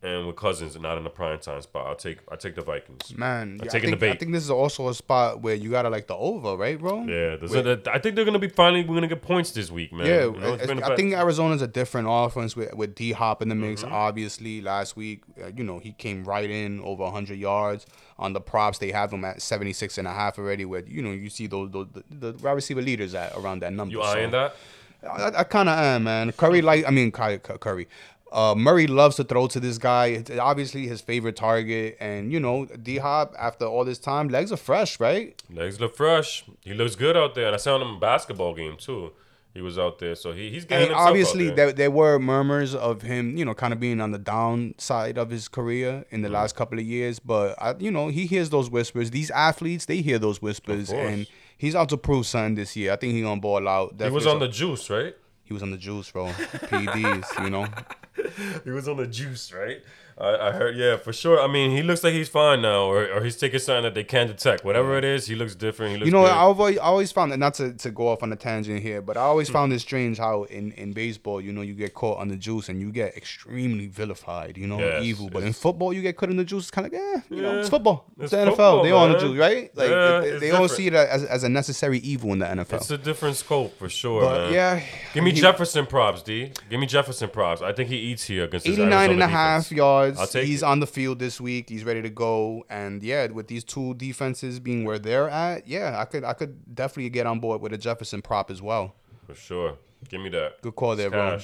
and 0.01 0.27
with 0.27 0.37
Cousins, 0.37 0.75
and 0.75 0.83
not 0.83 0.97
in 0.97 1.03
the 1.03 1.09
prime 1.09 1.39
time 1.39 1.61
spot. 1.61 1.87
I'll 1.87 1.95
take 1.95 2.19
I 2.31 2.37
take 2.37 2.55
the 2.55 2.61
Vikings. 2.61 3.15
Man, 3.17 3.41
I'm 3.41 3.57
yeah, 3.57 3.63
I 3.65 3.67
taking 3.67 3.91
the 3.91 3.97
think, 3.97 4.15
I 4.15 4.17
think 4.17 4.31
this 4.31 4.43
is 4.43 4.49
also 4.49 4.87
a 4.87 4.93
spot 4.93 5.41
where 5.41 5.55
you 5.55 5.69
gotta 5.71 5.89
like 5.89 6.07
the 6.07 6.15
over, 6.15 6.55
right, 6.55 6.79
bro? 6.79 7.03
Yeah, 7.03 7.35
a, 7.41 7.81
I 7.91 7.99
think 7.99 8.15
they're 8.15 8.23
gonna 8.23 8.39
be 8.39 8.47
finally 8.47 8.83
we're 8.85 8.95
gonna 8.95 9.07
get 9.09 9.21
points 9.21 9.51
this 9.51 9.69
week, 9.69 9.91
man. 9.91 10.05
Yeah, 10.07 10.25
You 10.25 10.31
know, 10.39 10.53
it's 10.53 10.63
I- 10.63 10.67
been 10.67 10.83
I 10.83 10.95
think 10.95 11.13
Arizona's 11.13 11.61
a 11.61 11.67
different 11.67 12.07
offense 12.09 12.55
with, 12.55 12.73
with 12.75 12.95
D 12.95 13.11
Hop 13.11 13.41
in 13.41 13.49
the 13.49 13.55
mix. 13.55 13.83
Mm-hmm. 13.83 13.93
Obviously, 13.93 14.61
last 14.61 14.95
week, 14.95 15.23
uh, 15.43 15.47
you 15.55 15.63
know, 15.65 15.79
he 15.79 15.91
came 15.91 16.23
right 16.23 16.49
in 16.49 16.79
over 16.81 17.03
100 17.03 17.37
yards 17.37 17.85
on 18.17 18.31
the 18.33 18.41
props. 18.41 18.77
They 18.77 18.91
have 18.91 19.11
him 19.11 19.25
at 19.25 19.41
76 19.41 19.97
and 19.97 20.07
a 20.07 20.13
half 20.13 20.39
already. 20.39 20.63
Where 20.63 20.81
you 20.85 21.01
know 21.01 21.11
you 21.11 21.29
see 21.29 21.47
those, 21.47 21.71
those 21.71 21.87
the, 21.93 22.31
the 22.31 22.43
wide 22.43 22.53
receiver 22.53 22.81
leaders 22.81 23.13
at 23.15 23.35
around 23.35 23.59
that 23.63 23.73
number. 23.73 23.93
you 23.95 24.01
so- 24.01 24.07
eyeing 24.07 24.31
that. 24.31 24.55
I, 25.01 25.31
I 25.33 25.43
kind 25.45 25.69
of 25.69 25.77
am, 25.79 26.03
man. 26.03 26.31
Curry 26.33 26.61
like 26.61 26.85
I 26.85 26.89
mean 26.91 27.11
Curry. 27.11 27.39
Curry. 27.39 27.87
Uh, 28.31 28.53
Murray 28.55 28.85
loves 28.87 29.15
to 29.17 29.23
throw 29.23 29.47
to 29.47 29.59
this 29.59 29.77
guy. 29.77 30.07
It's 30.07 30.31
obviously 30.31 30.87
his 30.87 31.01
favorite 31.01 31.35
target, 31.35 31.97
and 31.99 32.31
you 32.31 32.39
know 32.39 32.65
D 32.65 32.97
Hop 32.97 33.33
after 33.39 33.65
all 33.65 33.83
this 33.85 33.99
time, 33.99 34.29
legs 34.29 34.51
are 34.51 34.57
fresh, 34.57 34.99
right? 34.99 35.41
Legs 35.53 35.79
look 35.79 35.95
fresh. 35.95 36.43
He 36.61 36.73
looks 36.73 36.95
good 36.95 37.17
out 37.17 37.35
there, 37.35 37.47
and 37.47 37.55
I 37.55 37.57
saw 37.57 37.75
him 37.75 37.81
in 37.87 37.95
a 37.95 37.99
basketball 37.99 38.53
game 38.53 38.77
too. 38.77 39.11
He 39.51 39.61
was 39.61 39.79
out 39.79 39.97
there, 39.97 40.13
so 40.13 40.31
he, 40.31 40.51
he's 40.51 40.63
getting 40.63 40.89
himself 40.89 41.07
obviously, 41.07 41.45
there. 41.47 41.55
there, 41.55 41.71
there 41.73 41.91
were 41.91 42.19
murmurs 42.19 42.75
of 42.75 43.01
him, 43.01 43.35
you 43.35 43.43
know, 43.43 43.55
kind 43.55 43.73
of 43.73 43.79
being 43.79 43.99
on 43.99 44.11
the 44.11 44.19
downside 44.19 45.17
of 45.17 45.31
his 45.31 45.47
career 45.47 46.05
in 46.11 46.21
the 46.21 46.27
Mm-hmm. 46.27 46.35
last 46.35 46.55
couple 46.55 46.77
of 46.77 46.85
years. 46.85 47.17
But 47.17 47.55
I, 47.59 47.73
you 47.79 47.89
know, 47.89 48.09
he 48.09 48.27
hears 48.27 48.51
those 48.51 48.69
whispers. 48.69 49.09
These 49.09 49.31
athletes, 49.31 49.85
they 49.85 50.01
hear 50.01 50.19
those 50.19 50.39
whispers, 50.39 50.91
and 50.91 51.25
he's 51.57 51.75
out 51.75 51.89
to 51.89 51.97
prove 51.97 52.27
something 52.27 52.55
this 52.55 52.75
year. 52.75 52.93
I 52.93 52.95
think 52.97 53.13
he's 53.13 53.23
gonna 53.23 53.41
ball 53.41 53.67
out. 53.67 53.95
he 53.99 54.09
was 54.11 54.27
on 54.27 54.37
the 54.39 54.47
juice, 54.47 54.87
right? 54.89 55.15
he 55.43 55.53
was 55.53 55.63
on 55.63 55.71
the 55.71 55.77
juice, 55.77 56.11
bro. 56.11 56.27
PEDs, 56.27 57.43
you 57.43 57.49
know. 57.49 57.65
he 58.63 58.69
was 58.71 58.87
on 58.87 58.97
the 58.97 59.07
juice, 59.07 59.51
right? 59.51 59.83
I, 60.19 60.49
I 60.49 60.51
heard, 60.51 60.75
yeah, 60.75 60.97
for 60.97 61.13
sure. 61.13 61.39
I 61.41 61.47
mean, 61.47 61.71
he 61.71 61.81
looks 61.81 62.03
like 62.03 62.13
he's 62.13 62.27
fine 62.27 62.61
now, 62.61 62.83
or, 62.83 63.09
or 63.09 63.23
he's 63.23 63.37
taking 63.37 63.59
something 63.59 63.83
that 63.83 63.93
they 63.93 64.03
can't 64.03 64.29
detect. 64.29 64.65
Whatever 64.65 64.97
it 64.97 65.05
is, 65.05 65.27
he 65.27 65.35
looks 65.35 65.55
different. 65.55 65.93
He 65.93 65.97
looks 65.99 66.05
You 66.07 66.11
know. 66.11 66.25
I've 66.25 66.59
always, 66.59 66.77
I 66.77 66.83
always 66.83 67.11
found 67.11 67.31
that 67.31 67.37
not 67.37 67.53
to, 67.55 67.73
to 67.73 67.89
go 67.91 68.09
off 68.09 68.21
on 68.21 68.31
a 68.33 68.35
tangent 68.35 68.81
here, 68.81 69.01
but 69.01 69.15
I 69.15 69.21
always 69.21 69.49
found 69.49 69.71
it 69.71 69.79
strange 69.79 70.17
how 70.17 70.43
in, 70.43 70.73
in 70.73 70.91
baseball, 70.91 71.39
you 71.39 71.53
know, 71.53 71.61
you 71.61 71.73
get 71.73 71.93
caught 71.93 72.17
on 72.19 72.27
the 72.27 72.35
juice 72.35 72.67
and 72.67 72.81
you 72.81 72.91
get 72.91 73.15
extremely 73.15 73.87
vilified, 73.87 74.57
you 74.57 74.67
know, 74.67 74.79
Yes, 74.79 75.03
evil. 75.03 75.29
But 75.29 75.43
in 75.43 75.53
football, 75.53 75.93
you 75.93 76.01
get 76.01 76.17
caught 76.17 76.29
in 76.29 76.37
the 76.37 76.43
juice, 76.43 76.63
It's 76.63 76.71
kind 76.71 76.87
of 76.87 76.91
like, 76.93 77.01
eh, 77.01 77.21
you 77.29 77.41
know, 77.41 77.59
it's 77.59 77.69
football. 77.69 78.05
It's, 78.17 78.23
it's 78.25 78.31
the 78.31 78.37
NFL. 78.37 78.49
football, 78.49 78.83
they 78.83 78.91
all 78.91 79.05
on 79.05 79.13
the 79.13 79.19
juice, 79.19 79.37
right? 79.37 79.75
Like 79.77 79.89
Yeah, 79.89 80.19
they, 80.19 80.37
they 80.39 80.49
don't 80.49 80.69
see 80.69 80.87
it 80.87 80.93
as, 80.93 81.23
as 81.23 81.43
a 81.43 81.49
necessary 81.49 81.99
evil 81.99 82.33
in 82.33 82.39
the 82.39 82.45
NFL. 82.45 82.73
It's 82.73 82.91
a 82.91 82.97
different 82.97 83.37
scope 83.37 83.77
for 83.77 83.87
sure, 83.87 84.21
but 84.21 84.45
man. 84.45 84.53
yeah, 84.53 84.83
Give 85.13 85.23
me 85.23 85.31
he- 85.31 85.39
Jefferson 85.39 85.85
props, 85.85 86.21
D. 86.23 86.51
Give 86.69 86.79
me 86.79 86.87
Jefferson 86.87 87.29
props. 87.29 87.61
I 87.61 87.71
think 87.71 87.89
he 87.89 87.95
eats 87.95 88.23
here 88.25 88.43
against 88.43 88.65
this 88.65 88.73
89 88.77 89.11
and 89.11 89.23
a 89.23 89.27
half 89.27 89.63
defense. 89.69 89.79
Yards. 90.17 90.19
I'll 90.19 90.27
take 90.27 90.47
He's 90.47 90.61
it. 90.61 90.65
on 90.65 90.79
the 90.79 90.87
field 90.87 91.19
this 91.19 91.39
week. 91.39 91.69
He's 91.69 91.83
ready 91.83 92.01
to 92.01 92.09
go. 92.09 92.65
And 92.69 93.03
yeah, 93.03 93.27
with 93.27 93.47
these 93.47 93.63
two 93.63 93.93
defenses 93.95 94.59
being 94.59 94.85
where 94.85 94.99
they're 94.99 95.29
at, 95.29 95.67
yeah, 95.67 95.99
I 95.99 96.05
could 96.05 96.23
I 96.23 96.33
could 96.33 96.75
definitely 96.75 97.09
get 97.09 97.25
on 97.25 97.39
board 97.39 97.61
with 97.61 97.73
a 97.73 97.77
Jefferson 97.77 98.21
prop 98.21 98.51
as 98.51 98.61
well. 98.61 98.95
For 99.25 99.35
sure. 99.35 99.77
Give 100.07 100.21
me 100.21 100.29
that. 100.29 100.61
Good 100.61 100.75
call 100.75 100.95
there, 100.95 101.09
bro. 101.09 101.39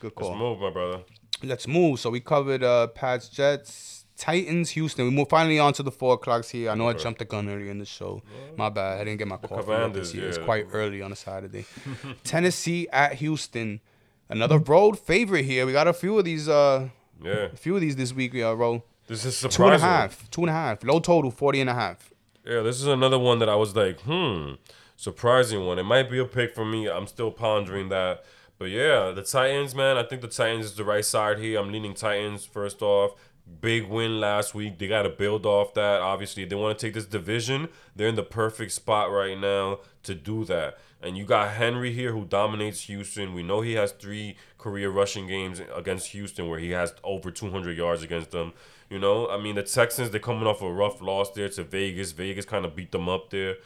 Good 0.00 0.12
Let's 0.16 0.36
move, 0.38 0.60
my 0.60 0.70
brother. 0.70 1.00
Let's 1.42 1.66
move. 1.66 2.00
So 2.00 2.10
we 2.10 2.20
covered 2.20 2.62
uh 2.62 2.86
Pats, 2.88 3.28
Jets, 3.28 4.04
Titans, 4.16 4.70
Houston. 4.70 5.04
We 5.06 5.10
move 5.10 5.28
finally 5.28 5.58
on 5.58 5.72
to 5.74 5.82
the 5.82 5.90
four 5.90 6.14
o'clocks 6.14 6.50
here. 6.50 6.70
I 6.70 6.74
know 6.74 6.88
I 6.88 6.92
jumped 6.94 7.18
the 7.18 7.24
gun 7.24 7.48
earlier 7.48 7.70
in 7.70 7.78
the 7.78 7.86
show. 7.86 8.22
My 8.56 8.68
bad. 8.68 9.00
I 9.00 9.04
didn't 9.04 9.18
get 9.18 9.28
my 9.28 9.38
yet 9.42 9.92
this 9.94 10.14
year. 10.14 10.28
It's 10.28 10.38
quite 10.38 10.66
early 10.72 11.02
on 11.02 11.12
a 11.12 11.16
Saturday. 11.16 11.66
Tennessee 12.24 12.88
at 12.92 13.14
Houston. 13.14 13.80
Another 14.28 14.58
road 14.58 14.98
favorite 14.98 15.44
here. 15.44 15.66
We 15.66 15.72
got 15.72 15.88
a 15.88 15.92
few 15.92 16.18
of 16.18 16.24
these 16.24 16.48
uh 16.48 16.88
Yeah. 17.22 17.48
a 17.52 17.56
few 17.56 17.74
of 17.74 17.80
these 17.80 17.96
this 17.96 18.12
week, 18.12 18.34
uh, 18.34 18.54
roll. 18.56 18.84
This 19.06 19.24
is 19.24 19.40
Two 19.40 19.48
a 19.48 19.50
surprising. 19.50 19.80
half. 19.86 20.30
Two 20.30 20.42
and 20.42 20.50
a 20.50 20.52
half. 20.52 20.84
Low 20.84 21.00
total, 21.00 21.30
40 21.30 21.60
and 21.62 21.70
a 21.70 21.74
half. 21.74 22.12
Yeah, 22.46 22.60
this 22.60 22.80
is 22.80 22.86
another 22.86 23.18
one 23.18 23.38
that 23.40 23.48
I 23.48 23.56
was 23.56 23.74
like, 23.76 24.00
hmm, 24.00 24.52
surprising 24.96 25.66
one. 25.66 25.78
It 25.78 25.82
might 25.84 26.10
be 26.10 26.18
a 26.18 26.24
pick 26.24 26.54
for 26.54 26.64
me. 26.64 26.88
I'm 26.88 27.06
still 27.06 27.30
pondering 27.30 27.88
that. 27.90 28.24
But 28.58 28.70
yeah, 28.70 29.10
the 29.10 29.22
Titans, 29.22 29.74
man, 29.74 29.96
I 29.96 30.02
think 30.02 30.20
the 30.22 30.28
Titans 30.28 30.66
is 30.66 30.74
the 30.74 30.84
right 30.84 31.04
side 31.04 31.38
here. 31.38 31.58
I'm 31.58 31.72
leaning 31.72 31.94
Titans 31.94 32.44
first 32.44 32.82
off. 32.82 33.12
Big 33.60 33.88
win 33.88 34.20
last 34.20 34.54
week. 34.54 34.78
They 34.78 34.86
got 34.86 35.02
to 35.02 35.08
build 35.08 35.44
off 35.44 35.74
that. 35.74 36.00
Obviously, 36.00 36.44
they 36.44 36.54
want 36.54 36.78
to 36.78 36.86
take 36.86 36.94
this 36.94 37.06
division. 37.06 37.68
They're 37.96 38.06
in 38.08 38.14
the 38.16 38.22
perfect 38.22 38.72
spot 38.72 39.10
right 39.10 39.38
now 39.38 39.80
to 40.04 40.14
do 40.14 40.44
that. 40.44 40.78
And 41.02 41.16
you 41.16 41.24
got 41.24 41.52
Henry 41.52 41.92
here 41.92 42.12
who 42.12 42.24
dominates 42.24 42.82
Houston. 42.82 43.32
We 43.32 43.42
know 43.42 43.62
he 43.62 43.72
has 43.72 43.92
three 43.92 44.36
career 44.58 44.90
rushing 44.90 45.26
games 45.26 45.60
against 45.74 46.08
Houston 46.08 46.48
where 46.48 46.58
he 46.58 46.70
has 46.70 46.92
over 47.02 47.30
200 47.30 47.76
yards 47.76 48.02
against 48.02 48.32
them. 48.32 48.52
You 48.90 48.98
know, 48.98 49.28
I 49.28 49.40
mean, 49.40 49.54
the 49.54 49.62
Texans, 49.62 50.10
they're 50.10 50.20
coming 50.20 50.46
off 50.46 50.60
a 50.60 50.70
rough 50.70 51.00
loss 51.00 51.30
there 51.30 51.48
to 51.48 51.64
Vegas. 51.64 52.12
Vegas 52.12 52.44
kind 52.44 52.64
of 52.64 52.76
beat 52.76 52.92
them 52.92 53.08
up 53.08 53.30
there. 53.30 53.56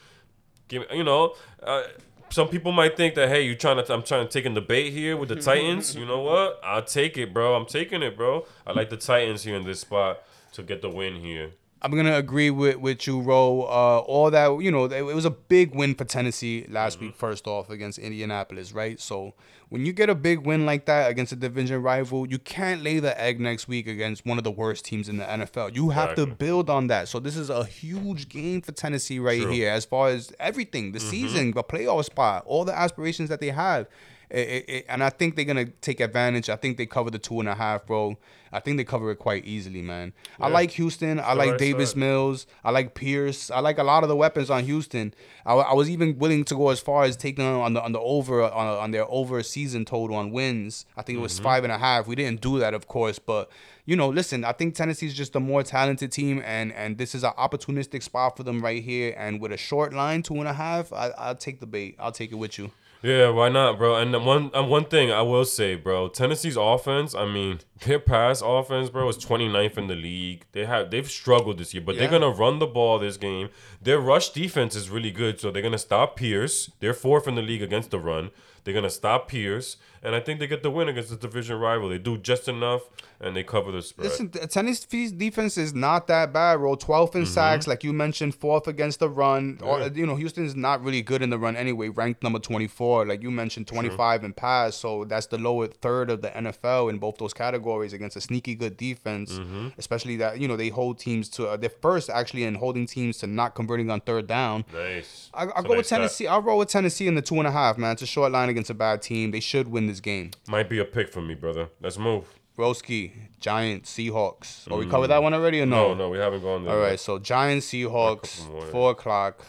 You 0.69 1.03
know, 1.03 1.35
uh, 1.61 1.83
some 2.29 2.47
people 2.47 2.71
might 2.71 2.97
think 2.97 3.15
that 3.15 3.29
hey, 3.29 3.43
you 3.43 3.55
trying 3.55 3.83
to 3.83 3.93
I'm 3.93 4.03
trying 4.03 4.27
to 4.27 4.31
take 4.31 4.51
the 4.51 4.61
bait 4.61 4.91
here 4.91 5.15
with 5.15 5.29
the 5.29 5.35
Titans. 5.35 5.95
You 5.95 6.05
know 6.05 6.21
what? 6.21 6.59
I'll 6.63 6.83
take 6.83 7.17
it, 7.17 7.33
bro. 7.33 7.55
I'm 7.55 7.65
taking 7.65 8.01
it, 8.01 8.17
bro. 8.17 8.45
I 8.65 8.71
like 8.71 8.89
the 8.89 8.97
Titans 8.97 9.43
here 9.43 9.55
in 9.55 9.63
this 9.63 9.81
spot 9.81 10.23
to 10.53 10.63
get 10.63 10.81
the 10.81 10.89
win 10.89 11.15
here. 11.15 11.51
I'm 11.81 11.91
gonna 11.91 12.15
agree 12.15 12.49
with 12.49 12.77
with 12.77 13.05
you, 13.05 13.19
Ro. 13.19 13.61
Uh, 13.61 13.99
all 13.99 14.31
that 14.31 14.61
you 14.61 14.71
know, 14.71 14.85
it, 14.85 15.01
was 15.03 15.25
a 15.25 15.29
big 15.29 15.75
win 15.75 15.93
for 15.93 16.05
Tennessee 16.05 16.65
last 16.69 16.99
week. 16.99 17.15
First 17.15 17.47
off, 17.47 17.69
against 17.69 17.99
Indianapolis, 17.99 18.71
right? 18.71 18.99
So 18.99 19.33
when 19.69 19.85
you 19.85 19.93
get 19.93 20.09
a 20.09 20.15
big 20.15 20.39
win 20.39 20.65
like 20.65 20.85
that 20.85 21.11
against 21.11 21.33
a 21.33 21.35
division 21.35 21.81
rival, 21.81 22.27
you 22.27 22.39
can't 22.39 22.81
lay 22.81 22.99
the 22.99 23.19
egg 23.19 23.39
next 23.39 23.67
week 23.67 23.87
against 23.87 24.25
one 24.25 24.37
of 24.37 24.43
the 24.43 24.51
worst 24.51 24.85
teams 24.85 25.09
in 25.09 25.17
the 25.17 25.25
NFL. 25.25 25.75
You 25.75 25.89
have 25.89 26.15
to 26.15 26.25
build 26.25 26.69
on 26.69 26.87
that. 26.87 27.07
So 27.07 27.19
this 27.19 27.35
is 27.35 27.49
a 27.49 27.65
huge 27.65 28.29
game 28.29 28.61
for 28.61 28.71
Tennessee 28.71 29.19
right 29.19 29.41
True. 29.41 29.51
here, 29.51 29.69
as 29.69 29.85
far 29.85 30.09
as 30.09 30.31
everything, 30.39 30.91
the 30.91 30.99
season, 30.99 31.51
the 31.51 31.63
playoff 31.63 32.05
spot, 32.05 32.43
all 32.45 32.65
the 32.65 32.77
aspirations 32.77 33.29
that 33.29 33.41
they 33.41 33.49
have. 33.49 33.87
It, 34.29 34.37
it, 34.39 34.65
it- 34.69 34.85
and 34.89 35.03
I 35.03 35.09
think 35.09 35.35
they're 35.35 35.45
gonna 35.45 35.65
take 35.65 35.99
advantage. 35.99 36.49
I 36.49 36.55
think 36.55 36.77
they 36.77 36.85
cover 36.85 37.09
the 37.11 37.19
two 37.19 37.39
and 37.39 37.49
a 37.49 37.55
half, 37.55 37.85
bro. 37.85 38.17
I 38.51 38.61
think 38.61 38.77
they 38.77 38.85
cover 38.85 39.11
it 39.11 39.17
quite 39.17 39.43
easily, 39.43 39.81
man. 39.81 40.13
I 40.39 40.47
like 40.47 40.71
Houston. 40.71 41.19
I 41.19 41.33
like 41.33 41.57
Davis. 41.57 41.93
Mills. 41.93 42.47
I 42.63 42.71
like 42.71 42.93
Pierce. 42.93 43.51
I 43.51 43.59
like 43.59 43.77
a 43.77 43.83
lot 43.83 44.03
of 44.03 44.09
the 44.09 44.15
weapons 44.15 44.49
on 44.49 44.63
Houston. 44.63 45.13
I, 45.45 45.55
I 45.55 45.73
was 45.73 45.89
even 45.89 46.17
willing 46.17 46.45
to 46.45 46.55
go 46.55 46.69
as 46.69 46.79
far 46.79 47.03
as 47.03 47.17
taking 47.17 47.43
on 47.43 47.73
the 47.73 47.81
on 47.81 47.91
the 47.91 47.99
over 47.99 48.43
on, 48.43 48.67
on 48.67 48.91
their 48.91 49.05
over 49.11 49.43
season 49.43 49.83
total 49.83 50.15
on 50.15 50.31
wins. 50.31 50.85
I 50.95 51.01
think 51.01 51.15
it 51.15 51.17
Mm-hmm. 51.17 51.23
was 51.23 51.39
five 51.39 51.63
and 51.65 51.73
a 51.73 51.77
half. 51.77 52.07
We 52.07 52.15
didn't 52.15 52.39
do 52.41 52.57
that, 52.59 52.73
of 52.73 52.87
course, 52.87 53.19
but 53.19 53.49
you 53.85 53.95
know, 53.97 54.07
listen. 54.09 54.45
I 54.45 54.53
think 54.53 54.73
Tennessee's 54.75 55.13
just 55.13 55.35
a 55.35 55.39
more 55.41 55.61
talented 55.63 56.11
team, 56.13 56.41
and 56.45 56.71
and 56.71 56.97
this 56.97 57.13
is 57.13 57.23
an 57.25 57.33
opportunistic 57.37 58.03
spot 58.03 58.37
for 58.37 58.43
them 58.43 58.61
right 58.61 58.81
here. 58.81 59.13
And 59.17 59.41
with 59.41 59.51
a 59.51 59.57
short 59.57 59.93
line, 59.93 60.23
two 60.23 60.35
and 60.35 60.47
a 60.47 60.53
half, 60.53 60.93
I, 60.93 61.09
I'll 61.17 61.35
take 61.35 61.59
the 61.59 61.67
bait. 61.67 61.95
I'll 61.99 62.11
take 62.13 62.31
it 62.31 62.35
with 62.35 62.57
you. 62.57 62.71
Yeah, 63.01 63.29
why 63.29 63.49
not, 63.49 63.77
bro? 63.77 63.95
And 63.97 64.13
one 64.25 64.49
and 64.53 64.69
one 64.69 64.85
thing 64.85 65.11
I 65.11 65.21
will 65.21 65.45
say, 65.45 65.75
bro, 65.75 66.07
Tennessee's 66.07 66.57
offense, 66.57 67.13
I 67.13 67.25
mean, 67.25 67.59
their 67.85 67.99
pass 67.99 68.41
offense, 68.43 68.89
bro, 68.89 69.07
is 69.09 69.17
29th 69.17 69.77
in 69.77 69.87
the 69.87 69.95
league. 69.95 70.45
They 70.53 70.65
have 70.65 70.89
they've 70.89 71.09
struggled 71.09 71.59
this 71.59 71.73
year, 71.73 71.83
but 71.85 71.95
Yeah. 71.95 72.01
they're 72.07 72.19
gonna 72.19 72.31
run 72.35 72.59
the 72.59 72.65
ball 72.67 72.97
this 72.97 73.17
game. 73.17 73.49
Their 73.81 73.99
rush 73.99 74.29
defense 74.29 74.75
is 74.75 74.89
really 74.89 75.11
good, 75.11 75.39
so 75.39 75.51
they're 75.51 75.61
gonna 75.61 75.77
stop 75.77 76.15
Pierce. 76.15 76.71
They're 76.79 76.93
fourth 76.95 77.27
in 77.27 77.35
the 77.35 77.41
league 77.43 77.61
against 77.61 77.91
the 77.91 77.99
run. 77.99 78.31
They're 78.65 78.73
gonna 78.73 78.89
stop 78.89 79.29
Pierce, 79.29 79.77
and 80.03 80.13
I 80.15 80.19
think 80.19 80.39
they 80.39 80.47
get 80.47 80.61
the 80.63 80.71
win 80.71 80.89
against 80.89 81.09
the 81.11 81.15
division 81.15 81.57
rival. 81.57 81.87
They 81.87 81.97
do 81.99 82.17
just 82.17 82.47
enough, 82.49 82.81
and 83.21 83.35
they 83.35 83.43
cover 83.43 83.71
the 83.71 83.81
spread. 83.81 84.07
Listen, 84.07 84.29
Tennessee's 84.29 85.11
defense 85.13 85.57
is 85.57 85.73
not 85.73 86.07
that 86.07 86.33
bad, 86.33 86.59
Roll 86.59 86.75
12th 86.75 87.15
in 87.15 87.25
sacks, 87.25 87.67
like 87.67 87.83
you 87.83 87.93
mentioned, 87.93 88.35
fourth 88.35 88.67
against 88.67 88.99
the 88.99 89.09
run. 89.09 89.59
Or, 89.63 89.75
Mm-hmm. 89.85 89.97
You 89.97 90.05
know, 90.07 90.15
Houston's 90.15 90.55
not 90.55 90.83
really 90.83 91.01
good 91.01 91.21
in 91.21 91.29
the 91.29 91.37
run 91.37 91.55
anyway, 91.55 91.89
ranked 91.89 92.23
number 92.23 92.39
24. 92.39 93.05
Like 93.05 93.21
you 93.21 93.29
mentioned, 93.29 93.67
25 93.67 94.23
in 94.23 94.33
pass. 94.33 94.75
So 94.75 95.05
that's 95.05 95.27
the 95.27 95.37
lower 95.37 95.67
third 95.67 96.09
of 96.09 96.21
the 96.21 96.29
NFL 96.29 96.89
in 96.89 96.97
both 96.97 97.17
those 97.17 97.33
categories 97.33 97.93
against 97.93 98.15
a 98.17 98.21
sneaky 98.21 98.55
good 98.55 98.77
defense. 98.77 99.33
Mm-hmm. 99.33 99.67
Especially 99.77 100.15
that, 100.17 100.39
you 100.39 100.47
know, 100.47 100.55
they 100.55 100.69
hold 100.69 100.97
teams 100.97 101.29
to, 101.29 101.47
uh, 101.49 101.57
they're 101.57 101.69
first 101.69 102.09
actually 102.09 102.45
in 102.45 102.55
holding 102.55 102.87
teams 102.87 103.17
to 103.19 103.27
not 103.27 103.53
converting 103.53 103.91
on 103.91 104.01
third 104.01 104.27
down. 104.27 104.65
nice. 104.73 105.29
I, 105.33 105.43
I'll 105.43 105.49
a 105.59 105.63
go 105.63 105.69
with 105.69 105.77
nice 105.79 105.87
stat. 105.87 105.99
Tennessee. 105.99 106.27
I'll 106.27 106.41
roll 106.41 106.57
with 106.57 106.69
Tennessee 106.69 107.07
in 107.07 107.15
the 107.15 107.21
two 107.21 107.35
and 107.35 107.47
a 107.47 107.51
half, 107.51 107.77
man. 107.77 107.91
It's 107.91 108.01
a 108.01 108.07
short 108.07 108.31
line 108.31 108.49
against 108.55 108.69
a 108.69 108.73
bad 108.73 109.01
team. 109.01 109.31
They 109.31 109.41
should 109.41 109.67
win 109.67 109.87
this 109.87 109.99
game. 109.99 110.31
Might 110.47 110.69
be 110.69 110.79
a 110.79 110.85
pick 110.85 111.09
for 111.09 111.21
me, 111.21 111.35
brother. 111.35 111.67
Let's 111.81 111.97
move. 111.97 112.25
Broski, 112.57 113.11
Giants, 113.39 113.93
Seahawks. 113.93 114.71
Or 114.71 114.77
we 114.77 114.85
covered 114.87 115.07
that 115.07 115.21
one 115.21 115.33
already 115.33 115.59
or 115.59 115.65
Mm. 115.65 115.69
No, 115.69 115.93
no, 115.93 116.09
we 116.09 116.17
haven't 116.17 116.41
gone 116.41 116.63
there. 116.63 116.73
All 116.73 116.89
yet. 116.89 116.99
so 117.01 117.19
Giants, 117.19 117.67
Seahawks, 117.67 118.47
more, 118.47 118.63
yeah. 118.63 118.71
four 118.71 118.91
o'clock, 118.91 119.45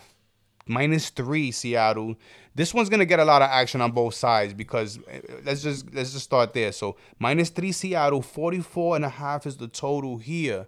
minus 0.67 1.11
three, 1.11 1.53
Seattle. 1.53 2.17
This 2.57 2.75
one's 2.75 2.89
gonna 2.89 3.05
get 3.05 3.21
a 3.21 3.25
lot 3.25 3.43
of 3.43 3.49
action 3.51 3.81
on 3.81 3.93
both 3.93 4.15
sides 4.15 4.53
because 4.55 4.99
eh, 5.09 5.21
let's 5.45 5.63
just 5.63 5.95
let's 5.95 6.13
just 6.13 6.25
start 6.25 6.53
there. 6.53 6.73
So 6.73 6.97
minus 7.21 7.51
three, 7.51 7.71
Seattle, 7.71 8.23
44 8.23 8.97
and 8.97 9.05
a 9.05 9.09
half 9.11 9.47
is 9.47 9.57
the 9.57 9.69
total 9.69 10.19
here. 10.19 10.67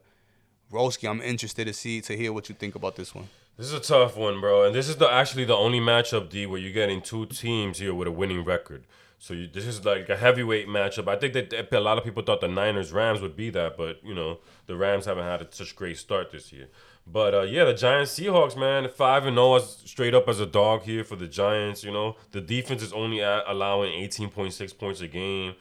Roski, 0.71 1.11
I'm 1.11 1.23
interested 1.23 1.67
to 1.67 1.73
see 1.73 2.01
to 2.03 2.17
hear 2.17 2.33
what 2.33 2.49
you 2.49 2.55
think 2.55 2.77
about 2.77 2.95
this 2.95 3.15
one. 3.15 3.29
This 3.59 3.67
is 3.67 3.73
a 3.73 3.81
tough 3.81 4.17
one, 4.17 4.41
bro. 4.41 4.65
And 4.65 4.73
this 4.73 4.89
is 4.89 4.97
the 4.97 5.11
actually 5.11 5.45
the 5.45 5.57
only 5.57 5.81
matchup, 5.81 6.29
D, 6.29 6.47
where 6.47 6.61
you're 6.61 6.73
getting 6.73 7.03
two 7.03 7.27
teams 7.27 7.81
here 7.81 7.93
with 7.93 8.07
a 8.07 8.13
winning 8.13 8.45
record. 8.45 8.85
So 9.19 9.35
you, 9.35 9.49
this 9.49 9.67
is 9.67 9.85
like 9.85 10.09
a 10.09 10.17
heavyweight 10.17 10.69
matchup. 10.69 11.09
I 11.09 11.17
think 11.17 11.33
that 11.33 11.73
a 11.73 11.81
lot 11.81 11.99
of 11.99 12.05
people 12.05 12.23
thought 12.23 12.41
the 12.41 12.47
Niners 12.47 12.93
Rams 12.93 13.21
would 13.21 13.35
be 13.35 13.51
that, 13.51 13.77
but 13.77 13.99
you 14.05 14.15
know 14.15 14.39
the 14.67 14.77
Rams 14.77 15.07
haven't 15.07 15.25
had 15.25 15.43
a 15.43 15.49
such 15.51 15.75
great 15.75 15.99
start 15.99 16.31
this 16.31 16.53
year. 16.53 16.69
But 17.05 17.35
uh, 17.35 17.43
yeah, 17.43 17.65
the 17.65 17.75
Giants 17.75 18.17
Seahawks, 18.17 18.57
man, 18.57 18.89
five 18.89 19.27
and 19.27 19.37
zero 19.37 19.59
straight 19.59 20.15
up 20.15 20.29
as 20.29 20.39
a 20.39 20.47
dog 20.47 20.83
here 20.83 21.03
for 21.03 21.17
the 21.17 21.27
Giants. 21.27 21.83
You 21.83 21.91
know 21.91 22.15
the 22.31 22.41
defense 22.41 22.81
is 22.81 22.93
only 22.93 23.19
allowing 23.19 23.91
18.6 23.91 24.79
points 24.79 25.01
a 25.01 25.09
game, 25.09 25.57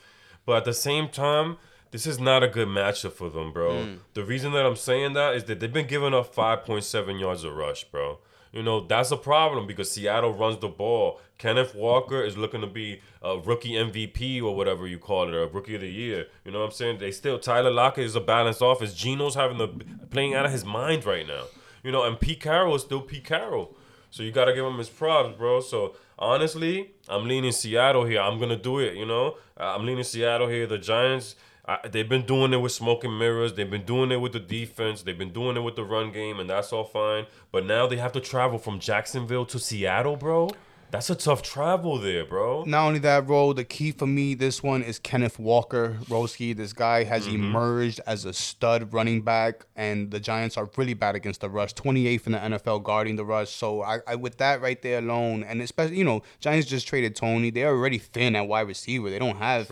but 0.45 0.57
at 0.57 0.65
the 0.65 0.73
same 0.73 1.09
time. 1.09 1.57
This 1.91 2.05
is 2.05 2.19
not 2.19 2.43
a 2.43 2.47
good 2.47 2.67
matchup 2.67 3.13
for 3.13 3.29
them, 3.29 3.53
bro. 3.53 3.71
Mm. 3.71 3.99
The 4.13 4.23
reason 4.23 4.51
that 4.53 4.65
I'm 4.65 4.75
saying 4.75 5.13
that 5.13 5.35
is 5.35 5.45
that 5.45 5.59
they've 5.59 5.71
been 5.71 5.87
giving 5.87 6.13
up 6.13 6.35
5.7 6.35 7.19
yards 7.19 7.43
a 7.43 7.51
rush, 7.51 7.85
bro. 7.85 8.19
You 8.51 8.63
know, 8.63 8.85
that's 8.85 9.11
a 9.11 9.17
problem 9.17 9.67
because 9.67 9.91
Seattle 9.91 10.33
runs 10.33 10.57
the 10.59 10.67
ball. 10.67 11.19
Kenneth 11.37 11.75
Walker 11.75 12.23
is 12.23 12.37
looking 12.37 12.61
to 12.61 12.67
be 12.67 13.01
a 13.21 13.37
rookie 13.37 13.73
MVP 13.73 14.41
or 14.41 14.55
whatever 14.55 14.87
you 14.87 14.97
call 14.97 15.27
it, 15.27 15.35
or 15.35 15.43
a 15.43 15.47
rookie 15.47 15.75
of 15.75 15.81
the 15.81 15.89
year. 15.89 16.27
You 16.43 16.51
know 16.51 16.59
what 16.59 16.65
I'm 16.65 16.71
saying? 16.71 16.97
They 16.99 17.11
still 17.11 17.39
Tyler 17.39 17.71
Lockett 17.71 18.05
is 18.05 18.15
a 18.15 18.21
balanced 18.21 18.61
offense. 18.63 18.93
Geno's 18.93 19.35
having 19.35 19.57
the 19.57 19.67
playing 20.09 20.33
out 20.33 20.45
of 20.45 20.51
his 20.51 20.65
mind 20.65 21.05
right 21.05 21.27
now. 21.27 21.43
You 21.83 21.91
know, 21.91 22.03
and 22.03 22.19
Pete 22.19 22.41
Carroll 22.41 22.75
is 22.75 22.81
still 22.81 23.01
Pete 23.01 23.25
Carroll. 23.25 23.75
So 24.09 24.23
you 24.23 24.31
gotta 24.31 24.53
give 24.53 24.65
him 24.65 24.77
his 24.77 24.89
props, 24.89 25.37
bro. 25.37 25.61
So 25.61 25.95
honestly, 26.17 26.91
I'm 27.07 27.27
leaning 27.27 27.51
Seattle 27.51 28.05
here. 28.05 28.21
I'm 28.21 28.39
gonna 28.39 28.57
do 28.57 28.79
it. 28.79 28.95
You 28.95 29.05
know, 29.05 29.37
I'm 29.57 29.85
leaning 29.85 30.03
Seattle 30.03 30.47
here. 30.47 30.65
The 30.65 30.77
Giants. 30.77 31.35
I, 31.67 31.87
they've 31.87 32.07
been 32.07 32.25
doing 32.25 32.53
it 32.53 32.57
with 32.57 32.71
smoking 32.71 33.17
mirrors. 33.17 33.53
They've 33.53 33.69
been 33.69 33.83
doing 33.85 34.11
it 34.11 34.21
with 34.21 34.31
the 34.33 34.39
defense. 34.39 35.01
They've 35.01 35.17
been 35.17 35.33
doing 35.33 35.57
it 35.57 35.61
with 35.61 35.75
the 35.75 35.83
run 35.83 36.11
game, 36.11 36.39
and 36.39 36.49
that's 36.49 36.71
all 36.71 36.85
fine. 36.85 37.25
But 37.51 37.65
now 37.65 37.87
they 37.87 37.97
have 37.97 38.13
to 38.13 38.21
travel 38.21 38.57
from 38.57 38.79
Jacksonville 38.79 39.45
to 39.47 39.59
Seattle, 39.59 40.15
bro. 40.15 40.49
That's 40.89 41.09
a 41.09 41.15
tough 41.15 41.43
travel 41.43 41.97
there, 41.97 42.23
bro. 42.23 42.63
Not 42.63 42.87
only 42.87 42.99
that, 42.99 43.27
bro, 43.27 43.51
the 43.51 43.65
key 43.65 43.91
for 43.91 44.07
me 44.07 44.35
this 44.35 44.63
one 44.63 44.81
is 44.81 44.99
Kenneth 44.99 45.37
Walker. 45.37 45.97
Roski, 46.05 46.55
this 46.55 46.71
guy 46.71 47.03
has 47.03 47.25
Mm-hmm. 47.27 47.35
emerged 47.43 47.99
as 48.07 48.23
a 48.23 48.31
stud 48.31 48.93
running 48.93 49.21
back, 49.21 49.65
and 49.75 50.09
the 50.11 50.21
Giants 50.21 50.55
are 50.55 50.69
really 50.77 50.93
bad 50.93 51.15
against 51.15 51.41
the 51.41 51.49
rush. 51.49 51.73
28th 51.73 52.25
in 52.27 52.31
the 52.31 52.37
NFL 52.37 52.83
guarding 52.85 53.17
the 53.17 53.25
rush. 53.25 53.49
So 53.49 53.81
I, 53.83 53.99
I 54.07 54.15
with 54.15 54.37
that 54.37 54.61
right 54.61 54.81
there 54.81 54.99
alone, 54.99 55.43
and 55.43 55.61
especially 55.61 55.97
you 55.97 56.05
know, 56.05 56.21
Giants 56.39 56.69
just 56.69 56.87
traded 56.87 57.17
Toney. 57.17 57.49
They're 57.49 57.67
already 57.75 57.97
thin 57.97 58.37
at 58.37 58.47
wide 58.47 58.67
receiver. 58.69 59.09
They 59.09 59.19
don't 59.19 59.35
have 59.39 59.69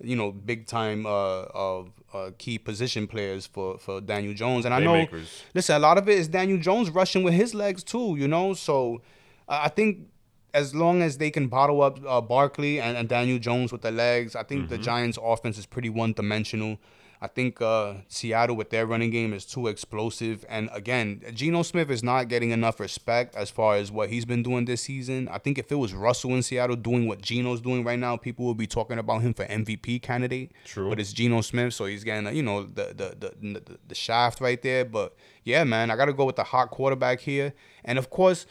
you 0.00 0.16
know 0.16 0.32
big 0.32 0.66
time 0.66 1.06
uh, 1.06 1.42
of 1.54 1.90
uh, 2.12 2.30
key 2.38 2.58
position 2.58 3.06
players 3.06 3.46
for 3.46 3.78
for 3.78 4.00
Daniel 4.00 4.34
Jones. 4.34 4.64
And 4.64 4.74
I 4.74 4.78
know, 4.80 4.92
listen, 5.54 5.76
a 5.76 5.78
lot 5.78 5.98
of 5.98 6.08
it 6.08 6.18
is 6.18 6.28
Daniel 6.28 6.58
Jones 6.58 6.90
rushing 6.90 7.22
with 7.22 7.34
his 7.34 7.54
legs 7.54 7.82
too. 7.84 8.16
You 8.18 8.28
know, 8.28 8.54
so 8.54 9.02
uh, 9.48 9.60
I 9.64 9.68
think 9.68 10.08
as 10.52 10.74
long 10.74 11.02
as 11.02 11.18
they 11.18 11.30
can 11.30 11.48
bottle 11.48 11.82
up 11.82 11.98
uh, 12.06 12.20
Barkley 12.20 12.80
and, 12.80 12.96
and 12.96 13.08
Daniel 13.08 13.38
Jones 13.40 13.72
with 13.72 13.82
the 13.82 13.90
legs, 13.90 14.36
I 14.36 14.44
think 14.44 14.68
the 14.68 14.78
Giants' 14.78 15.18
offense 15.20 15.58
is 15.58 15.66
pretty 15.66 15.88
one 15.88 16.12
dimensional. 16.12 16.78
I 17.24 17.26
think 17.26 17.62
uh, 17.62 17.94
Seattle 18.06 18.54
with 18.54 18.68
their 18.68 18.84
running 18.84 19.08
game 19.08 19.32
is 19.32 19.46
too 19.46 19.66
explosive. 19.66 20.44
And 20.46 20.68
again, 20.74 21.22
Geno 21.32 21.62
Smith 21.62 21.90
is 21.90 22.02
not 22.02 22.28
getting 22.28 22.50
enough 22.50 22.78
respect 22.78 23.34
as 23.34 23.48
far 23.48 23.76
as 23.76 23.90
what 23.90 24.10
he's 24.10 24.26
been 24.26 24.42
doing 24.42 24.66
this 24.66 24.82
season. 24.82 25.28
I 25.28 25.38
think 25.38 25.56
if 25.56 25.72
it 25.72 25.76
was 25.76 25.94
Russell 25.94 26.32
in 26.34 26.42
Seattle 26.42 26.76
doing 26.76 27.08
what 27.08 27.22
Geno's 27.22 27.62
doing 27.62 27.82
right 27.82 27.98
now, 27.98 28.18
people 28.18 28.44
would 28.44 28.58
be 28.58 28.66
talking 28.66 28.98
about 28.98 29.22
him 29.22 29.32
for 29.32 29.46
MVP 29.46 30.02
candidate. 30.02 30.52
True. 30.66 30.90
But 30.90 31.00
it's 31.00 31.14
Geno 31.14 31.40
Smith, 31.40 31.72
so 31.72 31.86
he's 31.86 32.04
getting, 32.04 32.36
you 32.36 32.42
know, 32.42 32.64
the 32.64 32.88
the, 32.88 33.16
the 33.18 33.34
the 33.40 33.78
the 33.88 33.94
shaft 33.94 34.42
right 34.42 34.60
there. 34.60 34.84
But 34.84 35.16
yeah, 35.44 35.64
man, 35.64 35.90
I 35.90 35.96
got 35.96 36.06
to 36.06 36.12
go 36.12 36.26
with 36.26 36.36
the 36.36 36.44
hot 36.44 36.72
quarterback 36.72 37.20
here. 37.20 37.54
And 37.86 37.98
of 37.98 38.10
course, 38.10 38.44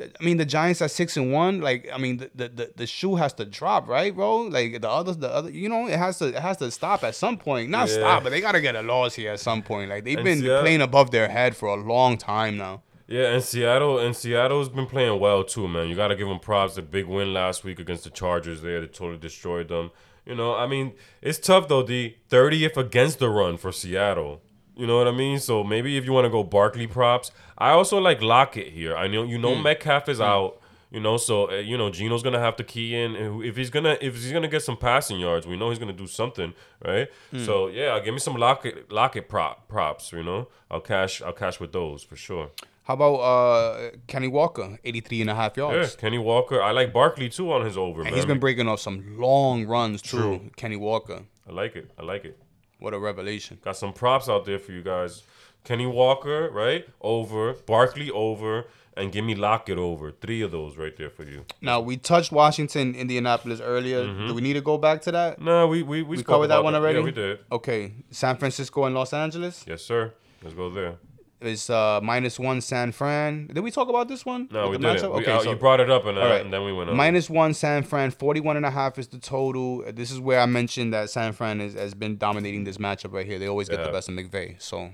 I 0.00 0.24
mean, 0.24 0.36
the 0.36 0.44
Giants 0.44 0.82
at 0.82 0.90
six 0.90 1.16
and 1.16 1.32
one. 1.32 1.60
Like, 1.60 1.88
I 1.92 1.98
mean, 1.98 2.18
the, 2.18 2.48
the 2.48 2.72
the 2.76 2.86
shoe 2.86 3.16
has 3.16 3.32
to 3.34 3.44
drop, 3.44 3.88
right, 3.88 4.14
bro? 4.14 4.42
Like 4.42 4.80
the 4.80 4.88
others, 4.90 5.16
the 5.18 5.32
other, 5.32 5.50
you 5.50 5.68
know, 5.68 5.86
it 5.88 5.98
has 5.98 6.18
to 6.18 6.26
it 6.28 6.36
has 6.36 6.56
to 6.58 6.70
stop 6.70 7.02
at 7.04 7.14
some 7.14 7.36
point. 7.38 7.70
Not 7.70 7.88
Yeah. 7.88 7.94
stop, 7.94 8.22
but 8.24 8.30
they 8.30 8.40
got 8.40 8.52
to 8.52 8.60
get 8.60 8.76
a 8.76 8.82
loss 8.82 9.14
here 9.14 9.32
at 9.32 9.40
some 9.40 9.62
point. 9.62 9.90
Like 9.90 10.04
they've 10.04 10.18
And 10.18 10.24
been 10.24 10.40
Seattle- 10.40 10.62
playing 10.62 10.80
above 10.82 11.10
their 11.10 11.28
head 11.28 11.56
for 11.56 11.68
a 11.68 11.76
long 11.76 12.18
time 12.18 12.56
now. 12.56 12.82
Yeah, 13.08 13.28
and 13.34 13.42
Seattle 13.42 13.98
and 14.00 14.16
Seattle's 14.16 14.68
been 14.68 14.86
playing 14.86 15.20
well 15.20 15.44
too, 15.44 15.68
man. 15.68 15.88
You 15.88 15.94
got 15.94 16.08
to 16.08 16.16
give 16.16 16.26
them 16.28 16.40
props. 16.40 16.76
A 16.76 16.82
big 16.82 17.06
win 17.06 17.32
last 17.32 17.62
week 17.62 17.78
against 17.78 18.02
the 18.04 18.10
Chargers. 18.10 18.62
There, 18.62 18.80
they 18.80 18.86
totally 18.88 19.18
destroyed 19.18 19.68
them. 19.68 19.92
You 20.24 20.34
know, 20.34 20.56
I 20.56 20.66
mean, 20.66 20.94
it's 21.22 21.38
tough 21.38 21.68
though. 21.68 21.84
The 21.84 22.16
thirtieth 22.28 22.76
against 22.76 23.20
the 23.20 23.28
run 23.30 23.58
for 23.58 23.70
Seattle. 23.70 24.42
You 24.76 24.86
know 24.86 24.98
what 24.98 25.08
I 25.08 25.12
mean? 25.12 25.38
So 25.38 25.64
maybe 25.64 25.96
if 25.96 26.04
you 26.04 26.12
want 26.12 26.26
to 26.26 26.30
go 26.30 26.44
Barkley 26.44 26.86
props, 26.86 27.30
I 27.56 27.70
also 27.70 27.98
like 27.98 28.20
Lockett 28.22 28.68
here. 28.72 28.94
I 28.96 29.06
know 29.08 29.22
you 29.24 29.38
know 29.38 29.54
Metcalf 29.54 30.08
is 30.08 30.20
out. 30.20 30.60
You 30.92 31.00
know, 31.00 31.16
so 31.16 31.50
uh, 31.50 31.54
you 31.56 31.76
know 31.76 31.90
Gino's 31.90 32.22
gonna 32.22 32.38
have 32.38 32.54
to 32.56 32.64
key 32.64 32.94
in 32.94 33.16
and 33.16 33.42
if 33.44 33.56
he's 33.56 33.70
gonna 33.70 33.98
if 34.00 34.14
he's 34.14 34.32
gonna 34.32 34.48
get 34.48 34.62
some 34.62 34.76
passing 34.76 35.18
yards. 35.18 35.44
We 35.46 35.56
know 35.56 35.70
he's 35.70 35.80
gonna 35.80 35.92
do 35.92 36.06
something, 36.06 36.54
right? 36.84 37.08
So 37.44 37.66
yeah, 37.66 37.98
give 38.00 38.14
me 38.14 38.20
some 38.20 38.36
Lockett 38.36 38.90
Lockett 38.92 39.28
prop 39.28 39.66
props. 39.68 40.12
You 40.12 40.22
know, 40.22 40.48
I'll 40.70 40.80
cash 40.80 41.20
I'll 41.22 41.32
cash 41.32 41.58
with 41.58 41.72
those 41.72 42.02
for 42.04 42.14
sure. 42.16 42.50
How 42.84 42.94
about 42.94 43.14
uh 43.16 43.90
Kenny 44.06 44.28
Walker, 44.28 44.78
83 44.84 45.22
and 45.22 45.30
a 45.30 45.34
half 45.34 45.56
Yeah, 45.56 45.72
yards? 45.72 45.96
Kenny 45.96 46.18
Walker. 46.18 46.62
I 46.62 46.70
like 46.70 46.92
Barkley 46.92 47.28
too 47.30 47.50
on 47.52 47.64
his 47.64 47.76
over, 47.76 48.02
And 48.02 48.10
man. 48.10 48.14
he's 48.14 48.24
been 48.24 48.38
breaking 48.38 48.68
off 48.68 48.78
some 48.80 49.18
long 49.18 49.66
runs 49.66 50.00
too. 50.00 50.16
True. 50.18 50.50
Kenny 50.56 50.76
Walker, 50.76 51.22
I 51.48 51.52
like 51.52 51.74
it. 51.74 51.90
I 51.98 52.04
like 52.04 52.24
it. 52.24 52.38
What 52.78 52.94
a 52.94 52.98
revelation. 52.98 53.58
Got 53.62 53.76
some 53.76 53.92
props 53.92 54.28
out 54.28 54.44
there 54.44 54.58
for 54.58 54.72
you 54.72 54.82
guys. 54.82 55.22
Kenny 55.64 55.86
Walker, 55.86 56.50
right? 56.50 56.86
Over. 57.00 57.54
Barkley 57.54 58.10
over. 58.10 58.66
And 58.96 59.12
give 59.12 59.26
me 59.26 59.34
Lockett 59.34 59.76
over. 59.76 60.10
Three 60.10 60.40
of 60.40 60.52
those 60.52 60.78
right 60.78 60.96
there 60.96 61.10
for 61.10 61.24
you. 61.24 61.44
Now 61.60 61.80
we 61.80 61.98
touched 61.98 62.32
Washington, 62.32 62.94
Indianapolis 62.94 63.60
earlier. 63.60 64.04
Mm-hmm. 64.04 64.28
Do 64.28 64.34
we 64.34 64.40
need 64.40 64.54
to 64.54 64.62
go 64.62 64.78
back 64.78 65.02
to 65.02 65.12
that? 65.12 65.38
No, 65.38 65.66
we 65.66 65.82
we 65.82 66.02
we, 66.02 66.16
spoke 66.16 66.26
covered 66.26 66.46
that 66.46 66.54
about 66.54 66.64
one 66.64 66.74
already? 66.74 66.98
Yeah, 67.00 67.04
we 67.04 67.10
did. 67.10 67.40
Okay, 67.52 67.92
San 68.10 68.38
Francisco 68.38 68.84
and 68.84 68.94
Los 68.94 69.12
Angeles 69.12 69.64
Yes, 69.66 69.82
sir. 69.82 70.14
Let's 70.42 70.54
go 70.54 70.70
there. 70.70 70.94
Is 71.40 71.68
uh, 71.68 72.00
minus 72.02 72.38
one 72.38 72.60
San 72.60 72.92
Fran. 72.92 73.48
Did 73.48 73.60
we 73.60 73.70
talk 73.70 73.88
about 73.88 74.08
this 74.08 74.24
one? 74.24 74.48
No, 74.50 74.64
we 74.64 74.70
With 74.76 74.82
didn't. 74.82 75.12
We, 75.12 75.26
uh, 75.26 75.42
you 75.42 75.56
brought 75.56 75.80
it 75.80 75.90
up 75.90 76.06
and, 76.06 76.18
uh, 76.18 76.22
right. 76.22 76.40
and 76.40 76.52
then 76.52 76.64
we 76.64 76.72
went 76.72 76.90
on. 76.90 76.96
Minus 76.96 77.28
one 77.28 77.54
San 77.54 77.82
Fran, 77.82 78.10
41 78.10 78.56
and 78.56 78.66
a 78.66 78.70
half 78.70 78.98
is 78.98 79.08
the 79.08 79.18
total. 79.18 79.84
This 79.92 80.10
is 80.10 80.20
where 80.20 80.40
I 80.40 80.46
mentioned 80.46 80.94
that 80.94 81.10
San 81.10 81.32
Fran 81.32 81.60
is, 81.60 81.74
has 81.74 81.94
been 81.94 82.16
dominating 82.16 82.64
this 82.64 82.78
matchup 82.78 83.12
right 83.12 83.26
here. 83.26 83.38
They 83.38 83.48
always 83.48 83.68
get 83.68 83.84
the 83.84 83.90
best 83.90 84.08
of 84.08 84.14
McVay. 84.14 84.60
So, 84.60 84.90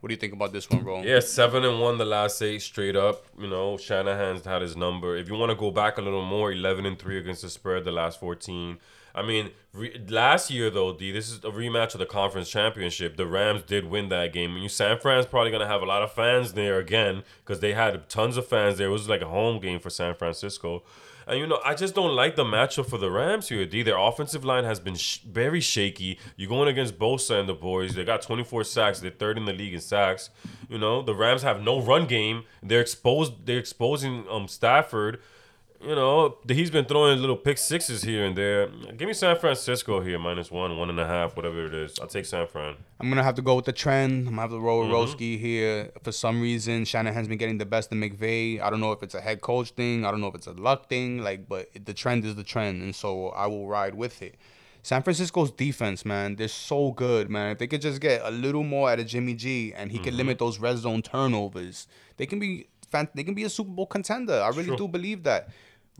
what 0.00 0.08
do 0.08 0.14
you 0.14 0.20
think 0.20 0.32
about 0.32 0.52
this 0.52 0.68
one, 0.68 0.82
bro? 0.82 1.02
Yeah, 1.02 1.20
seven 1.20 1.64
and 1.64 1.80
one 1.80 1.98
the 1.98 2.04
last 2.04 2.40
eight 2.42 2.62
straight 2.62 2.96
up. 2.96 3.26
You 3.38 3.48
know, 3.48 3.76
Shanahan's 3.76 4.44
had 4.44 4.62
his 4.62 4.76
number. 4.76 5.16
If 5.16 5.28
you 5.28 5.36
want 5.36 5.50
to 5.50 5.56
go 5.56 5.70
back 5.70 5.98
a 5.98 6.02
little 6.02 6.24
more, 6.24 6.52
eleven 6.52 6.86
and 6.86 6.98
three 6.98 7.18
against 7.18 7.42
the 7.42 7.50
spread 7.50 7.84
the 7.84 7.92
last 7.92 8.18
fourteen. 8.18 8.78
I 9.14 9.22
mean, 9.22 9.50
re- 9.72 10.00
last 10.08 10.50
year 10.50 10.70
though, 10.70 10.92
D, 10.92 11.12
this 11.12 11.30
is 11.30 11.38
a 11.38 11.50
rematch 11.50 11.94
of 11.94 12.00
the 12.00 12.06
conference 12.06 12.48
championship. 12.48 13.16
The 13.16 13.26
Rams 13.26 13.62
did 13.62 13.86
win 13.86 14.08
that 14.10 14.32
game. 14.32 14.54
And 14.54 14.62
you, 14.62 14.68
San 14.68 14.98
Fran's 14.98 15.26
probably 15.26 15.50
gonna 15.50 15.66
have 15.66 15.82
a 15.82 15.86
lot 15.86 16.02
of 16.02 16.12
fans 16.12 16.52
there 16.52 16.78
again 16.78 17.22
because 17.44 17.60
they 17.60 17.72
had 17.72 18.08
tons 18.08 18.36
of 18.36 18.46
fans 18.46 18.78
there. 18.78 18.88
It 18.88 18.92
was 18.92 19.08
like 19.08 19.22
a 19.22 19.28
home 19.28 19.60
game 19.60 19.80
for 19.80 19.90
San 19.90 20.14
Francisco. 20.14 20.82
And 21.26 21.38
you 21.38 21.46
know, 21.46 21.60
I 21.64 21.74
just 21.74 21.94
don't 21.94 22.16
like 22.16 22.34
the 22.34 22.44
matchup 22.44 22.86
for 22.86 22.98
the 22.98 23.10
Rams 23.10 23.48
here, 23.48 23.64
D. 23.64 23.82
Their 23.82 23.98
offensive 23.98 24.44
line 24.44 24.64
has 24.64 24.80
been 24.80 24.96
sh- 24.96 25.18
very 25.18 25.60
shaky. 25.60 26.18
You're 26.36 26.48
going 26.48 26.68
against 26.68 26.98
Bosa 26.98 27.38
and 27.38 27.48
the 27.48 27.54
boys. 27.54 27.94
They 27.94 28.04
got 28.04 28.22
24 28.22 28.64
sacks. 28.64 28.98
They're 28.98 29.12
third 29.12 29.38
in 29.38 29.44
the 29.44 29.52
league 29.52 29.74
in 29.74 29.80
sacks. 29.80 30.30
You 30.68 30.78
know, 30.78 31.02
the 31.02 31.14
Rams 31.14 31.42
have 31.42 31.60
no 31.62 31.80
run 31.80 32.06
game. 32.06 32.44
They're 32.62 32.80
exposed. 32.80 33.46
They're 33.46 33.58
exposing 33.58 34.26
um 34.28 34.48
Stafford. 34.48 35.20
You 35.82 35.94
know, 35.94 36.36
he's 36.46 36.70
been 36.70 36.84
throwing 36.84 37.18
little 37.20 37.36
pick 37.38 37.56
sixes 37.56 38.02
here 38.02 38.26
and 38.26 38.36
there. 38.36 38.66
Give 38.98 39.08
me 39.08 39.14
San 39.14 39.34
Francisco 39.38 40.00
here, 40.02 40.18
minus 40.18 40.50
one, 40.50 40.76
one 40.76 40.90
and 40.90 41.00
a 41.00 41.06
half, 41.06 41.36
whatever 41.36 41.64
it 41.64 41.72
is. 41.74 41.98
I'll 41.98 42.06
take 42.06 42.26
San 42.26 42.46
Fran. 42.46 42.76
I'm 43.00 43.08
gonna 43.08 43.22
have 43.22 43.36
to 43.36 43.42
go 43.42 43.54
with 43.56 43.64
the 43.64 43.72
trend. 43.72 44.28
I'm 44.28 44.34
gonna 44.34 44.42
have 44.42 44.50
to 44.50 44.60
roll 44.60 44.80
with 44.80 44.90
Mm-hmm. 44.90 45.16
Roski 45.22 45.38
here. 45.40 45.90
For 46.02 46.12
some 46.12 46.42
reason, 46.42 46.84
Shanahan's 46.84 47.28
been 47.28 47.38
getting 47.38 47.56
the 47.56 47.64
best 47.64 47.90
of 47.92 47.96
McVay. 47.96 48.60
I 48.60 48.68
don't 48.68 48.80
know 48.80 48.92
if 48.92 49.02
it's 49.02 49.14
a 49.14 49.22
head 49.22 49.40
coach 49.40 49.70
thing. 49.70 50.04
I 50.04 50.10
don't 50.10 50.20
know 50.20 50.26
if 50.26 50.34
it's 50.34 50.46
a 50.46 50.52
luck 50.52 50.90
thing. 50.90 51.22
Like, 51.22 51.48
but 51.48 51.70
the 51.86 51.94
trend 51.94 52.26
is 52.26 52.34
the 52.36 52.44
trend, 52.44 52.82
and 52.82 52.94
so 52.94 53.28
I 53.30 53.46
will 53.46 53.66
ride 53.66 53.94
with 53.94 54.20
it. 54.20 54.34
San 54.82 55.02
Francisco's 55.02 55.50
defense, 55.50 56.04
man, 56.04 56.36
they're 56.36 56.48
so 56.48 56.92
good, 56.92 57.30
man. 57.30 57.52
If 57.52 57.58
they 57.58 57.66
could 57.66 57.80
just 57.82 58.00
get 58.02 58.20
a 58.24 58.30
little 58.30 58.64
more 58.64 58.90
out 58.90 58.98
of 59.00 59.06
Jimmy 59.06 59.32
G, 59.34 59.72
and 59.74 59.90
he 59.90 59.96
Mm-hmm. 59.96 60.04
could 60.04 60.14
limit 60.14 60.38
those 60.38 60.58
red 60.58 60.76
zone 60.76 61.00
turnovers, 61.00 61.86
they 62.18 62.26
can 62.26 62.38
be 62.38 62.66
they 63.14 63.22
can 63.24 63.34
be 63.34 63.44
a 63.44 63.48
Super 63.48 63.70
Bowl 63.70 63.86
contender. 63.86 64.42
I 64.42 64.48
really 64.48 64.64
True. 64.66 64.76
do 64.76 64.88
believe 64.88 65.22
that. 65.22 65.48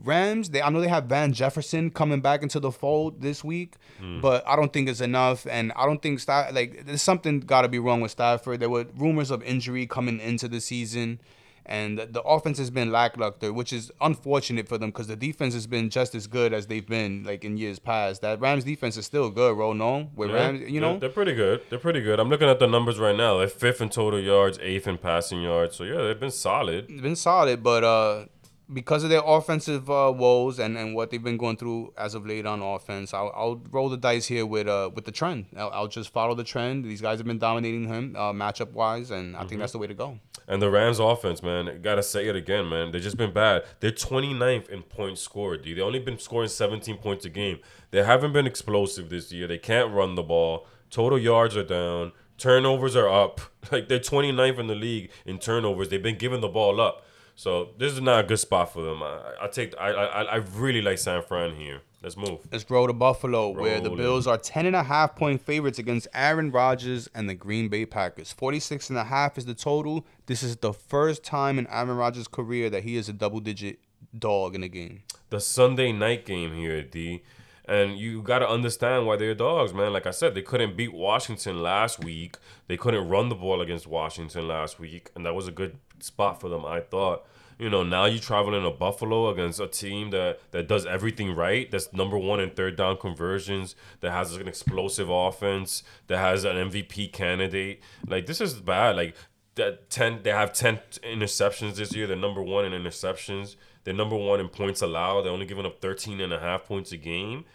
Rams, 0.03 0.49
they 0.49 0.61
I 0.61 0.69
know 0.69 0.81
they 0.81 0.87
have 0.87 1.05
Van 1.05 1.31
Jefferson 1.33 1.89
coming 1.91 2.21
back 2.21 2.41
into 2.43 2.59
the 2.59 2.71
fold 2.71 3.21
this 3.21 3.43
week, 3.43 3.75
but 4.21 4.43
I 4.47 4.55
don't 4.55 4.73
think 4.73 4.89
it's 4.89 5.01
enough, 5.01 5.45
and 5.47 5.71
I 5.75 5.85
don't 5.85 6.01
think 6.01 6.19
Staff 6.19 6.53
like 6.53 6.85
there's 6.85 7.01
something 7.01 7.39
got 7.41 7.61
to 7.61 7.67
be 7.69 7.79
wrong 7.79 8.01
with 8.01 8.11
Stafford. 8.11 8.59
There 8.59 8.69
were 8.69 8.85
rumors 8.97 9.29
of 9.31 9.43
injury 9.43 9.85
coming 9.85 10.19
into 10.19 10.47
the 10.47 10.59
season, 10.59 11.19
and 11.65 11.99
the, 11.99 12.21
offense 12.23 12.57
has 12.57 12.71
been 12.71 12.91
lackluster, 12.91 13.53
which 13.53 13.71
is 13.71 13.91
unfortunate 14.01 14.67
for 14.67 14.77
them 14.79 14.89
because 14.89 15.05
the 15.07 15.15
defense 15.15 15.53
has 15.53 15.67
been 15.67 15.89
just 15.91 16.15
as 16.15 16.25
good 16.25 16.51
as 16.53 16.65
they've 16.67 16.87
been 16.87 17.23
like 17.23 17.45
in 17.45 17.55
years 17.57 17.77
past. 17.77 18.21
That 18.23 18.39
Rams 18.41 18.63
defense 18.63 18.97
is 18.97 19.05
still 19.05 19.29
good, 19.29 19.55
bro. 19.55 19.73
No, 19.73 20.09
with 20.15 20.29
Yeah, 20.31 20.35
Rams, 20.35 20.69
you 20.71 20.81
know, 20.81 20.97
they're 20.97 21.09
pretty 21.09 21.33
good. 21.35 21.61
They're 21.69 21.79
pretty 21.79 22.01
good. 22.01 22.19
I'm 22.19 22.29
looking 22.29 22.49
at 22.49 22.57
the 22.59 22.67
numbers 22.67 22.97
right 22.97 23.15
now. 23.15 23.37
They're 23.37 23.47
fifth 23.47 23.81
in 23.81 23.89
total 23.89 24.19
yards, 24.19 24.57
eighth 24.61 24.87
in 24.87 24.97
passing 24.97 25.41
yards. 25.43 25.75
So 25.75 25.83
yeah, 25.83 26.01
they've 26.01 26.19
been 26.19 26.31
solid. 26.31 26.85
it's 26.89 27.01
been 27.01 27.15
solid, 27.15 27.61
but 27.61 27.83
uh, 27.83 28.25
because 28.73 29.03
of 29.03 29.09
their 29.09 29.21
offensive 29.25 29.89
uh, 29.89 30.13
woes 30.15 30.59
and, 30.59 30.77
and 30.77 30.95
what 30.95 31.09
they've 31.09 31.23
been 31.23 31.37
going 31.37 31.57
through 31.57 31.93
as 31.97 32.15
of 32.15 32.25
late 32.25 32.45
on 32.45 32.61
offense, 32.61 33.13
I'll, 33.13 33.31
I'll 33.35 33.61
roll 33.71 33.89
the 33.89 33.97
dice 33.97 34.27
here 34.27 34.45
with 34.45 34.67
uh 34.67 34.89
with 34.93 35.05
the 35.05 35.11
trend. 35.11 35.47
I'll, 35.57 35.69
I'll 35.69 35.87
just 35.87 36.11
follow 36.11 36.35
the 36.35 36.43
trend. 36.43 36.85
These 36.85 37.01
guys 37.01 37.19
have 37.19 37.27
been 37.27 37.39
dominating 37.39 37.87
him 37.87 38.15
uh, 38.15 38.31
matchup 38.31 38.71
wise, 38.71 39.11
and 39.11 39.35
I 39.35 39.45
think 39.45 39.59
that's 39.59 39.73
the 39.73 39.77
way 39.77 39.87
to 39.87 39.93
go. 39.93 40.19
And 40.47 40.61
the 40.61 40.69
Rams 40.69 40.99
offense, 40.99 41.41
man, 41.43 41.81
gotta 41.81 42.03
say 42.03 42.27
it 42.27 42.35
again, 42.35 42.69
man. 42.69 42.91
They've 42.91 43.01
just 43.01 43.17
been 43.17 43.33
bad. 43.33 43.63
They're 43.79 43.91
29th 43.91 44.69
in 44.69 44.83
points 44.83 45.21
scored, 45.21 45.63
D. 45.63 45.73
They 45.73 45.81
only 45.81 45.99
been 45.99 46.19
scoring 46.19 46.49
17 46.49 46.97
points 46.97 47.25
a 47.25 47.29
game. 47.29 47.59
They 47.91 48.03
haven't 48.03 48.33
been 48.33 48.47
explosive 48.47 49.09
this 49.09 49.31
year. 49.31 49.47
They 49.47 49.57
can't 49.57 49.93
run 49.93 50.15
the 50.15 50.23
ball. 50.23 50.67
Total 50.89 51.17
yards 51.19 51.55
are 51.55 51.63
down. 51.63 52.11
Turnovers 52.37 52.95
are 52.95 53.09
up. 53.09 53.41
Like 53.71 53.87
they're 53.89 53.99
29th 53.99 54.57
in 54.57 54.65
the 54.65 54.75
league 54.75 55.11
in 55.23 55.37
turnovers. 55.37 55.89
They've 55.89 56.01
been 56.01 56.17
giving 56.17 56.41
the 56.41 56.47
ball 56.47 56.81
up. 56.81 57.05
So 57.35 57.69
this 57.77 57.93
is 57.93 58.01
not 58.01 58.25
a 58.25 58.27
good 58.27 58.39
spot 58.39 58.71
for 58.73 58.81
them. 58.83 59.01
I, 59.01 59.33
I 59.43 59.47
take 59.47 59.73
I, 59.79 59.89
I 59.91 60.21
I 60.23 60.35
really 60.35 60.81
like 60.81 60.97
San 60.97 61.23
Fran 61.23 61.55
here. 61.55 61.81
Let's 62.03 62.17
move. 62.17 62.39
Let's 62.51 62.67
roll 62.69 62.87
to 62.87 62.93
Buffalo, 62.93 63.49
where 63.49 63.79
the. 63.79 63.91
Bills 63.91 64.25
are 64.25 64.37
10 64.37 64.65
and 64.65 64.75
a 64.75 64.81
half 64.81 65.15
point 65.15 65.39
favorites 65.39 65.77
against 65.77 66.07
Aaron 66.15 66.49
Rodgers 66.49 67.07
and 67.13 67.29
the 67.29 67.35
Green 67.35 67.67
Bay 67.69 67.85
Packers. 67.85 68.31
46 68.33 68.89
and 68.89 68.97
a 68.97 69.03
half 69.03 69.37
is 69.37 69.45
the 69.45 69.53
total. 69.53 70.05
This 70.25 70.41
is 70.41 70.55
the 70.57 70.73
first 70.73 71.23
time 71.23 71.59
in 71.59 71.67
Aaron 71.67 71.95
Rodgers' 71.95 72.27
career 72.27 72.71
that 72.71 72.83
he 72.83 72.95
is 72.97 73.07
a 73.07 73.13
double 73.13 73.39
digit 73.39 73.77
dog 74.17 74.55
in 74.55 74.63
a 74.63 74.67
game. 74.67 75.03
the 75.29 75.39
Sunday 75.39 75.91
night 75.91 76.25
game 76.25 76.53
here, 76.55 76.81
D. 76.81 77.21
And 77.65 77.97
you 77.99 78.23
got 78.23 78.39
to 78.39 78.49
understand 78.49 79.05
why 79.05 79.15
they're 79.17 79.35
dogs, 79.35 79.71
man. 79.71 79.93
Like 79.93 80.07
I 80.07 80.11
said, 80.11 80.33
they 80.33 80.41
couldn't 80.41 80.75
beat 80.75 80.93
Washington 80.93 81.61
last 81.61 82.03
week. 82.03 82.35
They 82.67 82.75
couldn't 82.77 83.07
run 83.07 83.29
the 83.29 83.35
ball 83.35 83.61
against 83.61 83.85
Washington 83.85 84.47
last 84.47 84.79
week, 84.79 85.11
and 85.15 85.23
that 85.25 85.35
was 85.35 85.47
a 85.47 85.51
good 85.51 85.77
spot 86.03 86.39
for 86.39 86.49
them, 86.49 86.65
I 86.65 86.81
thought. 86.81 87.25
You 87.59 87.69
know, 87.69 87.83
now 87.83 88.05
you 88.05 88.17
traveling 88.17 88.63
to 88.63 88.71
Buffalo 88.71 89.29
against 89.29 89.59
a 89.59 89.67
team 89.67 90.09
that 90.09 90.39
that 90.51 90.67
does 90.67 90.85
everything 90.85 91.35
right. 91.35 91.69
That's 91.69 91.93
number 91.93 92.17
one 92.17 92.39
in 92.39 92.49
third 92.49 92.75
down 92.75 92.97
conversions. 92.97 93.75
That 93.99 94.11
has 94.11 94.35
an 94.35 94.47
explosive 94.47 95.09
offense. 95.11 95.83
That 96.07 96.17
has 96.17 96.43
an 96.43 96.55
MVP 96.55 97.11
candidate. 97.13 97.81
Like 98.07 98.25
this 98.25 98.41
is 98.41 98.55
bad. 98.55 98.95
Like 98.95 99.15
that 99.55 99.91
ten. 99.91 100.23
They 100.23 100.31
have 100.31 100.53
ten 100.53 100.79
interceptions 101.03 101.75
this 101.75 101.95
year. 101.95 102.07
They're 102.07 102.17
number 102.17 102.41
one 102.41 102.65
in 102.65 102.71
interceptions. 102.71 103.57
They're 103.83 103.93
number 103.93 104.15
one 104.15 104.39
in 104.39 104.49
points 104.49 104.81
allowed. 104.81 105.23
They're 105.23 105.31
only 105.31 105.45
giving 105.45 105.65
up 105.65 105.81
13 105.81 106.21
and 106.21 106.33
a 106.33 106.39
half 106.39 106.65
points 106.65 106.91
a 106.91 106.97
game. 106.97 107.45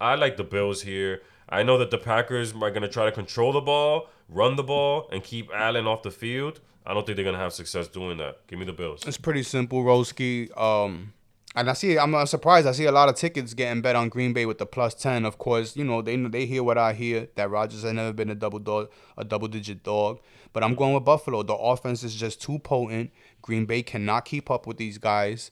I 0.00 0.14
like 0.14 0.36
the 0.36 0.44
Bills 0.44 0.82
here. 0.82 1.22
I 1.48 1.62
know 1.62 1.78
that 1.78 1.90
the 1.90 1.98
Packers 1.98 2.52
are 2.52 2.70
going 2.70 2.82
to 2.82 2.88
try 2.88 3.06
to 3.06 3.12
control 3.12 3.52
the 3.52 3.60
ball, 3.60 4.08
run 4.28 4.56
the 4.56 4.62
ball, 4.62 5.08
and 5.10 5.22
keep 5.22 5.50
Allen 5.54 5.86
off 5.86 6.02
the 6.02 6.10
field. 6.10 6.60
I 6.88 6.94
don't 6.94 7.04
think 7.04 7.16
they're 7.16 7.30
to 7.30 7.38
have 7.38 7.52
success 7.52 7.86
doing 7.86 8.16
that. 8.16 8.46
Give 8.46 8.58
me 8.58 8.64
the 8.64 8.72
Bills. 8.72 9.06
It's 9.06 9.18
pretty 9.18 9.42
simple, 9.42 9.84
Roski. 9.84 10.50
Um, 10.58 11.12
and 11.54 11.68
I 11.68 11.74
see, 11.74 11.98
I'm 11.98 12.26
surprised. 12.26 12.66
I 12.66 12.72
see 12.72 12.86
a 12.86 12.92
lot 12.92 13.10
of 13.10 13.14
tickets 13.14 13.52
getting 13.52 13.82
bet 13.82 13.94
on 13.94 14.08
Green 14.08 14.32
Bay 14.32 14.46
with 14.46 14.56
the 14.56 14.64
plus 14.64 14.94
ten. 14.94 15.26
Of 15.26 15.36
course, 15.36 15.76
you 15.76 15.84
know 15.84 16.00
they 16.00 16.16
they 16.16 16.46
hear 16.46 16.62
what 16.62 16.78
I 16.78 16.94
hear 16.94 17.28
that 17.34 17.50
Rodgers 17.50 17.82
has 17.82 17.92
never 17.92 18.14
been 18.14 18.30
a 18.30 18.34
double 18.34 18.58
dog, 18.58 18.90
a 19.18 19.24
double 19.24 19.48
digit 19.48 19.82
dog. 19.82 20.20
But 20.54 20.64
I'm 20.64 20.74
going 20.74 20.94
with 20.94 21.04
Buffalo. 21.04 21.42
The 21.42 21.54
offense 21.54 22.02
is 22.02 22.14
just 22.14 22.40
too 22.40 22.58
potent. 22.58 23.10
Green 23.42 23.66
Bay 23.66 23.82
cannot 23.82 24.24
keep 24.24 24.50
up 24.50 24.66
with 24.66 24.78
these 24.78 24.96
guys. 24.96 25.50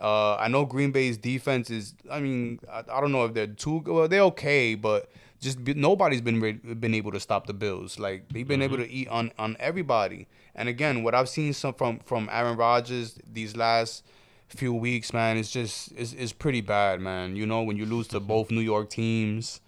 Uh, 0.00 0.36
I 0.36 0.48
know 0.48 0.66
Green 0.66 0.90
Bay's 0.90 1.16
defense 1.16 1.70
is. 1.70 1.94
I 2.10 2.20
mean, 2.20 2.60
I, 2.70 2.80
I 2.92 3.00
don't 3.00 3.12
know 3.12 3.24
if 3.24 3.32
they're 3.32 3.46
too. 3.46 3.82
Well, 3.86 4.08
they're 4.08 4.22
okay, 4.22 4.74
but 4.74 5.10
just 5.44 5.62
be, 5.62 5.74
nobody's 5.74 6.22
been 6.22 6.40
re- 6.40 6.52
been 6.52 6.94
able 6.94 7.12
to 7.12 7.20
stop 7.20 7.46
the 7.46 7.52
Bills. 7.52 7.98
Like 7.98 8.28
they've 8.32 8.48
been 8.48 8.60
mm-hmm. 8.60 8.74
able 8.74 8.76
to 8.78 8.90
eat 8.90 9.08
on 9.08 9.30
on 9.38 9.56
everybody. 9.60 10.26
And 10.54 10.68
again, 10.68 11.04
what 11.04 11.14
I've 11.14 11.28
seen 11.28 11.52
some 11.52 11.74
from 11.74 12.00
from 12.00 12.28
Aaron 12.32 12.56
Rodgers 12.56 13.18
these 13.30 13.54
last 13.54 14.04
few 14.48 14.72
weeks, 14.72 15.12
man, 15.12 15.36
it's 15.36 15.50
just 15.50 15.92
it's, 15.92 16.14
it's 16.14 16.32
pretty 16.32 16.62
bad, 16.62 17.00
man. 17.00 17.36
You 17.36 17.46
know, 17.46 17.62
when 17.62 17.76
you 17.76 17.84
lose 17.84 18.08
to 18.08 18.20
both 18.20 18.50
New 18.50 18.62
York 18.62 18.88
teams, 18.88 19.60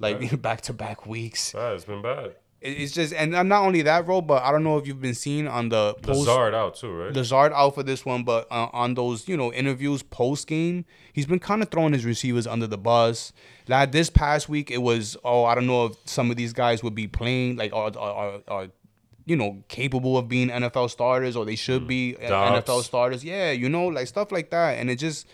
like 0.00 0.42
back 0.42 0.62
to 0.62 0.72
back 0.72 1.06
weeks. 1.06 1.52
Bad, 1.52 1.74
it's 1.74 1.84
been 1.84 2.02
bad. 2.02 2.34
It's 2.62 2.92
just 2.92 3.14
and 3.14 3.32
not 3.32 3.64
only 3.64 3.80
that, 3.82 4.04
bro, 4.04 4.20
but 4.20 4.42
I 4.42 4.52
don't 4.52 4.62
know 4.62 4.76
if 4.76 4.86
you've 4.86 5.00
been 5.00 5.14
seen 5.14 5.46
on 5.46 5.70
the 5.70 5.94
post, 6.02 6.20
Lazard 6.20 6.54
out 6.54 6.74
too, 6.74 6.92
right? 6.92 7.12
Lazard 7.12 7.52
out 7.54 7.74
for 7.74 7.82
this 7.82 8.04
one, 8.04 8.22
but 8.22 8.46
uh, 8.50 8.68
on 8.74 8.92
those 8.92 9.26
you 9.26 9.36
know 9.36 9.50
interviews 9.50 10.02
post 10.02 10.46
game, 10.46 10.84
he's 11.14 11.24
been 11.24 11.38
kind 11.38 11.62
of 11.62 11.70
throwing 11.70 11.94
his 11.94 12.04
receivers 12.04 12.46
under 12.46 12.66
the 12.66 12.76
bus. 12.76 13.32
Like 13.66 13.92
this 13.92 14.10
past 14.10 14.50
week, 14.50 14.70
it 14.70 14.82
was 14.82 15.16
oh 15.24 15.44
I 15.44 15.54
don't 15.54 15.66
know 15.66 15.86
if 15.86 15.96
some 16.04 16.30
of 16.30 16.36
these 16.36 16.52
guys 16.52 16.82
would 16.82 16.94
be 16.94 17.08
playing 17.08 17.56
like 17.56 17.72
are 17.72 17.92
are, 17.96 18.40
are 18.46 18.68
you 19.24 19.36
know 19.36 19.64
capable 19.68 20.18
of 20.18 20.28
being 20.28 20.50
NFL 20.50 20.90
starters 20.90 21.36
or 21.36 21.46
they 21.46 21.56
should 21.56 21.88
be 21.88 22.14
mm. 22.20 22.28
NFL 22.28 22.82
starters. 22.82 23.24
Yeah, 23.24 23.52
you 23.52 23.70
know 23.70 23.86
like 23.86 24.06
stuff 24.06 24.30
like 24.30 24.50
that, 24.50 24.72
and 24.72 24.90
it 24.90 24.96
just 24.96 25.26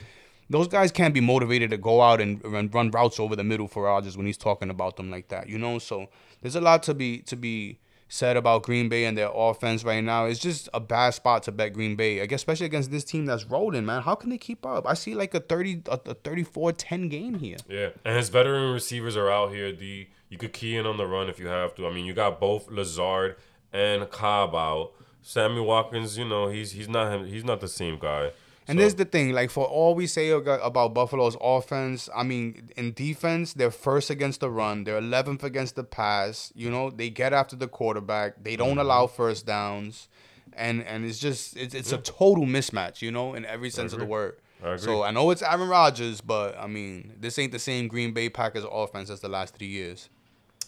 those 0.48 0.68
guys 0.68 0.92
can't 0.92 1.12
be 1.12 1.20
motivated 1.20 1.70
to 1.70 1.76
go 1.76 2.00
out 2.02 2.20
and, 2.20 2.42
and 2.44 2.72
run 2.72 2.90
routes 2.92 3.18
over 3.18 3.34
the 3.34 3.42
middle 3.42 3.66
for 3.66 3.82
Rodgers 3.82 4.16
when 4.16 4.26
he's 4.26 4.36
talking 4.36 4.70
about 4.70 4.96
them 4.96 5.10
like 5.10 5.28
that, 5.28 5.48
you 5.48 5.58
know. 5.58 5.78
So 5.80 6.08
there's 6.46 6.54
a 6.54 6.60
lot 6.60 6.84
to 6.84 6.94
be 6.94 7.18
to 7.22 7.34
be 7.34 7.80
said 8.08 8.36
about 8.36 8.62
Green 8.62 8.88
Bay 8.88 9.04
and 9.04 9.18
their 9.18 9.30
offense 9.34 9.82
right 9.82 10.02
now. 10.02 10.26
It's 10.26 10.38
just 10.38 10.68
a 10.72 10.78
bad 10.78 11.10
spot 11.10 11.42
to 11.42 11.52
bet 11.52 11.72
Green 11.72 11.96
Bay, 11.96 12.22
I 12.22 12.26
guess, 12.26 12.38
especially 12.38 12.66
against 12.66 12.92
this 12.92 13.02
team 13.02 13.26
that's 13.26 13.44
rolling, 13.46 13.84
man. 13.84 14.02
How 14.02 14.14
can 14.14 14.30
they 14.30 14.38
keep 14.38 14.64
up? 14.64 14.86
I 14.86 14.94
see 14.94 15.16
like 15.16 15.34
a 15.34 15.40
30 15.40 15.82
a, 15.86 15.94
a 15.94 16.14
34-10 16.14 17.10
game 17.10 17.40
here. 17.40 17.56
Yeah. 17.68 17.88
And 18.04 18.16
his 18.16 18.28
veteran 18.28 18.72
receivers 18.72 19.16
are 19.16 19.28
out 19.28 19.50
here. 19.50 19.72
The 19.72 20.06
you 20.28 20.38
could 20.38 20.52
key 20.52 20.76
in 20.76 20.86
on 20.86 20.98
the 20.98 21.06
run 21.06 21.28
if 21.28 21.40
you 21.40 21.48
have 21.48 21.74
to. 21.74 21.86
I 21.88 21.92
mean, 21.92 22.04
you 22.04 22.14
got 22.14 22.38
both 22.38 22.70
Lazard 22.70 23.34
and 23.72 24.08
Cobb 24.08 24.54
out. 24.54 24.92
Sammy 25.22 25.60
Watkins, 25.60 26.16
you 26.16 26.26
know, 26.26 26.46
he's 26.46 26.70
he's 26.70 26.88
not 26.88 27.26
he's 27.26 27.44
not 27.44 27.60
the 27.60 27.66
same 27.66 27.98
guy. 27.98 28.30
And 28.68 28.78
so. 28.78 28.82
this 28.82 28.92
is 28.92 28.96
the 28.96 29.04
thing, 29.04 29.32
like 29.32 29.50
for 29.50 29.64
all 29.64 29.94
we 29.94 30.06
say 30.06 30.30
about 30.30 30.92
Buffalo's 30.92 31.36
offense, 31.40 32.08
I 32.14 32.24
mean, 32.24 32.70
in 32.76 32.92
defense, 32.92 33.52
they're 33.52 33.70
first 33.70 34.10
against 34.10 34.40
the 34.40 34.50
run, 34.50 34.84
they're 34.84 35.00
11th 35.00 35.44
against 35.44 35.76
the 35.76 35.84
pass. 35.84 36.52
You 36.56 36.70
know, 36.70 36.90
they 36.90 37.08
get 37.08 37.32
after 37.32 37.54
the 37.54 37.68
quarterback, 37.68 38.42
they 38.42 38.56
don't 38.56 38.70
mm-hmm. 38.70 38.80
allow 38.80 39.06
first 39.06 39.46
downs, 39.46 40.08
and 40.52 40.82
and 40.82 41.04
it's 41.04 41.18
just 41.18 41.56
it's 41.56 41.74
it's 41.74 41.92
yeah. 41.92 41.98
a 41.98 42.00
total 42.00 42.44
mismatch, 42.44 43.02
you 43.02 43.12
know, 43.12 43.34
in 43.34 43.44
every 43.44 43.70
sense 43.70 43.92
of 43.92 44.00
the 44.00 44.06
word. 44.06 44.36
I 44.64 44.76
so 44.76 45.02
I 45.02 45.10
know 45.12 45.30
it's 45.30 45.42
Aaron 45.42 45.68
Rodgers, 45.68 46.20
but 46.20 46.58
I 46.58 46.66
mean, 46.66 47.14
this 47.20 47.38
ain't 47.38 47.52
the 47.52 47.58
same 47.58 47.88
Green 47.88 48.12
Bay 48.12 48.28
Packers 48.28 48.64
offense 48.70 49.10
as 49.10 49.20
the 49.20 49.28
last 49.28 49.56
three 49.56 49.68
years. 49.68 50.08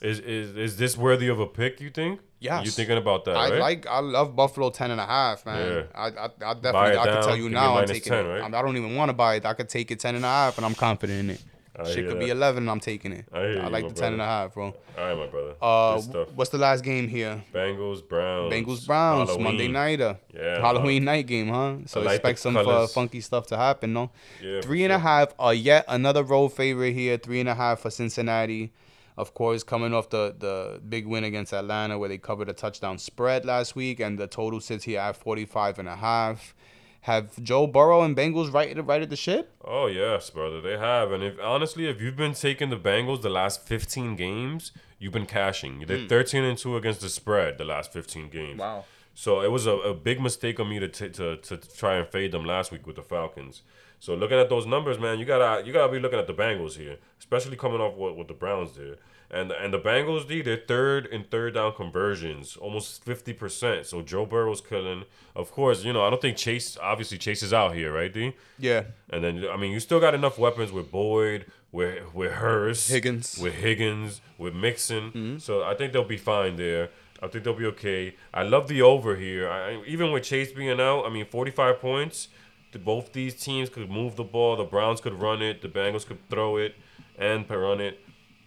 Is 0.00 0.20
is 0.20 0.56
is 0.56 0.76
this 0.76 0.96
worthy 0.96 1.28
of 1.28 1.40
a 1.40 1.46
pick? 1.46 1.80
You 1.80 1.90
think? 1.90 2.20
Yes. 2.40 2.64
You 2.64 2.70
thinking 2.70 2.98
about 2.98 3.24
that? 3.24 3.36
I 3.36 3.50
right? 3.50 3.58
like. 3.58 3.86
I 3.86 3.98
love 3.98 4.36
Buffalo 4.36 4.70
ten 4.70 4.90
and 4.90 5.00
a 5.00 5.06
half, 5.06 5.44
man. 5.44 5.72
Yeah. 5.72 5.82
I, 5.94 6.06
I, 6.06 6.24
I 6.24 6.54
definitely. 6.54 6.98
I 6.98 7.04
can 7.04 7.22
tell 7.22 7.36
you 7.36 7.48
now. 7.48 7.78
I'm 7.78 7.86
taking 7.86 8.12
10, 8.12 8.26
it. 8.26 8.28
Right? 8.28 8.54
I 8.54 8.62
don't 8.62 8.76
even 8.76 8.94
want 8.94 9.08
to 9.08 9.12
buy 9.12 9.36
it. 9.36 9.46
I 9.46 9.54
could 9.54 9.68
take 9.68 9.90
it 9.90 9.98
ten 9.98 10.14
and 10.14 10.24
a 10.24 10.28
half, 10.28 10.56
and 10.56 10.64
I'm 10.64 10.74
confident 10.74 11.20
in 11.20 11.30
it. 11.30 11.42
I 11.78 11.84
Shit 11.84 12.06
could 12.06 12.16
that. 12.16 12.20
be 12.20 12.30
eleven, 12.30 12.64
and 12.64 12.70
I'm 12.70 12.80
taking 12.80 13.12
it. 13.12 13.26
I, 13.32 13.38
I 13.38 13.68
like 13.68 13.88
the 13.88 13.94
ten 13.94 14.12
and 14.12 14.22
a 14.22 14.24
half, 14.24 14.54
bro. 14.54 14.66
All 14.66 14.74
right, 14.96 15.16
my 15.16 15.26
brother. 15.28 15.54
Uh, 15.62 16.00
what's 16.34 16.50
the 16.50 16.58
last 16.58 16.82
game 16.82 17.06
here? 17.06 17.42
Bengals 17.54 18.06
Browns. 18.06 18.52
Bengals 18.52 18.84
Browns 18.84 19.28
Halloween. 19.28 19.44
Monday 19.44 19.68
nighter. 19.68 20.18
Yeah. 20.34 20.60
Halloween 20.60 21.04
night 21.04 21.26
game, 21.26 21.48
huh? 21.48 21.76
So 21.86 22.00
like 22.00 22.16
expect 22.16 22.40
some 22.40 22.56
uh, 22.56 22.88
funky 22.88 23.20
stuff 23.20 23.46
to 23.48 23.56
happen, 23.56 23.92
no? 23.92 24.10
Yeah. 24.42 24.60
Three 24.60 24.82
and 24.84 24.90
sure. 24.90 24.96
a 24.96 25.00
half. 25.00 25.34
Uh, 25.40 25.50
yet 25.50 25.84
another 25.86 26.24
road 26.24 26.48
favorite 26.48 26.94
here. 26.94 27.16
Three 27.16 27.38
and 27.38 27.48
a 27.48 27.54
half 27.54 27.80
for 27.80 27.90
Cincinnati. 27.90 28.72
Of 29.18 29.34
course, 29.34 29.64
coming 29.64 29.92
off 29.92 30.10
the, 30.10 30.32
the 30.38 30.80
big 30.88 31.04
win 31.04 31.24
against 31.24 31.52
Atlanta 31.52 31.98
where 31.98 32.08
they 32.08 32.18
covered 32.18 32.48
a 32.48 32.52
touchdown 32.52 32.98
spread 32.98 33.44
last 33.44 33.74
week 33.74 33.98
and 33.98 34.16
the 34.16 34.28
total 34.28 34.60
sits 34.60 34.84
here 34.84 35.00
at 35.00 35.16
45 35.16 35.80
and 35.80 35.88
a 35.88 35.96
half. 35.96 36.54
Have 37.00 37.42
Joe 37.42 37.66
Burrow 37.66 38.02
and 38.02 38.16
Bengals 38.16 38.52
righted 38.52 38.78
righted 38.86 39.10
the 39.10 39.16
ship? 39.16 39.52
Oh 39.64 39.88
yes, 39.88 40.30
brother, 40.30 40.60
they 40.60 40.78
have. 40.78 41.10
And 41.10 41.24
if 41.24 41.34
honestly, 41.42 41.88
if 41.88 42.00
you've 42.00 42.14
been 42.14 42.34
taking 42.34 42.70
the 42.70 42.76
Bengals 42.76 43.22
the 43.22 43.28
last 43.28 43.66
15 43.66 44.14
games, 44.14 44.70
you've 45.00 45.12
been 45.12 45.26
cashing. 45.26 45.84
They're 45.88 45.98
mm. 45.98 46.08
13 46.08 46.44
and 46.44 46.56
2 46.56 46.76
against 46.76 47.00
the 47.00 47.08
spread 47.08 47.58
the 47.58 47.64
last 47.64 47.92
15 47.92 48.28
games. 48.28 48.60
Wow. 48.60 48.84
So 49.14 49.40
it 49.40 49.50
was 49.50 49.66
a, 49.66 49.72
a 49.72 49.94
big 49.94 50.20
mistake 50.20 50.60
on 50.60 50.68
me 50.68 50.78
to, 50.78 50.86
t- 50.86 51.08
to 51.08 51.38
to 51.38 51.56
try 51.56 51.96
and 51.96 52.06
fade 52.06 52.30
them 52.30 52.44
last 52.44 52.70
week 52.70 52.86
with 52.86 52.94
the 52.94 53.02
Falcons. 53.02 53.62
So 54.00 54.14
looking 54.14 54.38
at 54.38 54.48
those 54.48 54.66
numbers, 54.66 54.98
man, 54.98 55.18
you 55.18 55.24
gotta 55.24 55.66
you 55.66 55.72
gotta 55.72 55.92
be 55.92 55.98
looking 55.98 56.18
at 56.18 56.26
the 56.26 56.34
Bengals 56.34 56.76
here, 56.76 56.96
especially 57.18 57.56
coming 57.56 57.80
off 57.80 57.94
what, 57.94 58.16
what 58.16 58.28
the 58.28 58.34
Browns 58.34 58.72
did. 58.72 58.98
And 59.30 59.50
and 59.52 59.74
the 59.74 59.78
Bengals, 59.78 60.26
D, 60.26 60.40
they're 60.40 60.56
third 60.56 61.06
in 61.06 61.24
third 61.24 61.54
down 61.54 61.74
conversions, 61.74 62.56
almost 62.56 63.04
fifty 63.04 63.32
percent. 63.32 63.86
So 63.86 64.00
Joe 64.02 64.24
Burrow's 64.24 64.60
killing. 64.60 65.04
Of 65.34 65.50
course, 65.50 65.84
you 65.84 65.92
know 65.92 66.04
I 66.04 66.10
don't 66.10 66.22
think 66.22 66.36
Chase 66.36 66.78
obviously 66.80 67.18
Chase 67.18 67.42
is 67.42 67.52
out 67.52 67.74
here, 67.74 67.92
right, 67.92 68.12
D? 68.12 68.34
Yeah. 68.58 68.84
And 69.10 69.22
then 69.22 69.44
I 69.52 69.56
mean 69.56 69.72
you 69.72 69.80
still 69.80 70.00
got 70.00 70.14
enough 70.14 70.38
weapons 70.38 70.72
with 70.72 70.90
Boyd, 70.90 71.46
with 71.72 72.14
with 72.14 72.32
Hurst, 72.32 72.90
Higgins, 72.90 73.38
with 73.38 73.54
Higgins, 73.54 74.20
with 74.38 74.54
Mixon. 74.54 75.04
Mm-hmm. 75.10 75.38
So 75.38 75.62
I 75.62 75.74
think 75.74 75.92
they'll 75.92 76.04
be 76.04 76.16
fine 76.16 76.56
there. 76.56 76.90
I 77.20 77.26
think 77.26 77.44
they'll 77.44 77.54
be 77.54 77.66
okay. 77.66 78.14
I 78.32 78.44
love 78.44 78.68
the 78.68 78.80
over 78.80 79.16
here. 79.16 79.50
I, 79.50 79.82
even 79.86 80.12
with 80.12 80.22
Chase 80.22 80.52
being 80.52 80.80
out, 80.80 81.04
I 81.04 81.10
mean, 81.10 81.26
45 81.26 81.80
points 81.80 82.28
both 82.72 83.12
these 83.12 83.34
teams 83.34 83.70
could 83.70 83.90
move 83.90 84.16
the 84.16 84.24
ball. 84.24 84.56
The 84.56 84.64
Browns 84.64 85.00
could 85.00 85.14
run 85.14 85.42
it. 85.42 85.62
The 85.62 85.68
Bengals 85.68 86.06
could 86.06 86.18
throw 86.28 86.56
it 86.56 86.74
and 87.18 87.48
run 87.50 87.80
it. 87.80 87.98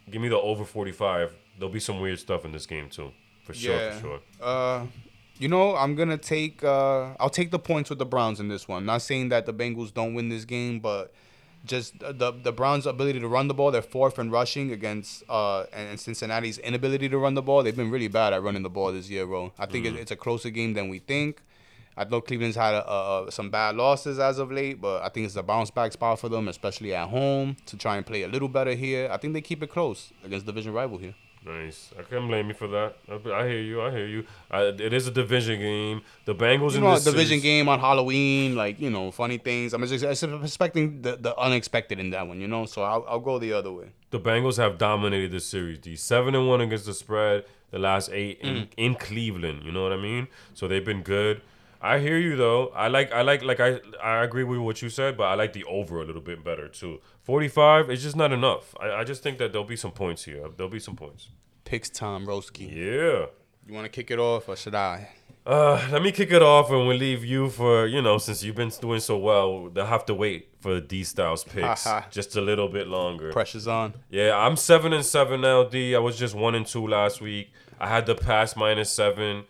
Give 0.09 0.22
me 0.22 0.28
the 0.28 0.39
over 0.39 0.65
45. 0.65 1.34
There'll 1.57 1.74
be 1.74 1.80
some 1.80 1.99
weird 1.99 2.19
stuff 2.19 2.45
in 2.45 2.51
this 2.51 2.65
game 2.65 2.89
too, 2.89 3.11
for 3.43 3.53
sure. 3.53 3.76
Yeah. 3.76 3.91
For 3.95 4.01
sure. 4.01 4.19
Uh, 4.41 4.86
you 5.38 5.47
know, 5.47 5.76
I'm 5.76 5.95
gonna 5.95 6.17
take. 6.17 6.63
Uh, 6.63 7.13
I'll 7.19 7.30
take 7.30 7.49
the 7.51 7.59
points 7.59 7.89
with 7.89 7.99
the 7.99 8.05
Browns 8.05 8.39
in 8.39 8.47
this 8.47 8.67
one. 8.67 8.86
Not 8.86 9.01
saying 9.01 9.30
that 9.30 9.45
the 9.45 9.53
Bengals 9.53 9.93
don't 9.93 10.13
win 10.13 10.30
this 10.30 10.45
game, 10.45 10.80
but 10.80 11.13
just 11.65 11.99
the 11.99 12.32
the 12.43 12.51
Browns' 12.51 12.86
ability 12.86 13.19
to 13.19 13.28
run 13.28 13.47
the 13.47 13.53
ball. 13.53 13.72
They're 13.72 13.82
fourth 13.82 14.19
in 14.19 14.30
rushing 14.30 14.72
against 14.72 15.24
uh 15.30 15.65
and 15.74 15.99
Cincinnati's 15.99 16.57
inability 16.59 17.09
to 17.09 17.17
run 17.17 17.34
the 17.34 17.41
ball. 17.41 17.63
They've 17.63 17.76
been 17.76 17.91
really 17.91 18.07
bad 18.07 18.34
at 18.34 18.43
running 18.43 18.63
the 18.63 18.69
ball 18.69 18.91
this 18.91 19.09
year, 19.09 19.26
bro. 19.26 19.51
I 19.57 19.65
think 19.65 19.86
mm. 19.86 19.95
it's 19.95 20.11
a 20.11 20.15
closer 20.15 20.49
game 20.49 20.74
than 20.74 20.89
we 20.89 20.99
think. 20.99 21.41
I 22.01 22.09
know 22.09 22.19
Cleveland's 22.19 22.55
had 22.55 22.73
a, 22.73 22.91
a, 22.91 23.31
some 23.31 23.51
bad 23.51 23.75
losses 23.75 24.17
as 24.17 24.39
of 24.39 24.51
late, 24.51 24.81
but 24.81 25.03
I 25.03 25.09
think 25.09 25.27
it's 25.27 25.35
a 25.35 25.43
bounce 25.43 25.69
back 25.69 25.91
spot 25.91 26.19
for 26.19 26.29
them, 26.29 26.47
especially 26.47 26.95
at 26.95 27.07
home, 27.07 27.57
to 27.67 27.77
try 27.77 27.97
and 27.97 28.05
play 28.05 28.23
a 28.23 28.27
little 28.27 28.47
better 28.47 28.73
here. 28.73 29.07
I 29.11 29.17
think 29.17 29.33
they 29.33 29.41
keep 29.41 29.61
it 29.61 29.69
close 29.69 30.11
against 30.23 30.47
division 30.47 30.73
rival 30.73 30.97
here. 30.97 31.13
Nice. 31.45 31.91
I 31.97 32.03
can't 32.03 32.27
blame 32.27 32.49
you 32.49 32.53
for 32.55 32.67
that. 32.67 32.97
I, 33.09 33.47
hear 33.47 33.61
you. 33.61 33.81
I 33.81 33.91
hear 33.91 34.07
you. 34.07 34.25
I, 34.49 34.63
it 34.63 34.93
is 34.93 35.07
a 35.07 35.11
division 35.11 35.59
game. 35.59 36.01
The 36.25 36.35
Bengals 36.35 36.71
you 36.71 36.77
in 36.77 36.83
know, 36.83 36.95
this 36.95 37.03
division 37.03 37.39
series. 37.39 37.43
game 37.43 37.69
on 37.69 37.79
Halloween, 37.79 38.55
like 38.55 38.79
you 38.79 38.89
know, 38.89 39.11
funny 39.11 39.37
things. 39.37 39.73
I'm 39.73 39.85
just 39.85 40.23
expecting 40.23 41.01
the, 41.01 41.17
the 41.17 41.37
unexpected 41.39 41.99
in 41.99 42.11
that 42.11 42.27
one, 42.27 42.41
you 42.41 42.47
know. 42.47 42.65
So 42.65 42.83
I'll, 42.83 43.05
I'll 43.07 43.19
go 43.19 43.39
the 43.39 43.53
other 43.53 43.71
way. 43.71 43.89
The 44.11 44.19
Bengals 44.19 44.57
have 44.57 44.77
dominated 44.77 45.31
this 45.31 45.45
series. 45.45 45.79
The 45.79 45.95
seven 45.95 46.35
and 46.35 46.47
one 46.47 46.61
against 46.61 46.85
the 46.87 46.93
spread. 46.93 47.45
The 47.71 47.79
last 47.79 48.09
eight 48.11 48.39
in, 48.41 48.55
mm. 48.55 48.67
in 48.75 48.95
Cleveland. 48.95 49.63
You 49.63 49.71
know 49.71 49.81
what 49.81 49.93
I 49.93 49.97
mean? 49.97 50.27
So 50.53 50.67
they've 50.67 50.83
been 50.83 51.03
good. 51.03 51.41
I 51.82 51.99
hear 51.99 52.17
you 52.19 52.36
though. 52.36 52.67
I 52.75 52.88
like 52.89 53.11
I 53.11 53.23
like 53.23 53.41
like 53.43 53.59
I 53.59 53.79
I 54.01 54.23
agree 54.23 54.43
with 54.43 54.59
what 54.59 54.82
you 54.82 54.89
said, 54.89 55.17
but 55.17 55.23
I 55.23 55.34
like 55.34 55.53
the 55.53 55.63
over 55.63 56.01
a 56.01 56.05
little 56.05 56.21
bit 56.21 56.43
better 56.43 56.67
too. 56.67 57.01
Forty 57.23 57.47
five 57.47 57.89
is 57.89 58.03
just 58.03 58.15
not 58.15 58.32
enough. 58.32 58.75
I, 58.79 58.91
I 58.91 59.03
just 59.03 59.23
think 59.23 59.39
that 59.39 59.51
there'll 59.51 59.67
be 59.67 59.75
some 59.75 59.91
points 59.91 60.23
here. 60.25 60.47
There'll 60.55 60.71
be 60.71 60.79
some 60.79 60.95
points. 60.95 61.29
Picks 61.65 61.89
time, 61.89 62.25
Roski. 62.27 62.69
Yeah. 62.69 63.25
You 63.67 63.73
want 63.73 63.86
to 63.86 63.89
kick 63.89 64.11
it 64.11 64.19
off 64.19 64.47
or 64.49 64.55
should 64.55 64.75
I? 64.75 65.09
Uh, 65.45 65.88
let 65.91 66.03
me 66.03 66.11
kick 66.11 66.32
it 66.32 66.43
off 66.43 66.69
and 66.69 66.88
we'll 66.88 66.97
leave 66.97 67.25
you 67.25 67.49
for, 67.49 67.88
you 67.88 67.99
know, 67.99 68.19
since 68.19 68.43
you've 68.43 68.55
been 68.55 68.69
doing 68.79 68.99
so 68.99 69.17
well, 69.17 69.69
they'll 69.69 69.88
have 69.88 70.05
to 70.05 70.13
wait 70.13 70.49
for 70.59 70.79
D 70.79 71.03
Styles 71.03 71.43
picks 71.45 71.88
just 72.11 72.36
a 72.36 72.41
little 72.41 72.67
bit 72.67 72.88
longer. 72.88 73.32
Pressure's 73.32 73.67
on. 73.67 73.95
Yeah, 74.09 74.38
I'm 74.38 74.55
seven 74.55 74.93
and 74.93 75.03
seven 75.03 75.41
now, 75.41 75.63
D. 75.63 75.95
I 75.95 75.99
was 75.99 76.17
just 76.17 76.36
one 76.36 76.53
and 76.53 76.65
two 76.65 76.86
last 76.86 77.21
week. 77.21 77.51
I 77.79 77.88
had 77.89 78.05
the 78.05 78.13
pass 78.13 78.55
minus 78.55 78.91
seven 78.91 79.45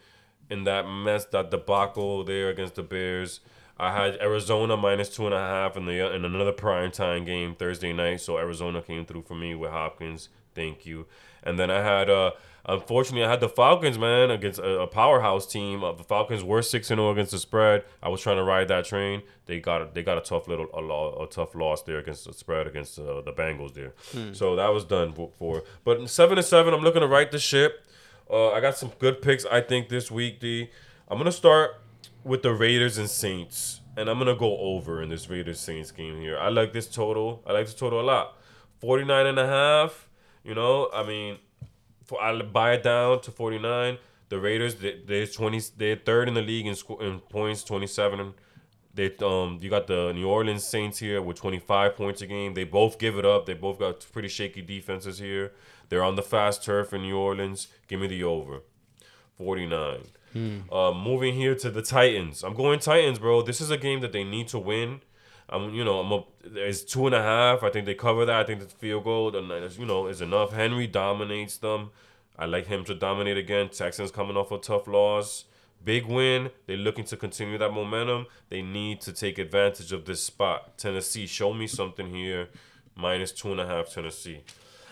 in 0.51 0.65
that 0.65 0.87
mess, 0.87 1.25
that 1.25 1.49
debacle 1.49 2.23
there 2.23 2.49
against 2.49 2.75
the 2.75 2.83
Bears. 2.83 3.39
I 3.79 3.91
had 3.91 4.21
Arizona 4.21 4.77
minus 4.77 5.09
two 5.09 5.25
and 5.25 5.33
a 5.33 5.39
half 5.39 5.75
in 5.75 5.85
the 5.87 6.13
in 6.13 6.23
another 6.23 6.51
prime 6.51 6.91
time 6.91 7.25
game 7.25 7.55
Thursday 7.55 7.93
night. 7.93 8.21
So 8.21 8.37
Arizona 8.37 8.81
came 8.81 9.05
through 9.05 9.23
for 9.23 9.33
me 9.33 9.55
with 9.55 9.71
Hopkins. 9.71 10.29
Thank 10.53 10.85
you. 10.85 11.07
And 11.41 11.57
then 11.57 11.71
I 11.71 11.81
had 11.81 12.07
uh 12.07 12.31
unfortunately 12.63 13.25
I 13.25 13.29
had 13.31 13.39
the 13.39 13.49
Falcons 13.49 13.97
man 13.97 14.29
against 14.29 14.59
a, 14.59 14.81
a 14.81 14.87
powerhouse 14.87 15.47
team. 15.47 15.83
Uh, 15.83 15.93
the 15.93 16.03
Falcons 16.03 16.43
were 16.43 16.61
six 16.61 16.91
and 16.91 16.99
zero 16.99 17.11
against 17.11 17.31
the 17.31 17.39
spread. 17.39 17.83
I 18.03 18.09
was 18.09 18.21
trying 18.21 18.37
to 18.37 18.43
ride 18.43 18.67
that 18.67 18.85
train. 18.85 19.23
They 19.47 19.59
got 19.59 19.81
a, 19.81 19.89
they 19.91 20.03
got 20.03 20.19
a 20.19 20.21
tough 20.21 20.47
little 20.47 20.67
a, 20.73 21.23
a 21.23 21.27
tough 21.27 21.55
loss 21.55 21.81
there 21.81 21.97
against 21.97 22.25
the 22.25 22.33
spread 22.33 22.67
against 22.67 22.99
uh, 22.99 23.21
the 23.21 23.33
Bengals 23.33 23.73
there. 23.73 23.93
So 24.33 24.55
that 24.57 24.67
was 24.71 24.83
done 24.83 25.13
for, 25.13 25.31
for. 25.39 25.63
But 25.83 26.07
seven 26.07 26.37
and 26.37 26.45
seven, 26.45 26.73
I'm 26.75 26.81
looking 26.81 27.01
to 27.01 27.07
right 27.07 27.31
the 27.31 27.39
ship. 27.39 27.87
Uh, 28.31 28.51
I 28.51 28.61
got 28.61 28.77
some 28.77 28.91
good 28.97 29.21
picks 29.21 29.45
I 29.45 29.59
think 29.61 29.89
this 29.89 30.09
week. 30.09 30.39
D. 30.39 30.69
I'm 31.09 31.17
gonna 31.17 31.31
start 31.31 31.71
with 32.23 32.43
the 32.43 32.53
Raiders 32.53 32.97
and 32.97 33.09
Saints, 33.09 33.81
and 33.97 34.09
I'm 34.09 34.17
gonna 34.19 34.35
go 34.35 34.57
over 34.57 35.01
in 35.01 35.09
this 35.09 35.29
Raiders 35.29 35.59
Saints 35.59 35.91
game 35.91 36.19
here. 36.21 36.37
I 36.37 36.47
like 36.49 36.71
this 36.71 36.87
total. 36.87 37.43
I 37.45 37.51
like 37.51 37.65
this 37.65 37.75
total 37.75 37.99
a 37.99 38.03
lot. 38.03 38.37
49 38.79 39.25
and 39.27 39.37
a 39.37 39.47
half. 39.47 40.09
You 40.43 40.55
know, 40.55 40.89
I 40.93 41.05
mean, 41.05 41.39
for 42.05 42.21
I 42.23 42.41
buy 42.41 42.73
it 42.73 42.83
down 42.83 43.21
to 43.21 43.31
49. 43.31 43.97
The 44.29 44.39
Raiders, 44.39 44.75
they, 44.75 45.01
they're 45.05 45.27
20. 45.27 45.61
They're 45.75 45.97
third 45.97 46.29
in 46.29 46.33
the 46.33 46.41
league 46.41 46.65
in, 46.65 46.75
sco- 46.75 46.99
in 46.99 47.19
points, 47.19 47.63
27. 47.65 48.33
They 48.93 49.13
um, 49.21 49.59
you 49.61 49.69
got 49.69 49.87
the 49.87 50.13
New 50.13 50.27
Orleans 50.27 50.65
Saints 50.65 50.99
here 50.99 51.21
with 51.21 51.37
25 51.37 51.95
points 51.95 52.21
a 52.21 52.27
game. 52.27 52.53
They 52.53 52.63
both 52.63 52.97
give 52.97 53.17
it 53.17 53.25
up. 53.25 53.45
They 53.45 53.53
both 53.53 53.79
got 53.79 54.05
pretty 54.11 54.29
shaky 54.29 54.61
defenses 54.61 55.19
here. 55.19 55.51
They're 55.91 56.05
on 56.05 56.15
the 56.15 56.23
fast 56.23 56.63
turf 56.63 56.93
in 56.93 57.01
New 57.01 57.17
Orleans. 57.17 57.67
Give 57.89 57.99
me 57.99 58.07
the 58.07 58.23
over. 58.23 58.61
49. 59.37 60.03
Uh, 60.71 60.93
moving 60.93 61.35
here 61.35 61.53
to 61.53 61.69
the 61.69 61.81
Titans. 61.81 62.43
I'm 62.45 62.53
going 62.53 62.79
Titans, 62.79 63.19
bro. 63.19 63.41
This 63.41 63.59
is 63.59 63.69
a 63.71 63.77
game 63.77 63.99
that 63.99 64.13
they 64.13 64.23
need 64.23 64.47
to 64.47 64.57
win. 64.57 65.01
I'm, 65.49 65.73
you 65.73 65.83
know, 65.83 65.99
I'm 65.99 66.11
a, 66.13 66.23
it's 66.61 66.81
two 66.83 67.07
and 67.07 67.13
a 67.13 67.21
half. 67.21 67.61
I 67.61 67.69
think 67.69 67.85
they 67.85 67.93
cover 67.93 68.23
that. 68.23 68.39
I 68.39 68.43
think 68.45 68.61
the 68.61 68.67
field 68.67 69.03
goal, 69.03 69.33
you 69.33 69.85
know, 69.85 70.07
is 70.07 70.21
enough. 70.21 70.53
Henry 70.53 70.87
dominates 70.87 71.57
them. 71.57 71.89
I 72.39 72.45
like 72.45 72.67
him 72.67 72.85
to 72.85 72.95
dominate 72.95 73.35
again. 73.37 73.67
Texans 73.67 74.11
coming 74.11 74.37
off 74.37 74.49
a 74.53 74.59
tough 74.59 74.87
loss. 74.87 75.43
Big 75.83 76.05
win. 76.05 76.51
They're 76.67 76.77
looking 76.77 77.03
to 77.05 77.17
continue 77.17 77.57
that 77.57 77.73
momentum. 77.73 78.27
They 78.47 78.61
need 78.61 79.01
to 79.01 79.11
take 79.11 79.37
advantage 79.37 79.91
of 79.91 80.05
this 80.05 80.23
spot. 80.23 80.77
Tennessee, 80.77 81.27
show 81.27 81.53
me 81.53 81.67
something 81.67 82.07
here. 82.15 82.47
Minus 82.95 83.33
two 83.33 83.51
and 83.51 83.59
a 83.59 83.67
half, 83.67 83.93
Tennessee. 83.93 84.39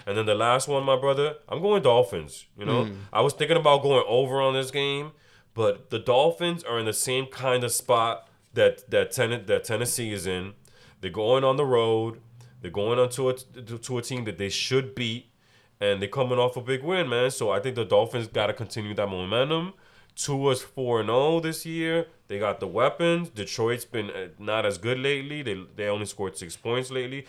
And 0.06 0.18
then 0.18 0.26
the 0.26 0.36
last 0.36 0.68
one, 0.68 0.84
my 0.84 0.96
brother, 0.98 1.36
I'm 1.48 1.62
going 1.62 1.84
Dolphins. 1.84 2.46
You 2.58 2.66
know, 2.66 2.90
I 3.14 3.22
was 3.22 3.34
thinking 3.34 3.58
about 3.58 3.82
going 3.84 4.04
over 4.08 4.42
on 4.42 4.54
this 4.54 4.72
game, 4.72 5.12
but 5.54 5.90
the 5.90 6.00
Dolphins 6.00 6.64
are 6.64 6.80
in 6.80 6.86
the 6.86 6.94
same 6.94 7.26
kind 7.28 7.64
of 7.64 7.72
spot 7.72 8.28
that 8.54 8.90
that 8.90 9.12
ten- 9.12 9.46
that 9.46 9.64
Tennessee 9.64 10.12
is 10.14 10.26
in. 10.26 10.54
They're 11.02 11.12
going 11.12 11.44
on 11.44 11.58
the 11.58 11.66
road. 11.66 12.22
They're 12.62 12.72
going 12.72 13.00
on 13.00 13.10
to 13.10 13.30
a 13.30 13.34
to 13.34 13.98
a 13.98 14.02
team 14.02 14.26
that 14.26 14.38
they 14.38 14.50
should 14.50 14.96
beat, 14.96 15.32
and 15.80 16.02
they're 16.02 16.10
coming 16.10 16.40
off 16.40 16.58
a 16.58 16.62
big 16.62 16.84
win, 16.84 17.08
man. 17.10 17.32
So 17.32 17.52
I 17.52 17.60
think 17.60 17.76
the 17.76 17.86
Dolphins 17.86 18.28
got 18.28 18.48
to 18.48 18.54
continue 18.54 18.94
that 18.96 19.08
momentum. 19.08 19.74
Tua's 20.16 20.62
four 20.62 21.00
and 21.00 21.08
zero 21.08 21.40
this 21.40 21.66
year. 21.66 22.08
They 22.28 22.40
got 22.40 22.60
the 22.60 22.68
weapons. 22.68 23.30
Detroit's 23.30 23.86
been 23.86 24.10
uh, 24.10 24.28
not 24.38 24.66
as 24.66 24.78
good 24.78 25.00
lately. 25.00 25.42
They 25.42 25.64
they 25.76 25.88
only 25.88 26.06
scored 26.06 26.38
six 26.38 26.58
points 26.58 26.92
lately. 26.92 27.26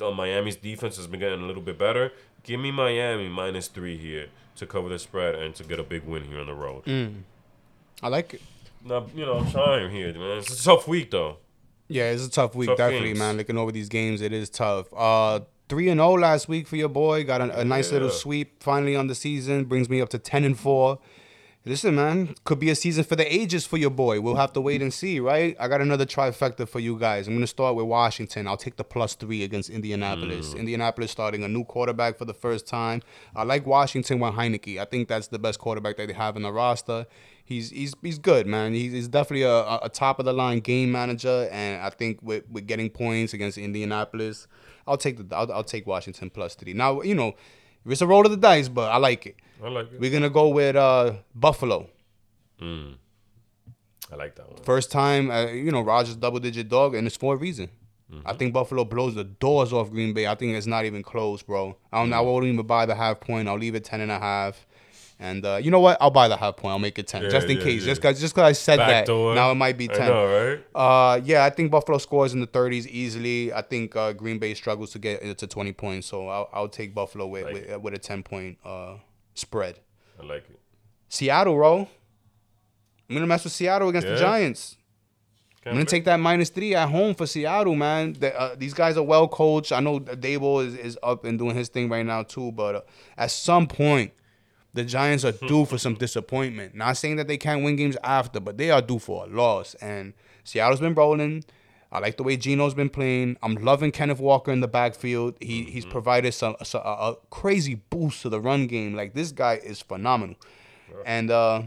Uh, 0.00 0.10
Miami's 0.10 0.56
defense 0.56 0.96
has 0.96 1.06
been 1.06 1.20
getting 1.20 1.40
a 1.42 1.46
little 1.46 1.62
bit 1.62 1.78
better. 1.78 2.12
Give 2.42 2.58
me 2.60 2.70
Miami 2.70 3.28
minus 3.28 3.68
three 3.68 3.96
here 3.96 4.26
to 4.56 4.66
cover 4.66 4.88
the 4.88 4.98
spread 4.98 5.34
and 5.34 5.54
to 5.54 5.64
get 5.64 5.78
a 5.78 5.82
big 5.82 6.04
win 6.04 6.24
here 6.24 6.40
on 6.40 6.46
the 6.46 6.54
road. 6.54 6.84
I 8.02 8.08
like 8.08 8.34
it. 8.34 8.42
Now, 8.84 9.06
you 9.14 9.24
know, 9.24 9.38
I'm 9.38 9.50
trying 9.50 9.90
here, 9.90 10.12
man. 10.12 10.38
It's 10.38 10.60
a 10.60 10.64
tough 10.64 10.86
week 10.88 11.10
though. 11.10 11.38
Yeah, 11.88 12.10
it's 12.10 12.26
a 12.26 12.30
tough 12.30 12.54
week, 12.54 12.68
Tough 12.68 12.78
definitely, 12.78 13.08
games. 13.08 13.18
man. 13.18 13.36
Looking 13.36 13.58
over 13.58 13.70
these 13.70 13.88
games, 13.88 14.20
it 14.22 14.32
is 14.32 14.48
tough. 14.50 14.86
Uh, 14.94 15.40
three 15.68 15.88
and 15.90 15.98
zero 15.98 16.12
last 16.18 16.48
week 16.48 16.66
for 16.66 16.76
your 16.76 16.88
boy. 16.88 17.24
Got 17.24 17.40
a, 17.42 17.60
a 17.60 17.64
nice 17.64 17.92
little 17.92 18.10
sweep 18.10 18.62
finally 18.62 18.96
on 18.96 19.06
the 19.06 19.14
season. 19.14 19.64
Brings 19.64 19.88
me 19.88 20.00
up 20.00 20.08
to 20.10 20.18
ten 20.18 20.44
and 20.44 20.58
four. 20.58 20.98
Listen, 21.66 21.94
man, 21.94 22.34
could 22.44 22.58
be 22.58 22.68
a 22.68 22.74
season 22.74 23.04
for 23.04 23.16
the 23.16 23.34
ages 23.34 23.64
for 23.64 23.78
your 23.78 23.88
boy. 23.88 24.20
We'll 24.20 24.34
have 24.34 24.52
to 24.52 24.60
wait 24.60 24.82
and 24.82 24.92
see, 24.92 25.18
right? 25.18 25.56
I 25.58 25.66
got 25.66 25.80
another 25.80 26.04
trifecta 26.04 26.68
for 26.68 26.78
you 26.78 26.98
guys. 26.98 27.26
I'm 27.26 27.32
gonna 27.34 27.46
start 27.46 27.74
with 27.74 27.86
Washington. 27.86 28.46
I'll 28.46 28.58
take 28.58 28.76
the 28.76 28.84
plus 28.84 29.14
three 29.14 29.42
against 29.42 29.70
Indianapolis. 29.70 30.52
Mm. 30.52 30.58
Indianapolis 30.58 31.10
starting 31.10 31.42
a 31.42 31.48
new 31.48 31.64
quarterback 31.64 32.18
for 32.18 32.26
the 32.26 32.34
first 32.34 32.66
time. 32.66 33.00
I 33.34 33.44
like 33.44 33.64
Washington 33.66 34.18
with 34.20 34.34
Heinicke. 34.34 34.78
I 34.78 34.84
think 34.84 35.08
that's 35.08 35.28
the 35.28 35.38
best 35.38 35.58
quarterback 35.58 35.96
that 35.96 36.08
they 36.08 36.12
have 36.12 36.36
in 36.36 36.42
the 36.42 36.52
roster. 36.52 37.06
He's 37.46 37.70
he's 37.70 37.94
he's 38.02 38.18
good, 38.18 38.46
man. 38.46 38.74
He's, 38.74 38.92
he's 38.92 39.08
definitely 39.08 39.44
a, 39.44 39.54
a- 39.54 39.80
a 39.84 39.88
top 39.88 40.18
of 40.18 40.26
the 40.26 40.34
line 40.34 40.60
game 40.60 40.92
manager, 40.92 41.48
and 41.50 41.80
I 41.82 41.88
think 41.88 42.18
with, 42.20 42.44
with 42.50 42.66
getting 42.66 42.90
points 42.90 43.32
against 43.32 43.56
Indianapolis, 43.56 44.46
I'll 44.86 44.98
take 44.98 45.16
the 45.30 45.34
I'll, 45.34 45.50
I'll 45.50 45.64
take 45.64 45.86
Washington 45.86 46.28
plus 46.28 46.54
three. 46.56 46.74
Now 46.74 47.00
you 47.00 47.14
know, 47.14 47.32
it's 47.86 48.02
a 48.02 48.06
roll 48.06 48.26
of 48.26 48.30
the 48.32 48.36
dice, 48.36 48.68
but 48.68 48.92
I 48.92 48.98
like 48.98 49.24
it. 49.24 49.36
I 49.64 49.68
like 49.68 49.92
it. 49.92 50.00
We're 50.00 50.10
gonna 50.12 50.30
go 50.30 50.48
with 50.48 50.76
uh, 50.76 51.14
Buffalo. 51.34 51.88
I 52.60 54.16
like 54.16 54.34
that 54.36 54.48
one. 54.48 54.62
First 54.62 54.90
time, 54.90 55.30
uh, 55.30 55.46
you 55.46 55.72
know, 55.72 55.80
Rodgers 55.82 56.16
double 56.16 56.38
digit 56.40 56.68
dog, 56.68 56.94
and 56.94 57.06
it's 57.06 57.16
for 57.16 57.34
a 57.34 57.36
reason. 57.36 57.68
I 58.24 58.32
think 58.34 58.52
Buffalo 58.52 58.84
blows 58.84 59.16
the 59.16 59.24
doors 59.24 59.72
off 59.72 59.90
Green 59.90 60.14
Bay. 60.14 60.28
I 60.28 60.36
think 60.36 60.54
it's 60.54 60.68
not 60.68 60.84
even 60.84 61.02
close, 61.02 61.42
bro. 61.42 61.76
I 61.92 62.00
don't. 62.00 62.12
I 62.12 62.20
won't 62.20 62.44
even 62.44 62.64
buy 62.64 62.86
the 62.86 62.94
half 62.94 63.18
point. 63.18 63.48
I'll 63.48 63.58
leave 63.58 63.74
it 63.74 63.82
ten 63.82 64.00
and 64.00 64.10
a 64.12 64.20
half. 64.20 64.66
And 65.18 65.44
uh, 65.44 65.56
you 65.60 65.72
know 65.72 65.80
what? 65.80 65.96
I'll 66.00 66.10
buy 66.12 66.28
the 66.28 66.36
half 66.36 66.56
point. 66.56 66.70
I'll 66.72 66.78
make 66.78 66.96
it 66.98 67.08
ten, 67.08 67.22
Yeah, 67.24 67.28
just 67.30 67.48
in 67.48 67.56
yeah, 67.56 67.62
case. 67.64 67.80
yeah. 67.82 67.86
Just 67.86 68.02
cause, 68.02 68.20
just 68.20 68.34
cause 68.34 68.44
I 68.44 68.52
said 68.52 68.76
Backdoor. 68.76 69.34
that. 69.34 69.40
Now 69.40 69.50
it 69.50 69.54
might 69.56 69.76
be 69.76 69.90
I 69.90 69.94
ten. 69.94 70.06
know, 70.08 70.26
right? 70.26 70.64
Uh, 70.74 71.20
yeah, 71.24 71.44
I 71.44 71.50
think 71.50 71.72
Buffalo 71.72 71.98
scores 71.98 72.34
in 72.34 72.40
the 72.40 72.46
30s 72.46 72.86
easily. 72.86 73.52
I 73.52 73.62
think 73.62 73.96
uh, 73.96 74.12
Green 74.12 74.38
Bay 74.38 74.54
struggles 74.54 74.92
to 74.92 74.98
get 75.00 75.20
it 75.22 75.38
to 75.38 75.46
20 75.48 75.72
points, 75.72 76.06
so 76.06 76.28
I'll, 76.28 76.48
I'll 76.52 76.68
take 76.68 76.94
Buffalo 76.94 77.26
with 77.26 77.44
Like 77.44 77.54
with, 77.54 77.80
with 77.80 77.94
a 77.94 77.98
10 77.98 78.22
point 78.22 78.58
uh 78.64 78.96
spread. 79.34 79.80
I 80.20 80.24
like 80.24 80.48
it. 80.48 80.58
Seattle, 81.08 81.54
bro. 81.54 81.88
I'm 83.08 83.14
gonna 83.14 83.26
mess 83.26 83.44
with 83.44 83.52
Seattle 83.52 83.88
against 83.88 84.06
the 84.06 84.14
Yeah? 84.14 84.20
Giants. 84.20 84.76
I'm 85.66 85.72
gonna 85.72 85.84
take 85.86 86.04
that 86.04 86.20
minus 86.20 86.50
three 86.50 86.74
at 86.74 86.90
home 86.90 87.14
for 87.14 87.26
Seattle, 87.26 87.74
man. 87.74 88.12
The, 88.14 88.38
uh, 88.38 88.54
these 88.56 88.74
guys 88.74 88.96
are 88.98 89.02
well 89.02 89.26
coached. 89.28 89.72
I 89.72 89.80
know 89.80 89.98
Daboll 89.98 90.66
is, 90.66 90.74
is 90.74 90.98
up 91.02 91.24
and 91.24 91.38
doing 91.38 91.54
his 91.56 91.68
thing 91.68 91.88
right 91.88 92.04
now 92.04 92.22
too, 92.22 92.52
but 92.52 92.74
uh, 92.74 92.80
at 93.16 93.30
some 93.30 93.66
point, 93.66 94.12
the 94.74 94.84
Giants 94.84 95.24
are 95.24 95.32
due 95.48 95.64
for 95.64 95.78
some 95.78 95.94
disappointment. 95.94 96.74
Not 96.74 96.96
saying 96.98 97.16
that 97.16 97.28
they 97.28 97.38
can't 97.38 97.64
win 97.64 97.76
games 97.76 97.96
after, 98.04 98.40
but 98.40 98.58
they 98.58 98.70
are 98.70 98.82
due 98.82 98.98
for 98.98 99.24
a 99.24 99.26
loss. 99.26 99.74
And 99.76 100.12
Seattle's 100.42 100.80
been 100.80 100.94
rolling. 100.94 101.44
I 101.94 102.00
like 102.00 102.16
the 102.16 102.24
way 102.24 102.36
Gino's 102.36 102.74
been 102.74 102.90
playing. 102.90 103.36
I'm 103.40 103.54
loving 103.54 103.92
Kenneth 103.92 104.18
Walker 104.18 104.50
in 104.50 104.58
the 104.58 104.66
backfield. 104.68 105.36
He 105.40 105.62
he's 105.64 105.86
provided 105.86 106.32
some, 106.34 106.56
some 106.64 106.82
a, 106.84 106.88
a 107.12 107.16
crazy 107.30 107.76
boost 107.76 108.22
to 108.22 108.28
the 108.28 108.40
run 108.40 108.66
game. 108.66 108.94
Like 108.94 109.14
this 109.14 109.30
guy 109.30 109.54
is 109.62 109.80
phenomenal, 109.80 110.34
and 111.06 111.30
uh, 111.30 111.62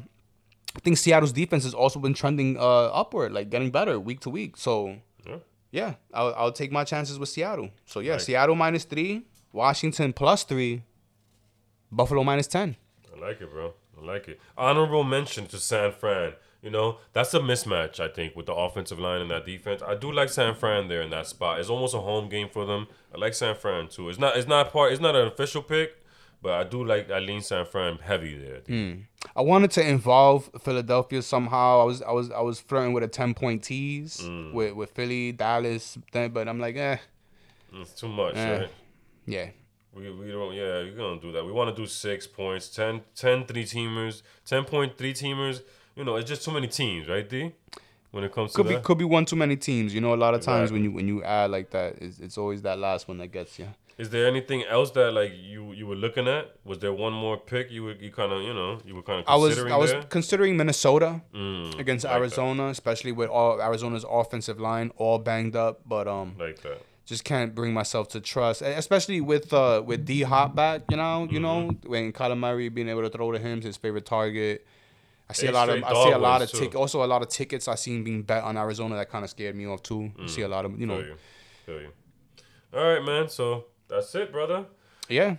I 0.75 0.79
think 0.81 0.97
Seattle's 0.97 1.31
defense 1.31 1.63
has 1.63 1.73
also 1.73 1.99
been 1.99 2.13
trending 2.13 2.57
uh, 2.57 2.87
upward, 3.01 3.31
like 3.31 3.49
getting 3.49 3.71
better 3.71 3.97
week 3.99 4.19
to 4.21 4.29
week. 4.29 4.57
So 4.57 4.97
Yeah. 5.25 5.37
yeah, 5.71 5.93
I'll, 6.13 6.33
I'll 6.35 6.51
take 6.51 6.73
my 6.73 6.83
chances 6.83 7.17
with 7.17 7.29
Seattle. 7.29 7.69
So 7.85 8.01
yeah, 8.01 8.11
Right. 8.13 8.21
Seattle 8.21 8.55
minus 8.55 8.83
three, 8.83 9.23
Washington 9.53 10.11
plus 10.11 10.43
three, 10.43 10.83
Buffalo 11.91 12.23
minus 12.25 12.47
ten. 12.47 12.75
I 13.15 13.19
like 13.19 13.39
it, 13.41 13.49
bro. 13.49 13.73
I 13.99 14.05
like 14.05 14.27
it. 14.27 14.39
Honorable 14.57 15.03
mention 15.05 15.47
to 15.47 15.57
San 15.57 15.91
Fran. 15.93 16.33
You 16.61 16.71
know, 16.71 16.97
that's 17.13 17.33
a 17.35 17.39
mismatch, 17.39 17.99
I 17.99 18.07
think, 18.07 18.35
with 18.35 18.47
the 18.47 18.53
offensive 18.53 18.99
line 18.99 19.21
and 19.21 19.29
that 19.31 19.45
defense. 19.45 19.81
I 19.85 19.93
do 19.95 20.11
like 20.11 20.29
San 20.29 20.55
Fran 20.55 20.87
there 20.87 21.01
in 21.03 21.11
that 21.11 21.27
spot. 21.27 21.59
It's 21.59 21.69
almost 21.69 21.93
a 21.93 21.99
home 21.99 22.29
game 22.29 22.49
for 22.49 22.65
them. 22.65 22.87
I 23.13 23.17
like 23.19 23.35
San 23.35 23.55
Fran 23.55 23.87
too. 23.89 24.09
It's 24.09 24.17
not 24.19 24.35
it's 24.35 24.47
not 24.47 24.71
part 24.73 24.91
it's 24.91 25.01
not 25.01 25.15
an 25.15 25.27
official 25.27 25.61
pick, 25.61 26.03
but 26.41 26.53
I 26.53 26.63
do 26.63 26.83
like 26.83 27.11
I 27.11 27.19
lean 27.19 27.41
San 27.41 27.65
Fran 27.65 27.97
heavy 27.99 28.35
there. 28.37 28.61
Hmm. 28.67 29.01
I 29.35 29.41
wanted 29.41 29.69
to 29.71 29.87
involve 29.87 30.49
Philadelphia 30.63 31.21
somehow. 31.21 31.81
I 31.81 31.83
was 31.83 32.01
I 32.01 32.11
was 32.11 32.31
I 32.31 32.41
was 32.41 32.59
flirting 32.59 32.91
with 32.93 33.03
a 33.03 33.07
ten 33.07 33.35
point 33.35 33.63
tease 33.63 34.17
Mm. 34.21 34.51
with 34.53 34.73
with 34.73 34.89
Philly, 34.91 35.31
Dallas, 35.33 35.97
then, 36.11 36.31
but 36.31 36.47
I'm 36.47 36.59
like, 36.59 36.75
eh, 36.75 36.97
It's 37.73 37.93
too 37.93 38.07
much, 38.09 38.35
Eh. 38.35 38.57
right? 38.59 38.69
yeah. 39.27 39.49
We, 39.93 40.11
we 40.11 40.31
don't 40.31 40.53
yeah 40.53 40.81
we're 40.83 40.95
gonna 40.95 41.21
do 41.21 41.31
that. 41.33 41.45
We 41.45 41.51
want 41.51 41.75
to 41.75 41.79
do 41.81 41.87
six 41.87 42.25
points, 42.27 42.67
10, 42.69 43.01
10 43.15 43.45
three 43.45 43.63
teamers, 43.63 44.23
ten 44.43 44.63
point 44.65 44.97
three 44.97 45.13
teamers. 45.13 45.61
You 45.97 46.03
know, 46.05 46.15
it's 46.15 46.29
just 46.29 46.43
too 46.45 46.51
many 46.51 46.67
teams, 46.67 47.07
right, 47.07 47.27
D? 47.27 47.51
When 48.11 48.23
it 48.23 48.31
comes 48.31 48.51
to 48.51 48.57
Could 48.57 48.67
be 48.69 48.75
that. 48.75 48.83
could 48.83 48.97
be 48.97 49.03
one 49.05 49.25
too 49.25 49.35
many 49.35 49.57
teams. 49.57 49.93
You 49.93 49.99
know, 50.01 50.13
a 50.13 50.15
lot 50.15 50.33
of 50.33 50.41
times 50.41 50.71
Exactly. 50.71 50.73
when 50.75 50.83
you 50.83 50.91
when 50.95 51.07
you 51.07 51.23
add 51.23 51.51
like 51.51 51.71
that, 51.71 51.95
it's, 52.01 52.19
it's 52.19 52.37
always 52.37 52.61
that 52.61 52.79
last 52.79 53.07
one 53.07 53.17
that 53.17 53.27
gets 53.27 53.59
you. 53.59 53.67
Is 53.97 54.11
there 54.11 54.27
anything 54.27 54.63
else 54.63 54.91
that 54.91 55.11
like 55.11 55.33
you 55.35 55.73
you 55.73 55.85
were 55.87 55.95
looking 55.95 56.27
at? 56.27 56.55
Was 56.63 56.79
there 56.79 56.93
one 56.93 57.13
more 57.13 57.35
pick 57.37 57.69
you 57.71 57.83
were 57.83 57.93
you 57.93 58.11
kind 58.11 58.31
of 58.31 58.43
you 58.43 58.53
know 58.53 58.79
you 58.85 58.95
were 58.95 59.01
kind 59.01 59.19
of 59.21 59.25
I 59.27 59.35
was 59.35 59.49
considering 59.55 59.73
I 59.73 59.77
was 59.77 59.91
there? 59.91 60.03
considering 60.03 60.55
Minnesota 60.57 61.21
Mm, 61.33 61.79
against 61.79 62.05
like 62.05 62.13
that. 62.13 62.19
Arizona, 62.19 62.67
especially 62.67 63.11
with 63.11 63.29
all 63.29 63.59
Arizona's 63.61 64.05
offensive 64.09 64.59
line 64.59 64.91
all 64.97 65.17
banged 65.19 65.55
up, 65.55 65.81
but 65.85 66.07
um 66.07 66.35
like 66.39 66.61
that. 66.61 66.77
just 67.05 67.23
can't 67.23 67.53
bring 67.55 67.73
myself 67.73 68.07
to 68.09 68.21
trust, 68.21 68.61
especially 68.61 69.19
with 69.19 69.51
uh 69.51 69.81
with 69.85 70.05
D 70.05 70.21
Hop 70.21 70.55
back. 70.55 70.83
You 70.89 70.97
know, 70.97 71.27
you 71.29 71.39
know 71.39 71.69
Mm-hmm. 71.71 71.89
when 71.89 72.13
Kyler 72.13 72.37
Murray 72.37 72.69
being 72.69 72.87
able 72.89 73.01
to 73.01 73.09
throw 73.09 73.31
to 73.31 73.39
him, 73.39 73.61
his 73.61 73.75
favorite 73.77 74.05
target. 74.05 74.65
I 75.29 75.33
see 75.33 75.47
a 75.47 75.51
lot 75.51 75.69
of 75.69 75.83
I 75.83 75.93
see 76.03 76.11
a 76.11 76.17
lot 76.17 76.41
of 76.41 76.51
tick 76.51 76.75
also 76.75 77.03
a 77.03 77.05
lot 77.05 77.21
of 77.21 77.27
tickets 77.29 77.67
I 77.67 77.75
seen 77.75 78.03
being 78.03 78.23
bet 78.23 78.43
on 78.43 78.57
Arizona 78.57 78.95
that 78.95 79.09
kind 79.09 79.23
of 79.23 79.29
scared 79.29 79.55
me 79.55 79.65
off 79.67 79.83
too. 79.83 80.11
I 80.21 80.27
see 80.27 80.41
a 80.41 80.47
lot 80.47 80.65
of 80.65 80.79
you 80.79 80.85
know 80.85 80.97
Feel 80.97 81.07
you. 81.07 81.15
Feel 81.65 81.81
you. 81.81 81.91
All 82.73 82.83
right, 82.93 83.03
man. 83.03 83.29
So 83.29 83.65
that's 83.87 84.13
it, 84.15 84.31
brother. 84.31 84.65
yeah. 85.09 85.35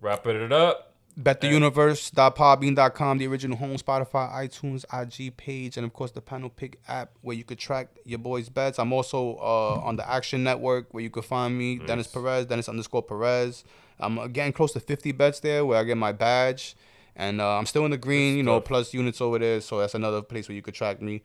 Wrapping 0.00 0.36
it 0.36 0.52
up. 0.52 0.84
BetTheUniverse.podbean.com, 1.20 3.18
the 3.18 3.26
original 3.26 3.56
home, 3.56 3.76
Spotify, 3.76 4.30
iTunes, 4.32 4.84
IG 4.92 5.36
page, 5.36 5.76
and 5.76 5.84
of 5.84 5.92
course 5.92 6.12
the 6.12 6.20
Panel 6.20 6.48
Pick 6.48 6.78
app 6.86 7.10
where 7.22 7.34
you 7.36 7.42
could 7.42 7.58
track 7.58 7.88
your 8.04 8.20
boys' 8.20 8.48
bets. 8.48 8.78
I'm 8.78 8.92
also 8.92 9.34
uh, 9.36 9.80
on 9.82 9.96
the 9.96 10.08
Action 10.08 10.44
Network 10.44 10.94
where 10.94 11.02
you 11.02 11.10
could 11.10 11.24
find 11.24 11.58
me, 11.58 11.78
Dennis 11.78 12.06
Perez, 12.06 12.46
Dennis 12.46 12.68
underscore 12.68 13.02
Perez. 13.02 13.64
I'm 13.98 14.30
getting 14.32 14.52
close 14.52 14.72
to 14.74 14.80
50 14.80 15.10
bets 15.12 15.40
there 15.40 15.66
where 15.66 15.80
I 15.80 15.84
get 15.84 15.96
my 15.96 16.12
badge. 16.12 16.76
And 17.18 17.40
uh, 17.40 17.58
I'm 17.58 17.66
still 17.66 17.84
in 17.84 17.90
the 17.90 17.98
green, 17.98 18.36
you 18.36 18.42
know, 18.44 18.60
tough. 18.60 18.64
plus 18.64 18.94
units 18.94 19.20
over 19.20 19.38
there. 19.38 19.60
So 19.60 19.80
that's 19.80 19.94
another 19.94 20.22
place 20.22 20.48
where 20.48 20.54
you 20.56 20.62
could 20.62 20.74
track 20.74 21.02
me. 21.02 21.22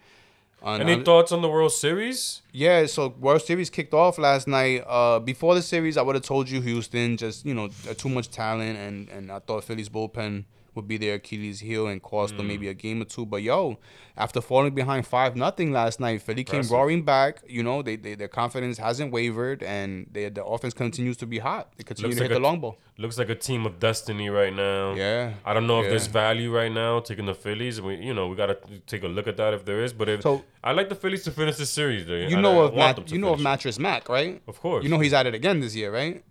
Any 0.65 1.03
thoughts 1.03 1.31
on 1.33 1.41
the 1.41 1.49
World 1.49 1.73
Series? 1.73 2.41
yeah, 2.53 2.85
so 2.85 3.09
World 3.19 3.41
Series 3.41 3.69
kicked 3.69 3.93
off 3.93 4.17
last 4.17 4.47
night. 4.47 4.85
Uh, 4.87 5.19
before 5.19 5.55
the 5.55 5.61
series, 5.61 5.97
I 5.97 6.01
would 6.01 6.15
have 6.15 6.23
told 6.23 6.49
you 6.49 6.61
Houston, 6.61 7.17
just 7.17 7.45
you 7.45 7.53
know, 7.53 7.69
uh, 7.89 7.93
too 7.93 8.07
much 8.07 8.29
talent, 8.29 8.77
and 8.77 9.09
and 9.09 9.29
I 9.29 9.39
thought 9.39 9.65
Philly's 9.65 9.89
bullpen 9.89 10.45
would 10.75 10.87
be 10.87 10.97
their 10.97 11.15
Achilles 11.15 11.59
heel 11.59 11.87
and 11.87 12.01
cost 12.01 12.33
Mm. 12.33 12.37
them 12.37 12.47
maybe 12.47 12.67
a 12.67 12.73
game 12.73 13.01
or 13.01 13.05
two. 13.05 13.25
But 13.25 13.41
yo, 13.43 13.77
after 14.17 14.41
falling 14.41 14.73
behind 14.73 15.05
five 15.07 15.35
nothing 15.35 15.71
last 15.71 15.99
night, 15.99 16.21
Philly 16.21 16.43
came 16.43 16.63
roaring 16.67 17.03
back. 17.03 17.41
You 17.47 17.63
know, 17.63 17.81
they, 17.81 17.95
they 17.95 18.15
their 18.15 18.27
confidence 18.27 18.77
hasn't 18.77 19.11
wavered, 19.11 19.63
and 19.63 20.07
they, 20.11 20.29
the 20.29 20.43
offense 20.43 20.73
continues 20.73 21.17
to 21.17 21.25
be 21.25 21.39
hot. 21.39 21.73
They 21.77 21.83
continue 21.83 22.09
Looks 22.09 22.17
to 22.17 22.23
like 22.23 22.29
hit 22.31 22.35
a- 22.37 22.39
the 22.39 22.43
long 22.43 22.59
ball. 22.59 22.77
Looks 22.97 23.17
like 23.17 23.29
a 23.29 23.35
team 23.35 23.65
of 23.65 23.79
destiny 23.79 24.29
right 24.29 24.53
now. 24.53 24.93
Yeah, 24.93 25.33
I 25.45 25.53
don't 25.55 25.65
know 25.65 25.79
if 25.79 25.85
yeah. 25.85 25.89
there's 25.91 26.05
value 26.05 26.55
right 26.55 26.71
now 26.71 26.99
taking 26.99 27.25
the 27.25 27.33
Phillies. 27.33 27.81
We, 27.81 27.95
you 27.95 28.13
know, 28.13 28.27
we 28.27 28.35
gotta 28.35 28.57
take 28.85 29.01
a 29.03 29.07
look 29.07 29.27
at 29.27 29.35
that 29.37 29.53
if 29.55 29.65
there 29.65 29.83
is. 29.83 29.93
But 29.93 30.09
if 30.09 30.21
So- 30.21 30.43
I 30.63 30.73
like 30.73 30.89
the 30.89 30.95
Phillies 30.95 31.23
to 31.23 31.31
finish 31.31 31.55
the 31.57 31.65
series, 31.65 32.05
though. 32.05 32.13
You 32.13 32.39
know 32.39 32.61
I 32.61 32.65
of 32.65 32.73
want 32.73 32.97
Mat- 32.99 33.11
you 33.11 33.17
know 33.17 33.29
of 33.29 33.33
finish 33.37 33.41
it. 33.41 33.43
Mattress 33.43 33.79
Mac, 33.79 34.09
right? 34.09 34.41
Of 34.47 34.59
course. 34.61 34.83
You 34.83 34.89
know 34.91 34.99
he's 34.99 35.13
at 35.13 35.25
it 35.25 35.33
again 35.33 35.59
this 35.59 35.75
year, 35.75 35.91
right? 35.91 36.23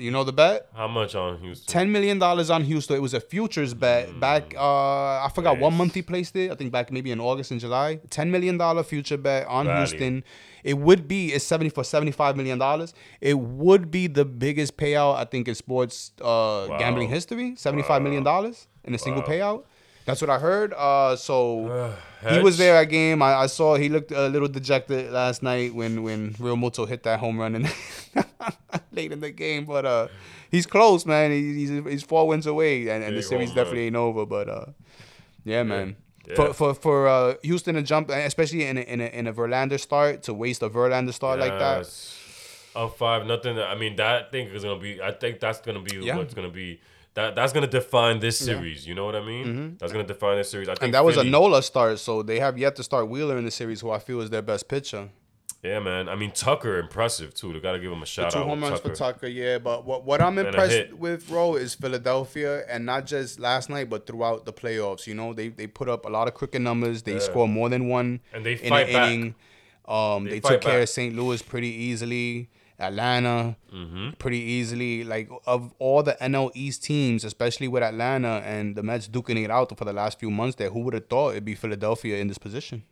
You 0.00 0.10
know 0.10 0.24
the 0.24 0.32
bet. 0.32 0.68
how 0.74 0.88
much 0.88 1.14
on 1.14 1.38
Houston? 1.38 1.66
ten 1.66 1.92
million 1.92 2.18
dollars 2.18 2.50
on 2.50 2.64
Houston. 2.64 2.96
It 2.96 3.02
was 3.02 3.14
a 3.14 3.20
futures 3.20 3.74
bet 3.74 4.18
back. 4.18 4.54
Uh, 4.56 5.24
I 5.26 5.30
forgot 5.34 5.58
what 5.58 5.72
month 5.72 5.94
he 5.94 6.02
placed 6.02 6.34
it. 6.36 6.50
I 6.50 6.54
think 6.54 6.72
back 6.72 6.90
maybe 6.90 7.10
in 7.10 7.20
August 7.20 7.50
and 7.50 7.60
July. 7.60 8.00
Ten 8.10 8.30
million 8.30 8.56
dollar 8.58 8.82
future 8.82 9.16
bet 9.16 9.46
on 9.46 9.66
Value. 9.66 9.78
Houston. 9.86 10.24
It 10.62 10.78
would 10.78 11.08
be 11.08 11.32
it's 11.32 11.44
seventy 11.44 11.70
for 11.70 11.84
seventy 11.84 12.12
five 12.12 12.36
million 12.36 12.58
dollars. 12.58 12.94
It 13.20 13.38
would 13.38 13.90
be 13.90 14.06
the 14.06 14.24
biggest 14.24 14.76
payout 14.76 15.16
I 15.16 15.24
think 15.24 15.48
in 15.48 15.54
sports 15.54 16.12
uh, 16.20 16.66
gambling 16.78 17.08
history. 17.08 17.54
Seventy 17.56 17.82
five 17.82 18.02
million 18.02 18.22
dollars 18.22 18.66
in 18.84 18.94
a 18.94 18.98
single 18.98 19.22
payout. 19.22 19.64
That's 20.10 20.20
what 20.20 20.30
I 20.30 20.38
heard. 20.38 20.72
Uh, 20.74 21.16
so. 21.16 21.94
He 22.28 22.38
was 22.40 22.58
there 22.58 22.76
at 22.76 22.84
game. 22.84 23.22
I, 23.22 23.32
I 23.34 23.46
saw 23.46 23.76
he 23.76 23.88
looked 23.88 24.10
a 24.12 24.28
little 24.28 24.46
dejected 24.48 25.10
last 25.10 25.42
night 25.42 25.74
when 25.74 26.02
when 26.02 26.34
Realmuto 26.34 26.86
hit 26.86 27.02
that 27.04 27.18
home 27.18 27.38
run 27.38 27.54
and 27.54 27.64
late 28.92 29.10
in 29.10 29.20
the 29.20 29.30
game. 29.30 29.64
But 29.64 29.86
uh, 29.86 30.08
he's 30.50 30.66
close, 30.66 31.06
man. 31.06 31.30
He, 31.30 31.54
he's 31.54 31.70
he's 31.70 32.02
four 32.02 32.28
wins 32.28 32.46
away, 32.46 32.88
and, 32.88 33.02
and 33.02 33.16
the 33.16 33.22
series 33.22 33.54
definitely 33.54 33.86
ain't 33.86 33.96
over. 33.96 34.26
But 34.26 34.48
uh, 34.50 34.66
yeah, 35.44 35.62
man. 35.62 35.96
Yeah. 36.28 36.34
For 36.34 36.52
for 36.52 36.74
for 36.74 37.08
uh, 37.08 37.34
Houston 37.42 37.74
to 37.76 37.82
jump, 37.82 38.10
especially 38.10 38.66
in 38.66 38.76
a, 38.76 38.82
in 38.82 39.00
a 39.00 39.06
in 39.06 39.26
a 39.26 39.32
Verlander 39.32 39.80
start, 39.80 40.22
to 40.24 40.34
waste 40.34 40.62
a 40.62 40.68
Verlander 40.68 41.14
start 41.14 41.38
like 41.40 41.58
that. 41.58 41.78
Yes. 41.78 42.16
Up 42.76 42.96
five 42.98 43.26
nothing. 43.26 43.58
I 43.58 43.74
mean, 43.76 43.96
that 43.96 44.30
thing 44.30 44.48
is 44.48 44.62
gonna 44.62 44.78
be. 44.78 45.00
I 45.00 45.12
think 45.12 45.40
that's 45.40 45.60
gonna 45.60 45.80
be 45.80 45.96
Yeah. 45.96 46.16
what's 46.16 46.34
gonna 46.34 46.50
be. 46.50 46.80
That 47.14 47.34
that's 47.34 47.52
gonna 47.52 47.66
define 47.66 48.20
this 48.20 48.38
series. 48.38 48.86
You 48.86 48.94
know 48.94 49.04
what 49.04 49.16
I 49.16 49.24
mean? 49.24 49.76
That's 49.78 49.92
gonna 49.92 50.06
define 50.06 50.36
this 50.36 50.50
series. 50.50 50.68
I 50.68 50.72
think 50.74 50.78
Mm-hmm. 50.78 50.84
And 50.86 50.94
that 50.94 51.04
was 51.04 51.16
a 51.16 51.24
Nola 51.24 51.62
start, 51.62 51.98
so 51.98 52.22
they 52.22 52.38
have 52.38 52.56
yet 52.56 52.76
to 52.76 52.82
start 52.84 53.08
Wheeler 53.08 53.36
in 53.36 53.44
the 53.44 53.50
series, 53.50 53.80
who 53.80 53.90
I 53.90 53.98
feel 53.98 54.20
is 54.20 54.30
their 54.30 54.42
best 54.42 54.68
pitcher. 54.68 55.08
Yeah, 55.62 55.78
man. 55.80 56.08
I 56.08 56.14
mean, 56.14 56.30
Tucker 56.30 56.78
impressive 56.78 57.34
too. 57.34 57.52
They 57.52 57.60
gotta 57.60 57.78
give 57.80 57.92
him 57.92 58.02
a 58.02 58.06
shout 58.06 58.30
Two 58.32 58.38
out. 58.38 58.46
home 58.46 58.62
runs 58.62 58.80
Tucker. 58.80 58.88
for 58.90 58.94
Tucker, 58.94 59.26
yeah. 59.26 59.58
But 59.58 59.84
what 59.84 60.04
what 60.04 60.22
I'm 60.22 60.38
impressed 60.38 60.92
with, 60.94 61.28
Ro, 61.28 61.56
is 61.56 61.74
Philadelphia, 61.74 62.64
and 62.68 62.86
not 62.86 63.04
just 63.06 63.38
last 63.40 63.68
night, 63.68 63.90
but 63.90 64.06
throughout 64.06 64.44
the 64.46 64.52
playoffs. 64.52 65.06
You 65.06 65.14
know, 65.14 65.34
they 65.34 65.48
they 65.48 65.66
put 65.66 65.88
up 65.88 66.06
a 66.06 66.08
lot 66.08 66.28
of 66.28 66.34
crooked 66.34 66.62
numbers. 66.62 67.02
They 67.02 67.18
score 67.18 67.46
more 67.48 67.68
than 67.68 67.88
one 67.88 68.20
And 68.32 68.46
they 68.46 68.52
in 68.54 68.68
fight 68.70 68.86
an 68.86 68.92
back. 68.94 69.10
inning. 69.10 69.34
Um, 69.86 70.24
They 70.24 70.30
they, 70.30 70.40
took 70.40 70.60
care 70.60 70.74
back. 70.74 70.82
of 70.84 70.88
St. 70.88 71.14
Louis 71.16 71.42
pretty 71.42 71.68
easily. 71.68 72.48
Atlanta, 72.80 73.56
Mm-hmm. 73.74 74.10
pretty 74.18 74.38
easily. 74.38 75.04
Like 75.04 75.28
of 75.46 75.72
all 75.78 76.02
the 76.02 76.16
NL 76.20 76.50
East 76.54 76.82
teams, 76.84 77.24
especially 77.24 77.68
with 77.68 77.82
Atlanta 77.82 78.42
and 78.44 78.74
the 78.74 78.82
Mets 78.82 79.06
duking 79.08 79.42
it 79.44 79.50
out 79.50 79.76
for 79.78 79.84
the 79.84 79.92
last 79.92 80.18
few 80.18 80.30
months, 80.30 80.56
there, 80.56 80.70
who 80.70 80.80
would 80.80 80.94
have 80.94 81.06
thought 81.08 81.30
it'd 81.30 81.44
be 81.44 81.54
Philadelphia 81.54 82.16
in 82.18 82.26
this 82.28 82.38
position? 82.38 82.82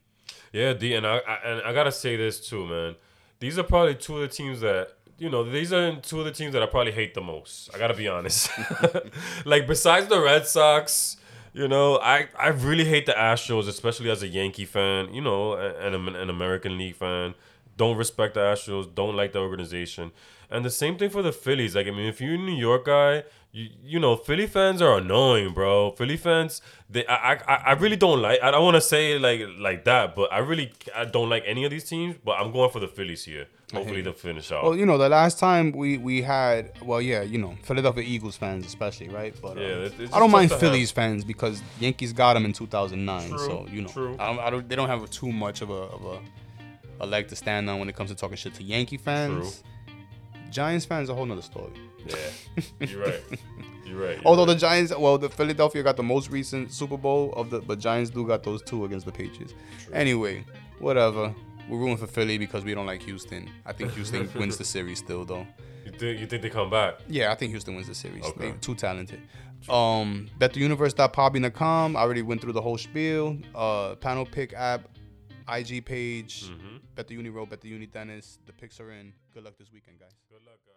Yeah, 0.52 0.72
D, 0.72 0.94
and 0.94 1.06
I, 1.06 1.18
I 1.18 1.34
and 1.44 1.62
I 1.62 1.72
gotta 1.72 1.92
say 1.92 2.16
this 2.16 2.48
too, 2.48 2.66
man. 2.66 2.94
These 3.40 3.58
are 3.58 3.62
probably 3.64 3.94
two 3.96 4.16
of 4.16 4.20
the 4.22 4.28
teams 4.28 4.60
that 4.60 4.88
you 5.18 5.28
know. 5.28 5.42
These 5.44 5.72
are 5.72 5.96
two 5.96 6.20
of 6.20 6.24
the 6.24 6.32
teams 6.32 6.52
that 6.54 6.62
I 6.62 6.66
probably 6.66 6.92
hate 6.92 7.14
the 7.14 7.20
most. 7.20 7.68
I 7.74 7.78
gotta 7.78 7.94
be 7.94 8.08
honest. 8.08 8.50
like 9.44 9.66
besides 9.66 10.06
the 10.08 10.20
Red 10.20 10.46
Sox, 10.46 11.16
you 11.52 11.68
know, 11.68 11.98
I 11.98 12.28
I 12.38 12.48
really 12.48 12.84
hate 12.84 13.06
the 13.06 13.12
Astros, 13.12 13.68
especially 13.68 14.10
as 14.10 14.22
a 14.22 14.28
Yankee 14.28 14.64
fan. 14.64 15.12
You 15.12 15.20
know, 15.20 15.54
and 15.54 15.94
an, 15.94 16.14
an 16.16 16.30
American 16.30 16.78
League 16.78 16.96
fan. 16.96 17.34
Don't 17.78 17.96
respect 17.96 18.34
the 18.34 18.40
Astros. 18.40 18.84
Don't 19.00 19.16
like 19.16 19.32
the 19.32 19.38
organization. 19.48 20.10
And 20.50 20.64
the 20.64 20.70
same 20.82 20.96
thing 20.98 21.10
for 21.10 21.22
the 21.22 21.32
Phillies. 21.32 21.74
Like 21.76 21.86
I 21.86 21.90
mean, 21.98 22.06
if 22.14 22.20
you're 22.20 22.34
a 22.34 22.38
New 22.50 22.58
York 22.68 22.84
guy, 22.86 23.24
you 23.52 23.64
you 23.92 23.98
know 24.04 24.16
Philly 24.16 24.46
fans 24.46 24.80
are 24.86 24.94
annoying, 24.98 25.52
bro. 25.58 25.90
Philly 25.98 26.16
fans, 26.16 26.62
they 26.94 27.04
I 27.06 27.34
I, 27.34 27.54
I 27.70 27.72
really 27.84 27.96
don't 27.96 28.20
like. 28.22 28.38
I 28.42 28.50
don't 28.52 28.64
want 28.68 28.76
to 28.76 28.80
say 28.94 29.02
it 29.12 29.20
like 29.28 29.40
like 29.68 29.84
that, 29.84 30.14
but 30.18 30.32
I 30.32 30.38
really 30.50 30.72
I 30.94 31.04
don't 31.16 31.30
like 31.34 31.44
any 31.46 31.64
of 31.66 31.70
these 31.70 31.84
teams. 31.84 32.16
But 32.24 32.34
I'm 32.40 32.50
going 32.52 32.70
for 32.70 32.80
the 32.80 32.88
Phillies 32.88 33.24
here. 33.24 33.46
Hopefully 33.74 34.00
they'll 34.00 34.14
finish 34.14 34.50
out. 34.50 34.64
Well, 34.64 34.74
you 34.80 34.86
know, 34.86 34.96
the 34.96 35.10
last 35.10 35.38
time 35.38 35.72
we 35.72 35.98
we 35.98 36.22
had, 36.22 36.72
well, 36.82 37.02
yeah, 37.02 37.20
you 37.20 37.36
know, 37.44 37.54
Philadelphia 37.68 38.02
Eagles 38.14 38.36
fans 38.42 38.64
especially, 38.64 39.10
right? 39.10 39.34
But 39.42 39.58
uh, 39.58 39.60
Yeah, 39.60 39.66
it's- 39.86 40.00
it's 40.00 40.14
I 40.14 40.18
don't 40.18 40.30
mind 40.30 40.48
tough 40.48 40.62
have. 40.62 40.70
Phillies 40.70 40.90
fans 40.90 41.22
because 41.32 41.60
Yankees 41.78 42.14
got 42.14 42.32
them 42.34 42.46
in 42.46 42.54
2009, 42.54 43.28
True, 43.28 43.38
so 43.38 43.66
you 43.70 43.82
know, 43.82 43.88
true. 43.88 44.16
I 44.18 44.26
don't, 44.28 44.38
I 44.46 44.48
don't, 44.50 44.64
they 44.70 44.76
don't 44.76 44.88
have 44.88 45.02
too 45.10 45.30
much 45.30 45.60
of 45.60 45.68
a 45.68 45.80
of 45.96 46.02
a, 46.14 46.18
a 47.00 47.06
leg 47.06 47.28
to 47.28 47.36
stand 47.36 47.68
on 47.70 47.78
when 47.78 47.88
it 47.88 47.96
comes 47.96 48.10
to 48.10 48.16
talking 48.16 48.36
shit 48.36 48.54
to 48.54 48.62
Yankee 48.62 48.96
fans. 48.96 49.62
Giants 50.50 50.84
fans 50.86 51.08
a 51.10 51.14
whole 51.14 51.26
nother 51.26 51.42
story. 51.42 51.72
yeah, 52.06 52.16
you're 52.80 53.02
right. 53.04 53.20
You're 53.84 53.98
right. 54.00 54.16
you're 54.16 54.26
Although 54.26 54.46
right. 54.46 54.54
the 54.54 54.58
Giants, 54.60 54.96
well, 54.96 55.18
the 55.18 55.28
Philadelphia 55.28 55.82
got 55.82 55.96
the 55.96 56.02
most 56.02 56.30
recent 56.30 56.72
Super 56.72 56.96
Bowl 56.96 57.32
of 57.34 57.50
the, 57.50 57.60
but 57.60 57.78
Giants 57.78 58.10
do 58.10 58.26
got 58.26 58.42
those 58.42 58.62
two 58.62 58.84
against 58.84 59.04
the 59.06 59.12
Patriots. 59.12 59.54
Anyway, 59.92 60.44
whatever. 60.78 61.34
We're 61.68 61.76
rooting 61.78 61.98
for 61.98 62.06
Philly 62.06 62.38
because 62.38 62.64
we 62.64 62.72
don't 62.74 62.86
like 62.86 63.02
Houston. 63.02 63.50
I 63.66 63.72
think 63.74 63.92
Houston 63.92 64.30
wins 64.38 64.56
the 64.56 64.64
series 64.64 65.00
still, 65.00 65.26
though. 65.26 65.46
you 65.84 65.92
think 65.92 66.18
you 66.20 66.26
think 66.26 66.40
they 66.42 66.48
come 66.48 66.70
back? 66.70 66.94
Yeah, 67.08 67.30
I 67.30 67.34
think 67.34 67.50
Houston 67.50 67.74
wins 67.74 67.88
the 67.88 67.94
series. 67.94 68.24
Okay. 68.24 68.52
They 68.52 68.56
too 68.58 68.74
talented. 68.74 69.20
Um, 69.68 70.28
bettheuniverse.podbean.com. 70.38 71.96
I 71.96 72.00
already 72.00 72.22
went 72.22 72.40
through 72.40 72.52
the 72.54 72.62
whole 72.62 72.78
spiel. 72.78 73.36
Uh, 73.54 73.96
panel 73.96 74.24
pick 74.24 74.54
app, 74.54 74.88
IG 75.48 75.84
page, 75.84 76.50
Mm-hmm. 76.50 76.76
Bet 76.94 77.08
the 77.08 77.14
Uni 77.14 77.30
Row, 77.30 77.46
Bet 77.46 77.60
the 77.60 77.68
Uni 77.68 77.86
Dennis. 77.86 78.38
The 78.46 78.52
picks 78.52 78.80
are 78.80 78.90
in. 78.90 79.12
Good 79.32 79.44
luck 79.44 79.56
this 79.58 79.72
weekend, 79.72 79.98
guys. 79.98 80.12
Good 80.30 80.44
luck, 80.44 80.58
guys. 80.66 80.67